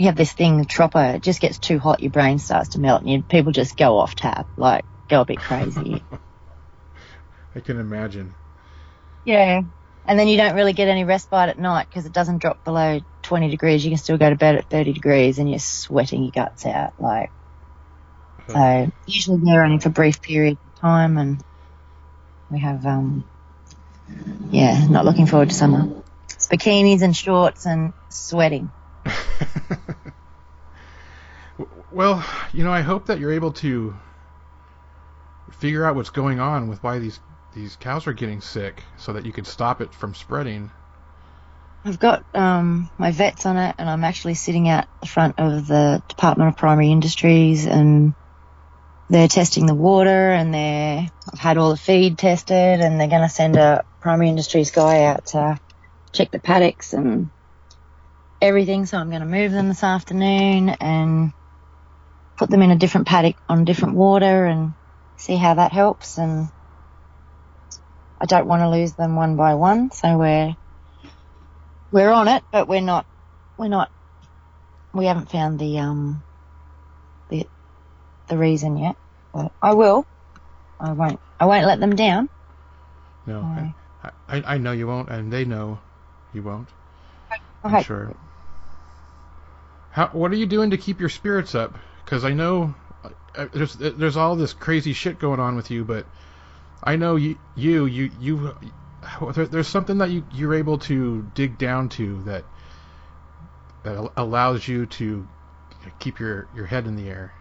you 0.00 0.06
have 0.06 0.16
this 0.16 0.32
thing 0.32 0.56
the 0.56 0.64
tropper 0.64 1.12
it 1.16 1.22
just 1.22 1.42
gets 1.42 1.58
too 1.58 1.78
hot 1.78 2.00
your 2.00 2.10
brain 2.10 2.38
starts 2.38 2.70
to 2.70 2.80
melt 2.80 3.02
and 3.02 3.10
you, 3.10 3.22
people 3.22 3.52
just 3.52 3.76
go 3.76 3.98
off 3.98 4.14
tap 4.14 4.48
like 4.56 4.82
go 5.10 5.20
a 5.20 5.24
bit 5.26 5.38
crazy. 5.38 6.02
I 7.54 7.60
can 7.60 7.78
imagine. 7.78 8.34
yeah. 9.24 9.60
And 10.06 10.18
then 10.18 10.28
you 10.28 10.38
don't 10.38 10.54
really 10.54 10.72
get 10.72 10.88
any 10.88 11.04
respite 11.04 11.50
at 11.50 11.58
night 11.58 11.86
because 11.88 12.06
it 12.06 12.12
doesn't 12.12 12.38
drop 12.38 12.64
below 12.64 13.00
20 13.22 13.50
degrees. 13.50 13.84
You 13.84 13.90
can 13.90 13.98
still 13.98 14.16
go 14.16 14.30
to 14.30 14.36
bed 14.36 14.54
at 14.54 14.70
30 14.70 14.94
degrees 14.94 15.38
and 15.38 15.50
you're 15.50 15.58
sweating 15.58 16.22
your 16.22 16.32
guts 16.32 16.64
out 16.64 16.94
like 16.98 17.30
so 18.48 18.90
usually 19.06 19.38
they're 19.44 19.62
only 19.62 19.78
for 19.78 19.90
brief 19.90 20.22
period 20.22 20.56
of 20.66 20.80
time 20.80 21.18
and 21.18 21.44
we 22.50 22.58
have 22.58 22.84
um 22.86 23.22
yeah 24.50 24.86
not 24.88 25.04
looking 25.04 25.26
forward 25.26 25.50
to 25.50 25.54
summer. 25.54 26.02
It's 26.30 26.46
bikinis 26.46 27.02
and 27.02 27.14
shorts 27.14 27.66
and 27.66 27.92
sweating 28.08 28.72
well, 31.92 32.24
you 32.52 32.64
know, 32.64 32.72
I 32.72 32.80
hope 32.82 33.06
that 33.06 33.18
you're 33.18 33.32
able 33.32 33.52
to 33.52 33.94
figure 35.58 35.84
out 35.84 35.94
what's 35.96 36.10
going 36.10 36.40
on 36.40 36.68
with 36.68 36.82
why 36.82 36.98
these 36.98 37.20
these 37.54 37.76
cows 37.76 38.06
are 38.06 38.12
getting 38.12 38.40
sick, 38.40 38.82
so 38.96 39.12
that 39.12 39.26
you 39.26 39.32
can 39.32 39.44
stop 39.44 39.80
it 39.80 39.92
from 39.92 40.14
spreading. 40.14 40.70
I've 41.84 41.98
got 41.98 42.24
um, 42.34 42.90
my 42.98 43.10
vets 43.10 43.46
on 43.46 43.56
it, 43.56 43.74
and 43.78 43.88
I'm 43.88 44.04
actually 44.04 44.34
sitting 44.34 44.68
out 44.68 44.86
the 45.00 45.08
front 45.08 45.38
of 45.38 45.66
the 45.66 46.02
Department 46.08 46.50
of 46.50 46.56
Primary 46.56 46.92
Industries, 46.92 47.66
and 47.66 48.14
they're 49.08 49.28
testing 49.28 49.66
the 49.66 49.74
water, 49.74 50.30
and 50.30 50.54
they're 50.54 51.10
I've 51.32 51.38
had 51.38 51.58
all 51.58 51.70
the 51.70 51.76
feed 51.76 52.18
tested, 52.18 52.80
and 52.80 53.00
they're 53.00 53.08
going 53.08 53.22
to 53.22 53.28
send 53.28 53.56
a 53.56 53.84
Primary 54.00 54.28
Industries 54.28 54.70
guy 54.70 55.04
out 55.04 55.26
to 55.26 55.58
check 56.12 56.30
the 56.30 56.38
paddocks 56.38 56.92
and 56.92 57.30
everything. 58.40 58.86
So 58.86 58.98
I'm 58.98 59.10
going 59.10 59.22
to 59.22 59.26
move 59.26 59.52
them 59.52 59.68
this 59.68 59.82
afternoon 59.82 60.70
and 60.80 61.32
put 62.40 62.48
them 62.48 62.62
in 62.62 62.70
a 62.70 62.76
different 62.76 63.06
paddock 63.06 63.36
on 63.50 63.66
different 63.66 63.96
water 63.96 64.46
and 64.46 64.72
see 65.18 65.36
how 65.36 65.52
that 65.52 65.72
helps. 65.72 66.16
And 66.16 66.48
I 68.18 68.24
don't 68.24 68.46
want 68.46 68.62
to 68.62 68.70
lose 68.70 68.94
them 68.94 69.14
one 69.14 69.36
by 69.36 69.56
one, 69.56 69.90
so 69.90 70.16
we're 70.16 70.56
we're 71.92 72.10
on 72.10 72.28
it, 72.28 72.42
but 72.50 72.66
we're 72.66 72.80
not, 72.80 73.04
we're 73.58 73.68
not, 73.68 73.90
we 74.94 75.04
haven't 75.04 75.30
found 75.30 75.58
the, 75.58 75.80
um, 75.80 76.22
the, 77.28 77.46
the 78.28 78.38
reason 78.38 78.78
yet, 78.78 78.96
but 79.34 79.52
I 79.60 79.74
will. 79.74 80.06
I 80.80 80.92
won't, 80.92 81.20
I 81.38 81.44
won't 81.44 81.66
let 81.66 81.78
them 81.78 81.94
down. 81.94 82.30
No, 83.26 83.42
I, 84.02 84.10
I 84.28 84.54
I 84.54 84.58
know 84.58 84.72
you 84.72 84.86
won't, 84.86 85.10
and 85.10 85.30
they 85.30 85.44
know 85.44 85.78
you 86.32 86.42
won't. 86.42 86.68
I 87.30 87.36
I'm 87.64 87.70
hope. 87.70 87.84
sure. 87.84 88.16
How? 89.90 90.06
What 90.14 90.32
are 90.32 90.36
you 90.36 90.46
doing 90.46 90.70
to 90.70 90.78
keep 90.78 91.00
your 91.00 91.10
spirits 91.10 91.54
up? 91.54 91.76
Because 92.10 92.24
I 92.26 92.34
know 92.34 92.74
uh, 93.36 93.48
there's 93.54 93.74
there's 93.76 94.18
all 94.18 94.36
this 94.36 94.54
crazy 94.54 94.94
shit 94.94 95.20
going 95.20 95.40
on 95.40 95.56
with 95.56 95.70
you, 95.70 95.84
but 95.86 96.06
I 96.84 96.96
know 96.96 97.16
you 97.16 97.38
you 97.56 97.86
you 97.86 98.10
you. 98.20 98.56
there- 99.34 99.46
There's 99.48 99.68
something 99.68 99.98
that 100.00 100.10
you 100.10 100.24
you're 100.32 100.54
able 100.54 100.78
to 100.80 101.22
dig 101.34 101.58
down 101.58 101.90
to 101.90 102.22
that 102.24 102.44
that 103.84 104.12
allows 104.16 104.68
you 104.68 104.86
to 104.86 105.28
keep 106.00 106.20
your 106.20 106.48
your 106.56 106.66
head 106.66 106.86
in 106.88 106.96
the 106.96 107.08
air. 107.10 107.34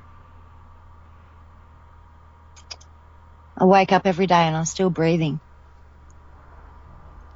I 3.58 3.66
wake 3.66 3.94
up 3.94 4.04
every 4.08 4.28
day 4.28 4.36
and 4.48 4.56
I'm 4.58 4.66
still 4.66 4.92
breathing. 4.92 5.42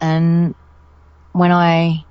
And 0.02 0.56
when 1.34 1.52
I, 1.52 2.06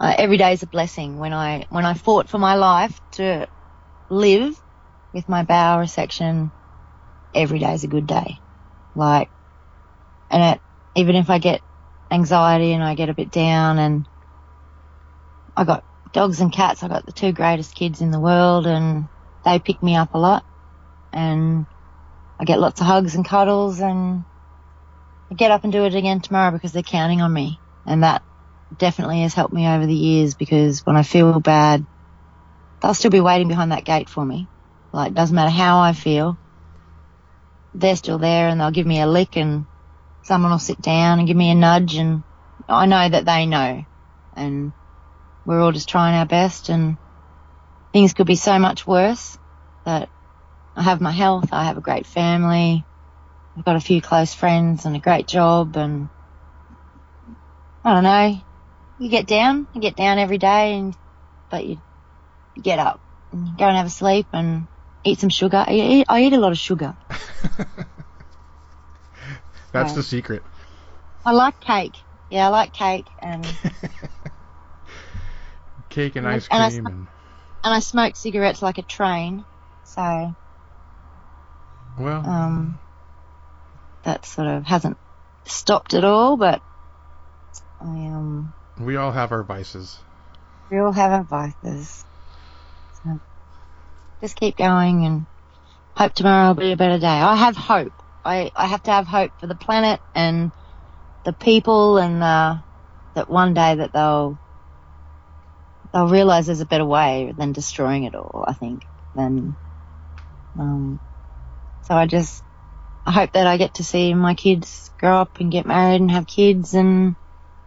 uh, 0.00 0.14
every 0.16 0.36
day 0.36 0.52
is 0.52 0.62
a 0.62 0.66
blessing. 0.66 1.18
When 1.18 1.32
I, 1.32 1.66
when 1.70 1.84
I 1.84 1.94
fought 1.94 2.28
for 2.28 2.38
my 2.38 2.54
life 2.54 2.98
to 3.12 3.48
live 4.10 4.54
with 5.12 5.28
my 5.28 5.44
bowel 5.44 5.78
resection, 5.78 6.52
every 7.34 7.58
day 7.58 7.74
is 7.74 7.84
a 7.84 7.88
good 7.88 8.06
day. 8.06 8.36
Like, 8.94 9.30
and 10.30 10.56
it, 10.56 10.62
even 10.94 11.16
if 11.16 11.30
I 11.30 11.38
get 11.38 11.62
anxiety 12.10 12.72
and 12.72 12.82
I 12.82 12.94
get 12.94 13.08
a 13.08 13.14
bit 13.14 13.30
down 13.30 13.78
and 13.78 14.06
I 15.56 15.64
got 15.64 15.84
dogs 16.12 16.40
and 16.40 16.52
cats. 16.52 16.82
I 16.82 16.88
got 16.88 17.06
the 17.06 17.12
two 17.12 17.32
greatest 17.32 17.74
kids 17.74 18.00
in 18.00 18.10
the 18.10 18.20
world 18.20 18.66
and 18.66 19.08
they 19.44 19.58
pick 19.58 19.82
me 19.82 19.96
up 19.96 20.14
a 20.14 20.18
lot 20.18 20.44
and 21.12 21.66
I 22.38 22.44
get 22.44 22.60
lots 22.60 22.80
of 22.80 22.86
hugs 22.86 23.14
and 23.14 23.24
cuddles 23.24 23.80
and 23.80 24.24
I 25.30 25.34
get 25.34 25.50
up 25.50 25.64
and 25.64 25.72
do 25.72 25.84
it 25.84 25.94
again 25.94 26.20
tomorrow 26.20 26.52
because 26.52 26.72
they're 26.72 26.82
counting 26.82 27.20
on 27.20 27.32
me. 27.32 27.60
And 27.86 28.02
that 28.02 28.22
definitely 28.76 29.22
has 29.22 29.34
helped 29.34 29.54
me 29.54 29.66
over 29.66 29.86
the 29.86 29.94
years 29.94 30.34
because 30.34 30.84
when 30.84 30.96
I 30.96 31.02
feel 31.02 31.40
bad, 31.40 31.84
they'll 32.80 32.94
still 32.94 33.10
be 33.10 33.20
waiting 33.20 33.48
behind 33.48 33.72
that 33.72 33.84
gate 33.84 34.08
for 34.08 34.24
me. 34.24 34.46
Like, 34.92 35.14
doesn't 35.14 35.34
matter 35.34 35.50
how 35.50 35.80
I 35.80 35.92
feel, 35.92 36.38
they're 37.74 37.96
still 37.96 38.18
there 38.18 38.48
and 38.48 38.60
they'll 38.60 38.70
give 38.70 38.86
me 38.86 39.00
a 39.00 39.06
lick 39.06 39.36
and 39.36 39.64
someone 40.22 40.50
will 40.50 40.58
sit 40.58 40.80
down 40.80 41.18
and 41.18 41.28
give 41.28 41.36
me 41.36 41.50
a 41.50 41.54
nudge 41.54 41.94
and 41.94 42.22
I 42.68 42.86
know 42.86 43.08
that 43.08 43.24
they 43.24 43.46
know 43.46 43.84
and 44.34 44.72
we're 45.44 45.60
all 45.60 45.72
just 45.72 45.88
trying 45.88 46.14
our 46.14 46.26
best 46.26 46.68
and 46.68 46.96
things 47.92 48.14
could 48.14 48.26
be 48.26 48.36
so 48.36 48.58
much 48.58 48.86
worse 48.86 49.38
but 49.84 50.08
I 50.76 50.82
have 50.82 51.00
my 51.00 51.10
health, 51.12 51.48
I 51.52 51.64
have 51.64 51.76
a 51.76 51.82
great 51.82 52.06
family, 52.06 52.84
I've 53.56 53.64
got 53.64 53.76
a 53.76 53.80
few 53.80 54.00
close 54.00 54.34
friends 54.34 54.84
and 54.84 54.96
a 54.96 55.00
great 55.00 55.26
job 55.26 55.76
and 55.76 56.08
I 57.84 57.94
don't 57.94 58.04
know. 58.04 58.47
You 58.98 59.08
get 59.10 59.26
down, 59.26 59.66
you 59.72 59.80
get 59.80 59.96
down 59.96 60.18
every 60.18 60.38
day 60.38 60.74
and 60.78 60.96
but 61.50 61.64
you, 61.64 61.78
you 62.54 62.62
get 62.62 62.78
up 62.78 63.00
and 63.32 63.46
you 63.46 63.56
go 63.56 63.66
and 63.66 63.76
have 63.76 63.86
a 63.86 63.90
sleep 63.90 64.26
and 64.32 64.66
eat 65.04 65.20
some 65.20 65.30
sugar. 65.30 65.64
I 65.66 65.72
eat, 65.72 66.06
I 66.08 66.22
eat 66.24 66.32
a 66.32 66.38
lot 66.38 66.52
of 66.52 66.58
sugar. 66.58 66.96
That's 69.72 69.92
the 69.94 70.02
secret. 70.02 70.42
I 71.24 71.32
like 71.32 71.60
cake. 71.60 71.96
Yeah, 72.30 72.46
I 72.46 72.48
like 72.50 72.72
cake 72.72 73.06
and 73.20 73.44
Cake 75.90 76.16
and 76.16 76.26
And 76.26 76.36
ice 76.36 76.48
and 76.50 76.62
I 76.62 76.68
cream 76.68 76.84
sm- 76.84 76.86
and 76.86 77.06
and 77.64 77.74
I 77.74 77.80
smoke 77.80 78.16
cigarettes 78.16 78.62
like 78.62 78.78
a 78.78 78.82
train. 78.82 79.44
So 79.84 80.34
well, 81.98 82.26
um, 82.26 82.78
that 84.04 84.24
sort 84.26 84.48
of 84.48 84.64
hasn't 84.64 84.96
stopped 85.46 85.94
at 85.94 86.04
all, 86.04 86.36
but 86.36 86.62
I 87.80 87.84
um, 87.84 88.52
we 88.80 88.96
all 88.96 89.12
have 89.12 89.32
our 89.32 89.44
vices. 89.44 90.00
we 90.70 90.78
all 90.78 90.92
have 90.92 91.12
our 91.12 91.24
vices. 91.24 92.04
So 93.04 93.20
just 94.22 94.36
keep 94.36 94.56
going 94.56 95.04
and 95.06 95.26
hope 95.96 96.14
tomorrow 96.14 96.48
will 96.48 96.54
be 96.56 96.72
a 96.72 96.76
better 96.76 96.98
day. 96.98 97.06
I 97.06 97.36
have 97.36 97.56
hope. 97.56 97.94
I, 98.24 98.50
I 98.56 98.66
have 98.66 98.82
to 98.84 98.90
have 98.92 99.06
hope 99.06 99.32
for 99.38 99.46
the 99.46 99.56
planet 99.56 100.00
and 100.14 100.52
the 101.24 101.32
people 101.34 101.98
and 101.98 102.22
uh, 102.22 102.56
that 103.14 103.30
one 103.30 103.54
day 103.54 103.76
that 103.76 103.92
they'll 103.92 104.38
they'll 105.92 106.08
realize 106.08 106.46
there's 106.46 106.60
a 106.60 106.66
better 106.66 106.84
way 106.86 107.32
than 107.36 107.52
destroying 107.52 108.04
it 108.04 108.14
all. 108.14 108.44
I 108.46 108.54
think. 108.54 108.82
Then, 109.14 109.56
um, 110.58 111.00
so 111.82 111.94
I 111.94 112.06
just 112.06 112.42
I 113.06 113.12
hope 113.12 113.32
that 113.32 113.46
I 113.46 113.56
get 113.56 113.74
to 113.74 113.84
see 113.84 114.14
my 114.14 114.34
kids 114.34 114.90
grow 114.98 115.16
up 115.16 115.32
and 115.40 115.52
get 115.52 115.66
married 115.66 116.00
and 116.00 116.10
have 116.10 116.26
kids 116.26 116.74
and 116.74 117.16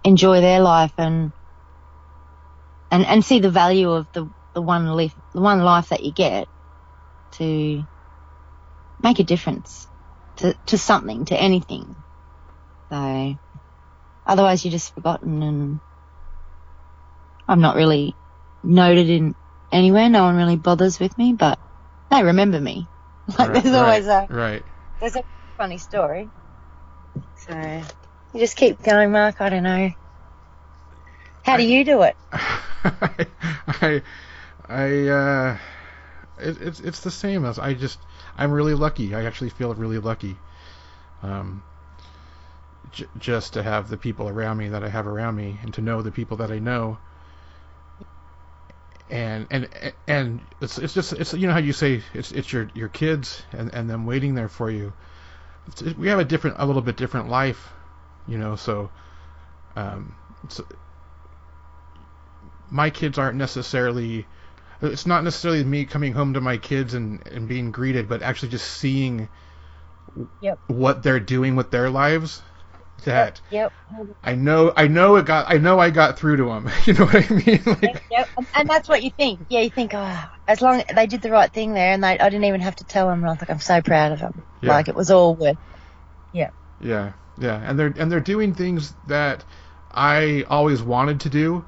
enjoy 0.03 0.41
their 0.41 0.61
life 0.61 0.93
and 0.97 1.33
and 2.91 3.05
and 3.05 3.25
see 3.25 3.39
the 3.39 3.51
value 3.51 3.91
of 3.91 4.07
the 4.13 4.29
the 4.55 4.61
one 4.61 4.87
life 4.87 5.15
the 5.33 5.41
one 5.41 5.61
life 5.63 5.89
that 5.89 6.03
you 6.03 6.13
get 6.13 6.47
to 7.33 7.83
make 9.01 9.19
a 9.19 9.23
difference 9.23 9.87
to 10.37 10.55
to 10.67 10.77
something 10.77 11.25
to 11.25 11.35
anything. 11.41 11.95
So 12.91 13.35
otherwise 14.25 14.65
you're 14.65 14.71
just 14.71 14.93
forgotten 14.95 15.43
and 15.43 15.81
I'm 17.47 17.61
not 17.61 17.75
really 17.77 18.17
noted 18.63 19.09
in 19.09 19.35
anywhere. 19.71 20.09
No 20.09 20.23
one 20.25 20.37
really 20.37 20.57
bothers 20.57 20.99
with 20.99 21.17
me, 21.17 21.33
but 21.33 21.59
they 22.11 22.23
remember 22.23 22.59
me. 22.61 22.89
Like 23.39 23.51
Right, 23.51 23.63
there's 23.63 23.75
always 23.75 24.07
a 24.07 24.29
right. 24.29 24.65
there's 25.01 25.15
a 25.15 25.23
funny 25.57 25.77
story. 25.79 26.31
So 27.35 27.53
you 28.33 28.39
just 28.39 28.55
keep 28.55 28.81
going, 28.83 29.11
Mark. 29.11 29.41
I 29.41 29.49
don't 29.49 29.63
know. 29.63 29.91
How 31.43 31.57
do 31.57 31.63
you 31.63 31.83
do 31.83 32.03
it? 32.03 32.15
I, 32.33 34.01
I, 34.67 35.07
uh, 35.07 35.57
it, 36.39 36.61
it's 36.61 36.79
it's 36.79 36.99
the 37.01 37.11
same 37.11 37.45
as 37.45 37.59
I 37.59 37.73
just 37.73 37.99
I'm 38.37 38.51
really 38.51 38.73
lucky. 38.73 39.13
I 39.15 39.25
actually 39.25 39.49
feel 39.49 39.73
really 39.73 39.97
lucky, 39.99 40.37
um, 41.23 41.63
j- 42.91 43.07
just 43.19 43.53
to 43.53 43.63
have 43.63 43.89
the 43.89 43.97
people 43.97 44.29
around 44.29 44.57
me 44.57 44.69
that 44.69 44.83
I 44.83 44.89
have 44.89 45.07
around 45.07 45.35
me, 45.35 45.59
and 45.61 45.73
to 45.75 45.81
know 45.81 46.01
the 46.01 46.11
people 46.11 46.37
that 46.37 46.51
I 46.51 46.59
know. 46.59 46.97
And 49.09 49.47
and 49.51 49.67
and 50.07 50.39
it's 50.61 50.77
it's 50.77 50.93
just 50.93 51.13
it's 51.13 51.33
you 51.33 51.47
know 51.47 51.53
how 51.53 51.59
you 51.59 51.73
say 51.73 52.01
it's 52.13 52.31
it's 52.31 52.53
your 52.53 52.69
your 52.73 52.87
kids 52.87 53.43
and 53.51 53.73
and 53.73 53.89
them 53.89 54.05
waiting 54.05 54.35
there 54.35 54.47
for 54.47 54.71
you. 54.71 54.93
It's, 55.67 55.81
we 55.81 56.07
have 56.07 56.19
a 56.19 56.25
different 56.25 56.57
a 56.59 56.65
little 56.65 56.81
bit 56.81 56.95
different 56.95 57.29
life, 57.29 57.73
you 58.27 58.37
know. 58.37 58.55
So, 58.55 58.89
um, 59.75 60.15
so 60.49 60.65
my 62.69 62.89
kids 62.89 63.17
aren't 63.17 63.37
necessarily 63.37 64.25
it's 64.81 65.05
not 65.05 65.23
necessarily 65.23 65.63
me 65.63 65.85
coming 65.85 66.13
home 66.13 66.33
to 66.33 66.41
my 66.41 66.57
kids 66.57 66.93
and, 66.95 67.25
and 67.27 67.47
being 67.47 67.71
greeted, 67.71 68.09
but 68.09 68.21
actually 68.23 68.49
just 68.49 68.67
seeing 68.67 69.29
Yep. 70.41 70.59
what 70.67 71.03
they're 71.03 71.19
doing 71.19 71.55
with 71.55 71.71
their 71.71 71.89
lives. 71.89 72.41
That 73.05 73.41
Yep. 73.49 73.73
I 74.23 74.35
know, 74.35 74.73
I 74.75 74.87
know 74.87 75.15
it 75.15 75.25
got, 75.25 75.49
I 75.49 75.57
know 75.57 75.79
I 75.79 75.89
got 75.89 76.17
through 76.19 76.37
to 76.37 76.45
them. 76.45 76.69
You 76.85 76.93
know 76.93 77.05
what 77.05 77.15
I 77.15 77.33
mean? 77.33 77.61
Like, 77.65 78.03
Yep. 78.11 78.29
And 78.55 78.69
that's 78.69 78.89
what 78.89 79.03
you 79.03 79.11
think. 79.11 79.41
Yeah, 79.49 79.61
you 79.61 79.69
think, 79.69 79.93
oh, 79.93 80.23
as 80.47 80.61
long 80.61 80.83
they 80.95 81.07
did 81.07 81.21
the 81.21 81.31
right 81.31 81.51
thing 81.51 81.73
there, 81.73 81.91
and 81.93 82.03
they, 82.03 82.17
I 82.19 82.29
didn't 82.29 82.45
even 82.45 82.61
have 82.61 82.75
to 82.77 82.83
tell 82.85 83.07
them. 83.07 83.19
And 83.19 83.27
I 83.27 83.31
was 83.33 83.41
like, 83.41 83.49
I'm 83.51 83.59
so 83.59 83.81
proud 83.81 84.11
of 84.11 84.19
them. 84.19 84.43
Yeah. 84.61 84.71
Like 84.71 84.87
it 84.87 84.95
was 84.95 85.09
all 85.11 85.35
worth. 85.35 85.57
yeah, 86.31 86.49
yeah, 86.79 87.13
and 87.39 87.79
they're 87.79 87.93
and 87.97 88.11
they're 88.11 88.19
doing 88.19 88.53
things 88.53 88.93
that 89.07 89.43
I 89.91 90.45
always 90.49 90.81
wanted 90.81 91.21
to 91.21 91.29
do, 91.29 91.65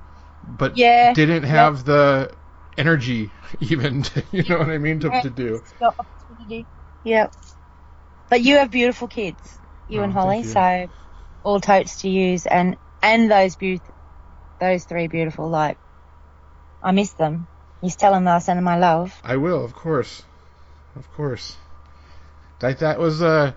but 0.57 0.76
Yeah. 0.78 1.14
didn't 1.14 1.43
have 1.43 1.86
the 1.86 2.32
energy 2.78 3.32
even. 3.59 4.03
To, 4.03 4.24
you 4.32 4.43
know 4.43 4.59
what 4.59 4.70
I 4.70 4.78
mean? 4.78 4.99
To, 5.01 5.09
to 5.22 5.30
do. 5.30 5.61
Opportunity. 5.82 6.68
Yep. 7.03 7.34
But 8.30 8.41
you 8.41 8.57
have 8.57 8.72
beautiful 8.72 9.07
kids, 9.07 9.59
you 9.88 9.99
Oh, 9.99 10.03
and 10.03 10.14
Holly. 10.14 10.39
you. 10.43 10.49
So 10.49 10.88
all 11.43 11.59
totes 11.59 12.01
to 12.01 12.09
use, 12.09 12.45
and 12.45 12.78
and 13.01 13.30
those 13.32 13.55
beaut, 13.55 13.82
those 14.59 14.86
three 14.86 15.07
beautiful. 15.07 15.49
Like 15.49 15.78
I 16.82 16.91
miss 16.91 17.14
them. 17.14 17.47
You 17.82 17.89
tell 17.91 18.14
them 18.14 18.26
that 18.26 18.36
I 18.36 18.39
send 18.39 18.57
them 18.57 18.64
my 18.66 18.78
love. 18.78 19.14
I 19.24 19.38
will, 19.38 19.64
of 19.64 19.74
course, 19.76 20.24
of 20.95 21.11
course. 21.14 21.57
That 22.59 22.80
that 22.80 22.99
was 22.99 23.22
uh, 23.22 23.53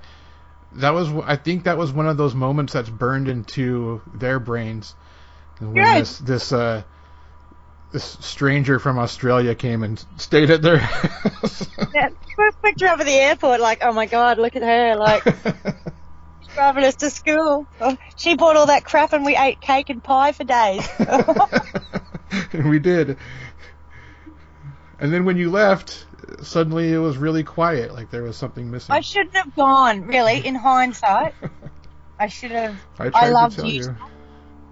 that 0.77 0.91
was 0.91 1.11
I 1.24 1.37
think 1.37 1.64
that 1.64 1.79
was 1.79 1.93
one 1.93 2.07
of 2.07 2.16
those 2.16 2.35
moments 2.35 2.72
that's 2.72 2.91
burned 2.91 3.29
into 3.29 4.01
their 4.14 4.39
brains. 4.39 4.95
When 5.59 5.74
Good. 5.74 5.97
this 6.03 6.18
this 6.18 6.53
uh 6.53 6.83
this 7.93 8.05
stranger 8.20 8.79
from 8.79 8.99
Australia 8.99 9.55
came 9.55 9.83
and 9.83 10.05
stayed 10.16 10.51
at 10.51 10.62
their 10.62 10.79
house. 10.79 11.66
Yeah, 11.95 12.09
a 12.09 12.53
picture 12.62 12.87
at 12.87 12.99
the 12.99 13.11
airport. 13.12 13.61
Like, 13.61 13.79
oh 13.83 13.93
my 13.93 14.07
god, 14.07 14.39
look 14.39 14.57
at 14.57 14.62
her. 14.62 14.97
Like. 14.97 15.24
driving 16.55 16.85
us 16.85 16.97
to 16.97 17.11
school. 17.11 17.66
Oh, 17.81 17.97
She 18.16 18.35
bought 18.35 18.57
all 18.57 18.66
that 18.66 18.83
crap 18.85 19.12
and 19.12 19.24
we 19.24 19.37
ate 19.37 19.61
cake 19.61 19.91
and 19.91 20.03
pie 20.03 20.33
for 20.33 20.45
days. 20.45 20.89
and 22.53 22.68
we 22.70 22.79
did. 22.79 23.18
And 24.99 25.13
then 25.13 25.25
when 25.25 25.37
you 25.37 25.51
left, 25.51 26.07
suddenly 26.43 26.93
it 26.93 26.99
was 26.99 27.19
really 27.19 27.45
quiet, 27.45 27.93
like 27.93 28.11
there 28.11 28.23
was 28.23 28.37
something 28.37 28.71
missing. 28.71 28.95
I 28.95 29.01
shouldn't 29.01 29.37
have 29.37 29.55
gone, 29.55 30.03
really, 30.03 30.45
in 30.47 30.55
hindsight. 30.55 31.35
I 32.19 32.29
should 32.29 32.51
have. 32.53 32.83
I 32.99 33.11
tried 33.11 33.31
loved 33.31 33.59
Utah. 33.59 33.69
you. 33.69 33.97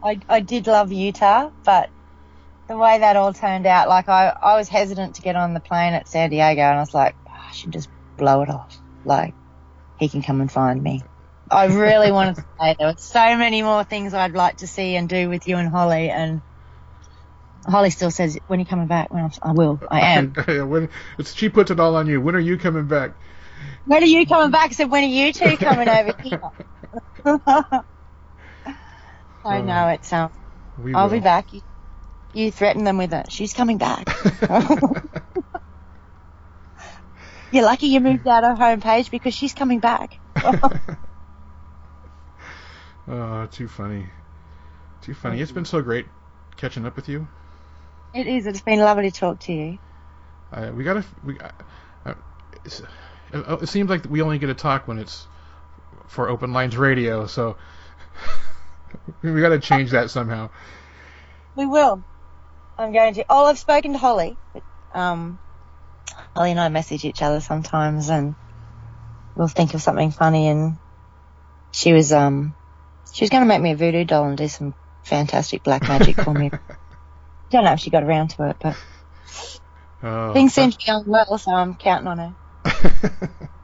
I, 0.03 0.21
I 0.29 0.41
did 0.41 0.67
love 0.67 0.93
Utah, 0.93 1.51
but 1.65 1.91
the 2.69 2.77
way 2.77 2.99
that 2.99 3.17
all 3.17 3.35
turned 3.35 3.67
out, 3.67 3.89
like, 3.89 4.09
I, 4.09 4.35
I 4.41 4.57
was 4.57 4.69
hesitant 4.69 5.17
to 5.17 5.23
get 5.23 5.37
on 5.37 5.55
the 5.55 5.61
plane 5.61 5.93
at 5.95 6.09
San 6.09 6.31
Diego 6.31 6.63
and 6.63 6.77
I 6.77 6.81
was 6.81 6.95
like, 6.95 7.17
"Oh, 7.29 7.33
I 7.33 7.53
should 7.53 7.73
just 7.73 7.89
blow 8.17 8.43
it 8.43 8.49
off. 8.49 8.81
Like, 9.05 9.35
he 9.99 10.09
can 10.09 10.23
come 10.23 10.41
and 10.41 10.51
find 10.51 10.83
me. 10.83 11.03
I 11.51 11.67
really 11.67 12.11
wanted 12.11 12.37
to 12.37 12.45
say 12.61 12.77
there 12.79 12.89
were 12.89 12.95
so 12.97 13.37
many 13.37 13.63
more 13.63 13.85
things 13.85 14.15
I'd 14.15 14.33
like 14.33 14.57
to 14.57 14.67
see 14.67 14.97
and 14.97 15.09
do 15.09 15.29
with 15.29 15.47
you 15.47 15.57
and 15.57 15.69
Holly, 15.69 16.09
and 16.11 16.41
Holly 17.67 17.91
still 17.91 18.11
says, 18.11 18.39
when 18.47 18.59
are 18.59 18.63
you 18.63 18.67
coming 18.67 18.87
back? 18.87 19.13
When 19.13 19.31
I'm, 19.43 19.55
will. 19.55 19.81
I 19.91 20.01
am. 20.01 20.33
when 20.69 20.89
it's, 21.19 21.35
she 21.35 21.49
puts 21.49 21.71
it 21.71 21.81
all 21.81 21.97
on 21.97 22.07
you. 22.07 22.21
When 22.21 22.35
are 22.35 22.41
you 22.41 22.59
coming 22.59 22.87
back? 22.87 23.13
When 23.87 24.03
are 24.03 24.07
you 24.07 24.27
coming 24.27 24.51
back? 24.51 24.73
So 24.75 24.87
when 24.87 25.05
are 25.05 25.07
you 25.07 25.33
two 25.33 25.57
coming 25.57 25.89
over 25.89 26.15
here? 26.23 26.43
I 29.45 29.61
know 29.61 29.89
it's 29.89 30.13
um. 30.13 30.31
I'll 30.95 31.05
will. 31.05 31.13
be 31.13 31.21
back. 31.21 31.53
You, 31.53 31.61
you 32.33 32.51
threaten 32.51 32.85
them 32.85 32.99
with 32.99 33.13
it. 33.13 33.31
She's 33.31 33.53
coming 33.55 33.79
back. 33.79 34.09
You're 37.53 37.65
lucky 37.65 37.87
you 37.87 38.01
moved 38.01 38.27
out 38.27 38.43
of 38.43 38.59
homepage 38.59 39.11
because 39.11 39.35
she's 39.35 39.55
coming 39.55 39.79
back. 39.79 40.19
Oh, 43.07 43.47
too 43.51 43.69
funny. 43.69 44.07
Too 45.03 45.15
funny. 45.15 45.41
It's 45.41 45.53
been 45.53 45.65
so 45.65 45.83
great 45.83 46.07
catching 46.57 46.87
up 46.87 46.97
with 46.97 47.09
you. 47.09 47.29
It 48.15 48.29
is. 48.29 48.47
It's 48.47 48.61
been 48.61 48.79
lovely 48.79 49.11
to 49.11 49.17
talk 49.17 49.41
to 49.41 49.53
you. 49.53 49.79
Uh, 50.53 50.71
we 50.75 50.85
gotta. 50.85 51.05
We. 51.25 51.39
Uh, 51.39 51.51
uh, 52.07 52.15
it, 52.65 53.63
it 53.63 53.69
seems 53.69 53.91
like 53.91 54.09
we 54.09 54.23
only 54.23 54.39
get 54.39 54.47
to 54.47 54.55
talk 54.55 54.87
when 54.87 54.99
it's 54.99 55.27
for 56.07 56.29
Open 56.29 56.53
Lines 56.53 56.77
Radio, 56.77 57.27
so 57.27 57.57
we 59.23 59.41
got 59.41 59.49
to 59.49 59.59
change 59.59 59.91
that 59.91 60.11
somehow. 60.11 60.49
We 61.57 61.67
will. 61.67 62.05
I'm 62.79 62.93
going 62.93 63.15
to. 63.15 63.25
Oh, 63.29 63.47
I've 63.47 63.59
spoken 63.59 63.93
to 63.93 63.99
Holly. 63.99 64.37
Um, 64.95 65.41
Holly 66.37 66.53
and 66.53 66.61
I 66.61 66.69
message 66.69 67.05
each 67.05 67.21
other 67.21 67.41
sometimes, 67.41 68.11
and 68.11 68.37
we'll 69.35 69.49
think 69.49 69.75
of 69.75 69.83
something 69.83 70.13
funny. 70.13 70.47
And 70.47 70.77
she 71.73 71.93
was 71.93 72.13
um, 72.13 72.55
she 73.13 73.25
was 73.25 73.31
going 73.31 73.43
to 73.43 73.49
make 73.49 73.61
me 73.61 73.73
a 73.73 73.77
voodoo 73.77 74.05
doll 74.05 74.29
and 74.29 74.39
do 74.39 74.47
some 74.47 74.73
fantastic 75.03 75.65
black 75.65 75.83
magic 75.83 76.15
for 76.21 76.33
me. 76.33 76.53
Don't 77.51 77.65
know 77.65 77.73
if 77.73 77.81
she 77.81 77.91
got 77.91 78.03
around 78.05 78.29
to 78.31 78.51
it, 78.51 78.57
but 78.61 78.77
Oh, 80.03 80.35
things 80.35 80.53
seem 80.55 80.71
to 80.71 80.77
be 80.77 80.85
going 80.87 81.05
well, 81.07 81.39
so 81.39 81.53
I'm 81.53 81.75
counting 81.77 82.09
on 82.09 82.19
her. 82.19 82.37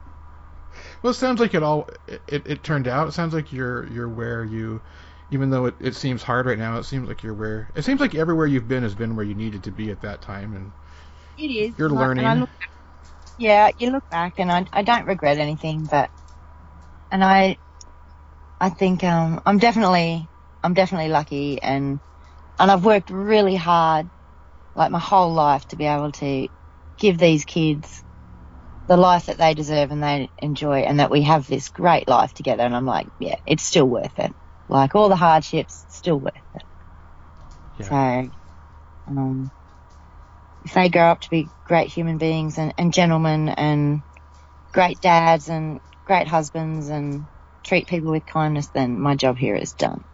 well, 1.01 1.11
it 1.11 1.15
sounds 1.15 1.39
like 1.39 1.53
it 1.53 1.63
all 1.63 1.89
it, 2.07 2.23
it 2.45 2.63
turned 2.63 2.87
out. 2.87 3.07
It 3.07 3.11
sounds 3.13 3.33
like 3.33 3.51
you're 3.51 3.87
you're 3.87 4.09
where 4.09 4.43
you, 4.43 4.81
even 5.29 5.49
though 5.49 5.65
it, 5.65 5.75
it 5.79 5.95
seems 5.95 6.23
hard 6.23 6.45
right 6.45 6.57
now. 6.57 6.77
It 6.77 6.83
seems 6.83 7.07
like 7.07 7.23
you're 7.23 7.33
where. 7.33 7.69
It 7.75 7.83
seems 7.83 7.99
like 8.01 8.15
everywhere 8.15 8.47
you've 8.47 8.67
been 8.67 8.83
has 8.83 8.95
been 8.95 9.15
where 9.15 9.25
you 9.25 9.35
needed 9.35 9.63
to 9.65 9.71
be 9.71 9.91
at 9.91 10.01
that 10.01 10.21
time, 10.21 10.53
and 10.55 10.73
It 11.35 11.47
is. 11.51 11.75
You're 11.77 11.89
And 11.89 11.99
I- 11.99 12.31
I 12.31 12.33
learning. 12.33 12.41
back- 12.59 12.69
yeah, 13.37 13.71
you 13.77 13.91
look 13.91 14.07
back, 14.09 14.35
and 14.39 14.51
I 14.51 14.67
I 14.73 14.83
don't 14.83 15.07
regret 15.07 15.39
anything, 15.39 15.87
but 15.87 16.11
and 17.11 17.23
I 17.23 17.57
I 18.61 18.69
think 18.69 19.03
um 19.03 19.41
I'm 19.45 19.57
definitely 19.57 20.29
I'm 20.63 20.73
definitely 20.73 21.09
lucky, 21.09 21.61
and 21.61 21.99
and 22.59 22.71
I've 22.71 22.85
worked 22.85 23.09
really 23.11 23.55
hard, 23.55 24.11
like 24.75 24.91
my 24.91 24.99
whole 24.99 25.33
life, 25.33 25.67
to 25.69 25.77
be 25.77 25.85
able 25.85 26.11
to 26.13 26.49
give 26.99 27.17
these 27.17 27.45
kids 27.45 28.03
the 28.87 28.97
life 28.97 29.27
that 29.27 29.37
they 29.37 29.53
deserve 29.55 29.91
and 29.91 30.03
they 30.03 30.31
enjoy, 30.39 30.81
and 30.81 30.99
that 30.99 31.11
we 31.11 31.23
have 31.23 31.47
this 31.47 31.69
great 31.69 32.07
life 32.09 32.33
together. 32.33 32.63
And 32.63 32.75
I'm 32.75 32.85
like, 32.85 33.09
yeah, 33.19 33.37
it's 33.47 33.63
still 33.63 33.87
worth 33.87 34.19
it. 34.19 34.35
Like 34.69 34.95
all 34.95 35.09
the 35.09 35.15
hardships, 35.17 35.85
still 35.89 36.19
worth 36.19 36.33
it. 36.55 36.63
Yeah. 37.77 37.85
So, 37.85 38.31
um, 39.07 39.51
if 40.61 40.73
they 40.73 40.89
grow 40.89 41.11
up 41.11 41.21
to 41.21 41.29
be 41.29 41.51
great 41.65 41.89
human 41.89 42.17
beings 42.17 42.57
and, 42.57 42.73
and 42.77 42.93
gentlemen 42.93 43.49
and 43.49 44.03
great 44.73 45.01
dads 45.01 45.49
and 45.49 45.81
great 46.05 46.27
husbands 46.27 46.89
and 46.89 47.27
treat 47.65 47.87
people 47.87 48.11
with 48.11 48.25
kindness, 48.25 48.69
then 48.69 48.99
my 48.99 49.15
job 49.15 49.37
here 49.37 49.55
is 49.55 49.73
done. 49.73 50.05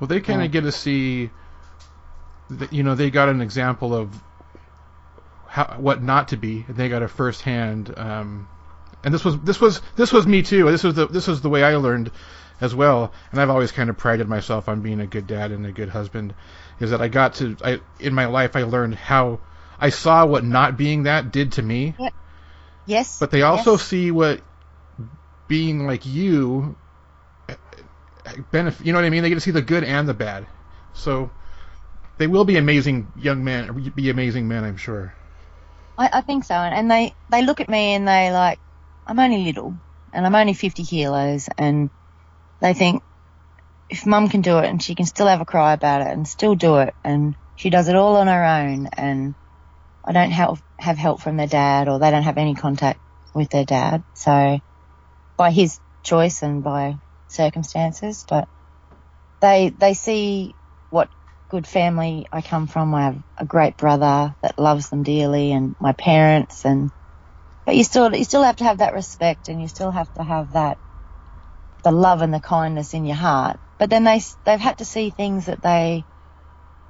well, 0.00 0.08
they 0.08 0.20
kind 0.20 0.42
of 0.42 0.50
Yeah. 0.50 0.52
get 0.52 0.62
to 0.62 0.72
see. 0.72 1.32
You 2.70 2.82
know, 2.82 2.94
they 2.94 3.10
got 3.10 3.28
an 3.28 3.40
example 3.40 3.94
of 3.94 4.14
how 5.48 5.76
what 5.78 6.02
not 6.02 6.28
to 6.28 6.36
be, 6.36 6.64
and 6.68 6.76
they 6.76 6.88
got 6.88 7.02
a 7.02 7.08
firsthand. 7.08 7.92
Um, 7.96 8.48
and 9.04 9.12
this 9.12 9.24
was 9.24 9.38
this 9.40 9.60
was 9.60 9.80
this 9.96 10.12
was 10.12 10.26
me 10.26 10.42
too. 10.42 10.70
This 10.70 10.84
was 10.84 10.94
the 10.94 11.06
this 11.06 11.26
was 11.26 11.40
the 11.40 11.48
way 11.48 11.64
I 11.64 11.76
learned 11.76 12.10
as 12.60 12.74
well. 12.74 13.12
And 13.30 13.40
I've 13.40 13.50
always 13.50 13.72
kind 13.72 13.90
of 13.90 13.96
prided 13.96 14.28
myself 14.28 14.68
on 14.68 14.80
being 14.80 15.00
a 15.00 15.06
good 15.06 15.26
dad 15.26 15.52
and 15.52 15.66
a 15.66 15.72
good 15.72 15.88
husband. 15.88 16.34
Is 16.80 16.90
that 16.90 17.00
I 17.00 17.08
got 17.08 17.34
to 17.36 17.56
I 17.64 17.80
in 18.00 18.14
my 18.14 18.26
life 18.26 18.54
I 18.56 18.62
learned 18.62 18.94
how 18.94 19.40
I 19.78 19.90
saw 19.90 20.24
what 20.26 20.44
not 20.44 20.76
being 20.76 21.04
that 21.04 21.32
did 21.32 21.52
to 21.52 21.62
me, 21.62 21.94
Yes. 22.86 23.18
but 23.18 23.30
they 23.30 23.42
also 23.42 23.72
yes. 23.72 23.82
see 23.82 24.10
what 24.10 24.40
being 25.48 25.86
like 25.86 26.06
you 26.06 26.76
benefit. 28.50 28.86
You 28.86 28.92
know 28.92 28.98
what 28.98 29.04
I 29.04 29.10
mean? 29.10 29.22
They 29.22 29.28
get 29.28 29.36
to 29.36 29.40
see 29.40 29.50
the 29.50 29.62
good 29.62 29.84
and 29.84 30.08
the 30.08 30.14
bad. 30.14 30.46
So 30.94 31.30
they 32.18 32.26
will 32.26 32.44
be 32.44 32.56
amazing 32.56 33.12
young 33.16 33.44
men, 33.44 33.92
be 33.94 34.10
amazing 34.10 34.48
men, 34.48 34.64
I'm 34.64 34.76
sure. 34.76 35.14
I, 35.98 36.10
I 36.12 36.20
think 36.22 36.44
so. 36.44 36.54
And, 36.54 36.90
they, 36.90 37.14
they 37.30 37.42
look 37.42 37.60
at 37.60 37.68
me 37.68 37.94
and 37.94 38.06
they 38.06 38.30
like, 38.30 38.58
I'm 39.06 39.18
only 39.18 39.44
little 39.44 39.74
and 40.12 40.26
I'm 40.26 40.34
only 40.34 40.54
50 40.54 40.84
kilos 40.84 41.48
and 41.58 41.90
they 42.60 42.74
think 42.74 43.02
if 43.88 44.06
mum 44.06 44.28
can 44.28 44.40
do 44.40 44.58
it 44.58 44.66
and 44.66 44.82
she 44.82 44.94
can 44.94 45.06
still 45.06 45.26
have 45.26 45.40
a 45.40 45.44
cry 45.44 45.72
about 45.72 46.02
it 46.02 46.08
and 46.08 46.26
still 46.26 46.54
do 46.54 46.78
it 46.78 46.94
and 47.04 47.36
she 47.54 47.70
does 47.70 47.88
it 47.88 47.96
all 47.96 48.16
on 48.16 48.26
her 48.26 48.44
own 48.44 48.88
and 48.96 49.34
I 50.04 50.12
don't 50.12 50.30
help, 50.30 50.58
have 50.78 50.96
help 50.96 51.20
from 51.20 51.36
their 51.36 51.46
dad 51.46 51.88
or 51.88 51.98
they 51.98 52.10
don't 52.10 52.22
have 52.22 52.38
any 52.38 52.54
contact 52.54 53.00
with 53.34 53.50
their 53.50 53.64
dad. 53.64 54.02
So 54.14 54.58
by 55.36 55.50
his 55.50 55.78
choice 56.02 56.42
and 56.42 56.64
by 56.64 56.96
circumstances, 57.28 58.24
but 58.28 58.48
they, 59.40 59.68
they 59.68 59.94
see 59.94 60.54
what 60.90 61.08
good 61.50 61.66
family 61.66 62.26
I 62.32 62.42
come 62.42 62.66
from. 62.66 62.94
I 62.94 63.04
have 63.04 63.22
a 63.38 63.46
great 63.46 63.76
brother 63.76 64.34
that 64.42 64.58
loves 64.58 64.88
them 64.90 65.02
dearly 65.02 65.52
and 65.52 65.76
my 65.80 65.92
parents 65.92 66.64
and, 66.64 66.90
but 67.66 67.76
you 67.76 67.84
still, 67.84 68.14
you 68.14 68.24
still 68.24 68.42
have 68.44 68.56
to 68.56 68.64
have 68.64 68.78
that 68.78 68.94
respect 68.94 69.48
and 69.48 69.60
you 69.60 69.68
still 69.68 69.90
have 69.90 70.12
to 70.14 70.24
have 70.24 70.52
that, 70.52 70.78
the 71.84 71.92
love 71.92 72.22
and 72.22 72.34
the 72.34 72.40
kindness 72.40 72.94
in 72.94 73.04
your 73.04 73.16
heart. 73.16 73.58
But 73.78 73.90
then 73.90 74.04
they, 74.04 74.20
they've 74.44 74.60
had 74.60 74.78
to 74.78 74.84
see 74.84 75.10
things 75.10 75.46
that 75.46 75.62
they 75.62 76.06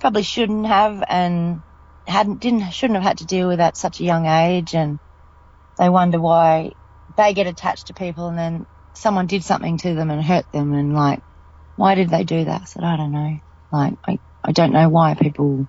probably 0.00 0.22
shouldn't 0.22 0.66
have 0.66 1.02
and 1.08 1.62
hadn't, 2.06 2.40
didn't, 2.40 2.70
shouldn't 2.72 2.96
have 2.96 3.08
had 3.08 3.18
to 3.18 3.26
deal 3.26 3.48
with 3.48 3.60
at 3.60 3.76
such 3.76 4.00
a 4.00 4.04
young 4.04 4.26
age 4.26 4.74
and 4.74 4.98
they 5.78 5.88
wonder 5.88 6.20
why 6.20 6.72
they 7.16 7.34
get 7.34 7.46
attached 7.46 7.88
to 7.88 7.94
people 7.94 8.28
and 8.28 8.38
then 8.38 8.66
someone 8.94 9.26
did 9.26 9.44
something 9.44 9.78
to 9.78 9.94
them 9.94 10.10
and 10.10 10.24
hurt 10.24 10.46
them 10.52 10.72
and 10.74 10.94
like, 10.94 11.20
why 11.76 11.94
did 11.94 12.10
they 12.10 12.24
do 12.24 12.44
that? 12.44 12.62
I 12.62 12.64
said, 12.64 12.84
I 12.84 12.96
don't 12.96 13.12
know. 13.12 13.38
Like, 13.72 13.94
I, 14.06 14.18
I 14.46 14.52
don't 14.52 14.72
know 14.72 14.88
why 14.88 15.14
people, 15.14 15.66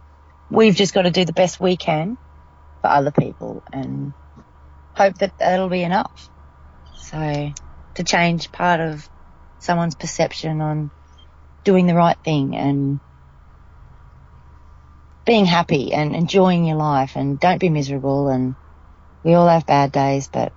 we've 0.51 0.75
just 0.75 0.93
got 0.93 1.03
to 1.03 1.11
do 1.11 1.25
the 1.25 1.33
best 1.33 1.59
we 1.59 1.77
can 1.77 2.17
for 2.81 2.89
other 2.91 3.11
people 3.11 3.63
and 3.73 4.13
hope 4.95 5.15
that 5.17 5.33
that'll 5.39 5.69
be 5.69 5.83
enough. 5.83 6.29
So 6.95 7.51
to 7.95 8.03
change 8.03 8.51
part 8.51 8.79
of 8.79 9.09
someone's 9.59 9.95
perception 9.95 10.61
on 10.61 10.91
doing 11.65 11.87
the 11.87 11.95
right 11.95 12.17
thing 12.23 12.55
and 12.55 12.99
being 15.25 15.45
happy 15.45 15.91
and 15.93 16.15
enjoying 16.15 16.65
your 16.65 16.77
life 16.77 17.15
and 17.15 17.39
don't 17.39 17.59
be 17.59 17.69
miserable 17.69 18.29
and 18.29 18.55
we 19.23 19.33
all 19.33 19.47
have 19.47 19.65
bad 19.65 19.91
days, 19.91 20.29
but 20.31 20.53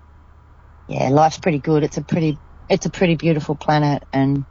yeah, 0.89 1.09
life's 1.09 1.39
pretty 1.39 1.59
good. 1.59 1.85
It's 1.85 1.97
a 1.97 2.05
pretty, 2.05 2.39
it's 2.69 2.87
a 2.87 2.91
pretty 2.91 3.17
beautiful 3.17 3.57
planet 3.57 4.05
and 4.13 4.45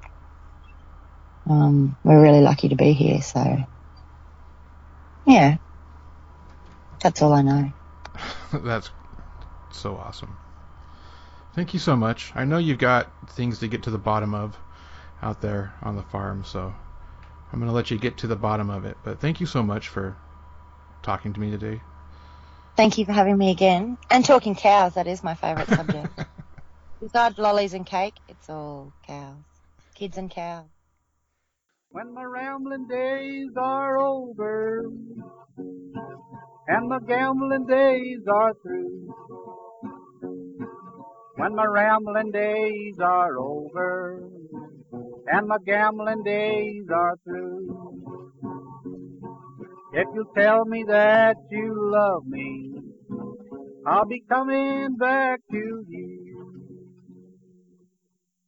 um, 1.49 1.97
we're 2.03 2.21
really 2.21 2.41
lucky 2.41 2.69
to 2.69 2.75
be 2.75 2.93
here. 2.93 3.21
So 3.21 3.57
yeah, 5.25 5.57
that's 7.01 7.21
all 7.21 7.33
I 7.33 7.41
know. 7.41 7.71
That's 8.53 8.89
so 9.71 9.95
awesome. 9.95 10.35
Thank 11.53 11.73
you 11.73 11.79
so 11.79 11.95
much. 11.95 12.31
I 12.35 12.45
know 12.45 12.57
you've 12.57 12.79
got 12.79 13.11
things 13.31 13.59
to 13.59 13.67
get 13.67 13.83
to 13.83 13.91
the 13.91 13.97
bottom 13.97 14.33
of 14.33 14.57
out 15.21 15.41
there 15.41 15.73
on 15.81 15.95
the 15.95 16.03
farm, 16.03 16.43
so 16.43 16.73
I'm 17.51 17.59
going 17.59 17.69
to 17.69 17.75
let 17.75 17.91
you 17.91 17.97
get 17.97 18.17
to 18.19 18.27
the 18.27 18.35
bottom 18.35 18.69
of 18.69 18.85
it. 18.85 18.97
But 19.03 19.19
thank 19.19 19.39
you 19.39 19.45
so 19.45 19.61
much 19.63 19.87
for 19.87 20.15
talking 21.03 21.33
to 21.33 21.39
me 21.39 21.51
today. 21.51 21.81
Thank 22.75 22.97
you 22.97 23.05
for 23.05 23.11
having 23.11 23.37
me 23.37 23.51
again 23.51 23.97
and 24.09 24.23
talking 24.23 24.55
cows. 24.55 24.95
That 24.95 25.07
is 25.07 25.23
my 25.23 25.35
favourite 25.35 25.67
subject. 25.67 26.07
Besides 27.01 27.37
lollies 27.37 27.73
and 27.73 27.85
cake, 27.85 28.17
it's 28.27 28.49
all 28.49 28.93
cows, 29.05 29.43
kids 29.95 30.17
and 30.17 30.29
cows. 30.29 30.78
When 31.91 32.13
my 32.13 32.23
rambling 32.23 32.85
days 32.87 33.49
are 33.57 33.97
over 33.97 34.83
and 36.67 36.87
my 36.87 36.99
gambling 37.07 37.65
days 37.65 38.19
are 38.31 38.53
through. 38.61 39.13
When 41.37 41.55
my 41.55 41.65
rambling 41.65 42.31
days 42.31 42.95
are 43.01 43.39
over 43.39 44.21
and 45.31 45.47
my 45.47 45.57
gambling 45.65 46.21
days 46.23 46.85
are 46.93 47.15
through. 47.23 48.31
If 49.93 50.07
you'll 50.13 50.33
tell 50.37 50.65
me 50.65 50.85
that 50.87 51.37
you 51.49 51.73
love 51.91 52.23
me, 52.27 52.83
I'll 53.87 54.05
be 54.05 54.23
coming 54.29 54.95
back 54.97 55.39
to 55.51 55.85
you. 55.89 56.28